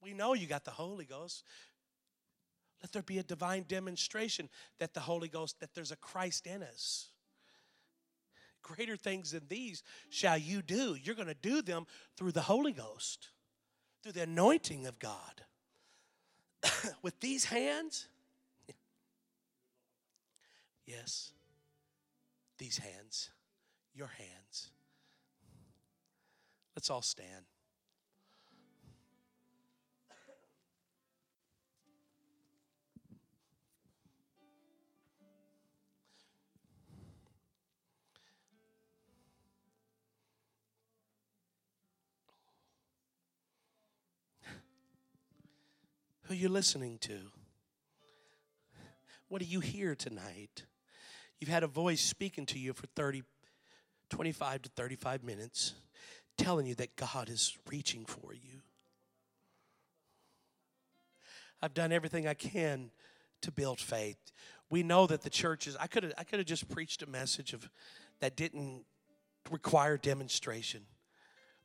We 0.00 0.12
know 0.12 0.34
you 0.34 0.46
got 0.46 0.64
the 0.64 0.70
Holy 0.70 1.04
Ghost. 1.04 1.44
Let 2.82 2.92
there 2.92 3.02
be 3.02 3.18
a 3.18 3.22
divine 3.22 3.64
demonstration 3.66 4.48
that 4.78 4.94
the 4.94 5.00
Holy 5.00 5.28
Ghost, 5.28 5.60
that 5.60 5.74
there's 5.74 5.90
a 5.92 5.96
Christ 5.96 6.46
in 6.46 6.62
us. 6.62 7.08
Greater 8.62 8.96
things 8.96 9.32
than 9.32 9.42
these 9.48 9.82
shall 10.10 10.38
you 10.38 10.62
do. 10.62 10.96
You're 11.02 11.16
going 11.16 11.28
to 11.28 11.34
do 11.34 11.62
them 11.62 11.86
through 12.16 12.32
the 12.32 12.42
Holy 12.42 12.72
Ghost, 12.72 13.28
through 14.02 14.12
the 14.12 14.22
anointing 14.22 14.86
of 14.86 14.98
God. 14.98 15.42
With 17.02 17.18
these 17.20 17.46
hands, 17.46 18.06
yes, 20.86 21.32
these 22.58 22.78
hands, 22.78 23.30
your 23.94 24.10
hands. 24.18 24.70
Let's 26.74 26.90
all 26.90 27.02
stand. 27.02 27.44
Who 46.32 46.34
are 46.34 46.36
you 46.36 46.48
listening 46.48 46.96
to? 47.02 47.18
What 49.28 49.42
do 49.42 49.46
you 49.46 49.60
hear 49.60 49.94
tonight? 49.94 50.64
You've 51.38 51.50
had 51.50 51.62
a 51.62 51.66
voice 51.66 52.00
speaking 52.00 52.46
to 52.46 52.58
you 52.58 52.72
for 52.72 52.86
30, 52.86 53.22
25 54.08 54.62
to 54.62 54.70
35 54.70 55.24
minutes, 55.24 55.74
telling 56.42 56.66
you 56.66 56.74
that 56.76 56.96
God 56.96 57.28
is 57.28 57.56
reaching 57.70 58.04
for 58.04 58.32
you. 58.32 58.60
I've 61.60 61.74
done 61.74 61.92
everything 61.92 62.26
I 62.26 62.34
can 62.34 62.90
to 63.42 63.52
build 63.52 63.80
faith. 63.80 64.16
We 64.68 64.82
know 64.82 65.06
that 65.06 65.22
the 65.22 65.30
church 65.30 65.66
is, 65.66 65.76
I 65.76 65.86
could 65.86 66.02
have 66.02 66.12
I 66.18 66.24
could 66.24 66.38
have 66.38 66.46
just 66.46 66.68
preached 66.68 67.02
a 67.02 67.06
message 67.06 67.52
of 67.52 67.68
that 68.20 68.36
didn't 68.36 68.84
require 69.50 69.96
demonstration. 69.96 70.82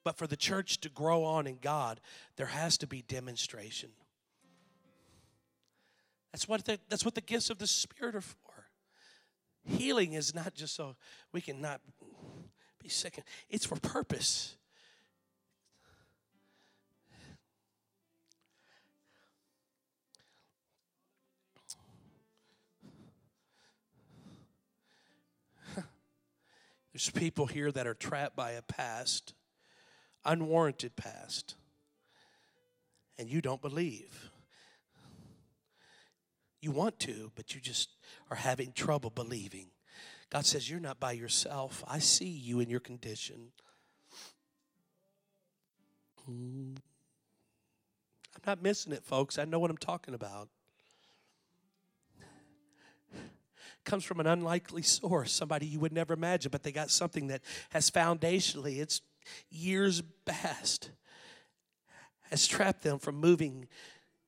But 0.03 0.17
for 0.17 0.28
the 0.28 0.38
church 0.38 0.80
to 0.82 0.89
grow 0.89 1.23
on 1.23 1.47
in 1.47 1.57
God, 1.61 1.99
there 2.36 2.47
has 2.47 2.78
to 2.80 2.88
be 2.88 3.01
demonstration. 3.01 3.89
That's 6.32 6.47
what 6.47 6.65
the, 6.65 6.80
that's 6.89 7.03
what 7.03 7.15
the 7.15 7.21
gifts 7.21 7.49
of 7.49 7.57
the 7.57 7.67
Spirit 7.67 8.15
are 8.15 8.21
for. 8.21 8.38
Healing 9.65 10.13
is 10.13 10.34
not 10.36 10.53
just 10.53 10.75
so 10.75 10.95
we 11.34 11.41
can 11.41 11.59
not 11.59 11.82
be 12.82 12.89
sick. 12.89 13.19
It's 13.49 13.65
for 13.65 13.75
purpose. 13.75 14.55
There's 26.98 27.12
people 27.12 27.45
here 27.45 27.72
that 27.72 27.86
are 27.86 27.93
trapped 27.93 28.36
by 28.36 28.54
a 28.54 28.64
past, 28.64 29.36
unwarranted 30.26 30.95
past, 30.95 31.54
and 33.20 33.30
you 33.30 33.39
don't 33.39 33.62
believe. 33.62 34.32
You 36.60 36.72
want 36.72 37.00
to, 37.02 37.32
but 37.36 37.54
you 37.54 37.62
just 37.62 37.91
are 38.32 38.38
having 38.38 38.72
trouble 38.72 39.12
believing. 39.12 39.68
God 40.32 40.48
says, 40.48 40.72
You're 40.72 40.80
not 40.80 41.00
by 41.00 41.12
yourself. 41.12 41.84
I 41.88 42.00
see 42.00 42.30
you 42.30 42.62
in 42.62 42.68
your 42.68 42.80
condition. 42.80 43.52
I'm 46.28 46.78
not 48.43 48.64
missing 48.64 48.91
it, 48.91 49.04
folks. 49.04 49.38
I 49.38 49.45
know 49.45 49.60
what 49.60 49.70
I'm 49.70 49.78
talking 49.78 50.16
about. 50.16 50.50
Comes 53.88 54.03
from 54.03 54.19
an 54.19 54.27
unlikely 54.27 54.83
source, 54.83 55.31
somebody 55.31 55.65
you 55.65 55.79
would 55.79 55.93
never 55.93 56.13
imagine, 56.13 56.51
but 56.51 56.61
they 56.61 56.73
got 56.73 56.91
something 56.91 57.27
that 57.27 57.41
has 57.69 57.89
foundationally, 57.89 58.79
it's 58.79 59.01
years 59.49 60.03
past, 60.25 60.91
has 62.29 62.45
trapped 62.45 62.83
them 62.83 62.99
from 62.99 63.15
moving 63.15 63.67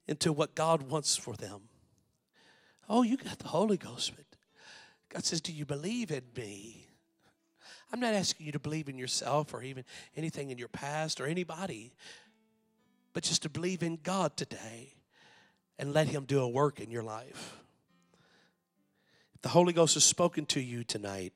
into 0.07 0.31
what 0.31 0.55
God 0.55 0.83
wants 0.83 1.17
for 1.17 1.35
them. 1.35 1.63
Oh, 2.87 3.03
you 3.03 3.17
got 3.17 3.37
the 3.37 3.49
Holy 3.49 3.77
Ghost, 3.77 4.13
but 4.15 4.25
God 5.09 5.25
says, 5.25 5.41
Do 5.41 5.51
you 5.51 5.65
believe 5.65 6.09
in 6.09 6.23
me? 6.35 6.87
I'm 7.91 7.99
not 7.99 8.13
asking 8.13 8.45
you 8.45 8.51
to 8.53 8.59
believe 8.59 8.87
in 8.87 8.97
yourself 8.97 9.53
or 9.53 9.61
even 9.61 9.83
anything 10.15 10.51
in 10.51 10.57
your 10.57 10.69
past 10.69 11.19
or 11.19 11.25
anybody, 11.25 11.91
but 13.13 13.23
just 13.23 13.41
to 13.43 13.49
believe 13.49 13.83
in 13.83 13.99
God 14.01 14.37
today 14.37 14.93
and 15.77 15.93
let 15.93 16.07
Him 16.07 16.23
do 16.23 16.39
a 16.39 16.47
work 16.47 16.79
in 16.79 16.91
your 16.91 17.03
life. 17.03 17.58
The 19.41 19.49
Holy 19.49 19.73
Ghost 19.73 19.93
has 19.93 20.03
spoken 20.03 20.45
to 20.47 20.59
you 20.59 20.83
tonight, 20.83 21.33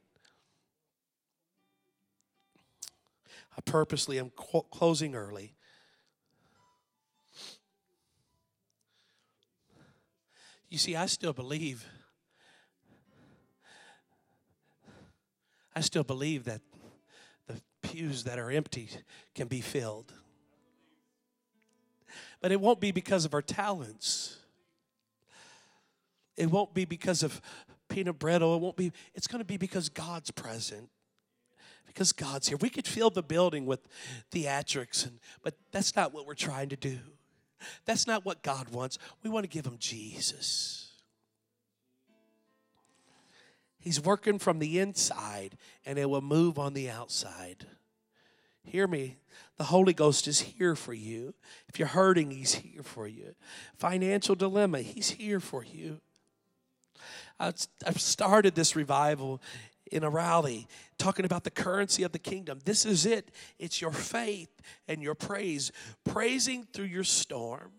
I 3.58 3.62
purposely 3.62 4.20
am 4.20 4.32
closing 4.36 5.16
early 5.16 5.56
You 10.74 10.80
see, 10.80 10.96
I 10.96 11.06
still 11.06 11.34
believe. 11.34 11.88
I 15.76 15.82
still 15.82 16.04
believe 16.04 16.46
that 16.46 16.62
the 17.46 17.62
pews 17.84 18.24
that 18.24 18.40
are 18.40 18.50
empty 18.50 18.90
can 19.36 19.48
be 19.48 19.62
filled. 19.62 20.12
But 22.42 22.52
it 22.52 22.60
won't 22.60 22.80
be 22.80 22.90
because 22.90 23.24
of 23.24 23.36
our 23.36 23.44
talents. 23.44 24.40
It 26.36 26.50
won't 26.50 26.74
be 26.74 26.86
because 26.86 27.22
of 27.22 27.40
peanut 27.94 28.20
brittle. 28.20 28.56
It 28.56 28.60
won't 28.60 28.76
be, 28.76 28.92
it's 29.14 29.28
going 29.28 29.40
to 29.40 29.46
be 29.46 29.58
because 29.58 29.90
God's 29.90 30.32
present. 30.32 30.90
Because 31.86 32.12
God's 32.12 32.48
here. 32.48 32.58
We 32.58 32.70
could 32.70 32.88
fill 32.88 33.12
the 33.12 33.22
building 33.22 33.66
with 33.68 33.88
theatrics, 34.32 35.06
and, 35.06 35.20
but 35.44 35.54
that's 35.72 35.96
not 35.96 36.12
what 36.14 36.26
we're 36.26 36.34
trying 36.34 36.70
to 36.70 36.76
do. 36.76 36.98
That's 37.86 38.08
not 38.08 38.26
what 38.26 38.42
God 38.42 38.70
wants. 38.70 38.98
We 39.22 39.30
want 39.30 39.44
to 39.44 39.50
give 39.50 39.66
him 39.66 39.78
Jesus. 39.78 40.90
He's 43.80 44.02
working 44.02 44.40
from 44.40 44.60
the 44.60 44.80
inside 44.80 45.58
and 45.86 46.00
it 46.00 46.10
will 46.10 46.22
move 46.22 46.58
on 46.58 46.74
the 46.74 46.90
outside. 46.90 47.66
Hear 48.64 48.88
me. 48.88 49.18
The 49.58 49.66
Holy 49.66 49.94
Ghost 49.94 50.28
is 50.28 50.40
here 50.40 50.76
for 50.76 50.94
you. 50.94 51.34
If 51.68 51.78
you're 51.78 51.90
hurting, 51.90 52.32
He's 52.32 52.56
here 52.56 52.82
for 52.82 53.08
you. 53.08 53.36
Financial 53.76 54.36
dilemma, 54.36 54.80
He's 54.80 55.12
here 55.12 55.42
for 55.42 55.64
you. 55.64 56.00
I've 57.86 58.00
started 58.00 58.56
this 58.56 58.76
revival 58.76 59.42
in 59.92 60.04
a 60.04 60.10
rally 60.10 60.68
talking 60.98 61.26
about 61.26 61.44
the 61.44 61.52
currency 61.52 62.04
of 62.04 62.12
the 62.12 62.20
kingdom. 62.20 62.60
This 62.66 62.86
is 62.86 63.06
it. 63.06 63.30
It's 63.60 63.82
your 63.82 63.92
faith 63.92 64.50
and 64.88 65.02
your 65.02 65.16
praise, 65.16 65.72
praising 66.04 66.66
through 66.74 66.86
your 66.86 67.04
storm. 67.04 67.72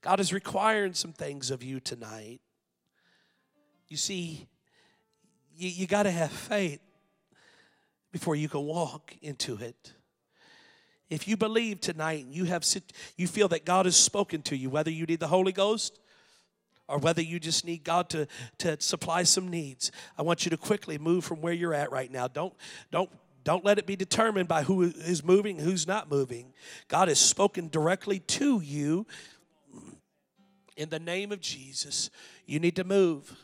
God 0.00 0.18
is 0.20 0.32
requiring 0.32 0.94
some 0.94 1.12
things 1.12 1.50
of 1.50 1.62
you 1.62 1.78
tonight. 1.78 2.40
You 3.88 3.96
see, 3.96 4.48
you, 5.56 5.68
you 5.68 5.86
got 5.86 6.04
to 6.04 6.10
have 6.10 6.32
faith 6.32 6.80
before 8.12 8.34
you 8.34 8.48
can 8.48 8.62
walk 8.62 9.14
into 9.20 9.56
it. 9.56 9.92
If 11.08 11.26
you 11.26 11.36
believe 11.36 11.80
tonight 11.80 12.24
and 12.24 12.34
you 12.34 12.44
have 12.44 12.64
you 13.16 13.26
feel 13.26 13.48
that 13.48 13.64
God 13.64 13.86
has 13.86 13.96
spoken 13.96 14.42
to 14.42 14.56
you, 14.56 14.70
whether 14.70 14.90
you 14.90 15.06
need 15.06 15.20
the 15.20 15.28
Holy 15.28 15.52
Ghost 15.52 15.98
or 16.90 16.98
whether 16.98 17.22
you 17.22 17.38
just 17.38 17.64
need 17.64 17.84
God 17.84 18.08
to, 18.10 18.26
to 18.58 18.80
supply 18.80 19.22
some 19.22 19.48
needs, 19.48 19.92
I 20.18 20.22
want 20.22 20.44
you 20.44 20.50
to 20.50 20.56
quickly 20.56 20.98
move 20.98 21.24
from 21.24 21.40
where 21.40 21.52
you're 21.52 21.74
at 21.74 21.92
right 21.92 22.10
now. 22.10 22.28
Don't 22.28 22.54
don't 22.90 23.10
don't 23.42 23.64
let 23.64 23.78
it 23.78 23.86
be 23.86 23.96
determined 23.96 24.48
by 24.48 24.62
who 24.62 24.82
is 24.82 25.24
moving, 25.24 25.58
who's 25.58 25.86
not 25.86 26.10
moving. 26.10 26.52
God 26.88 27.08
has 27.08 27.18
spoken 27.18 27.68
directly 27.68 28.18
to 28.18 28.60
you. 28.60 29.06
In 30.76 30.88
the 30.88 30.98
name 30.98 31.32
of 31.32 31.40
Jesus, 31.40 32.10
you 32.46 32.58
need 32.58 32.76
to 32.76 32.84
move. 32.84 33.34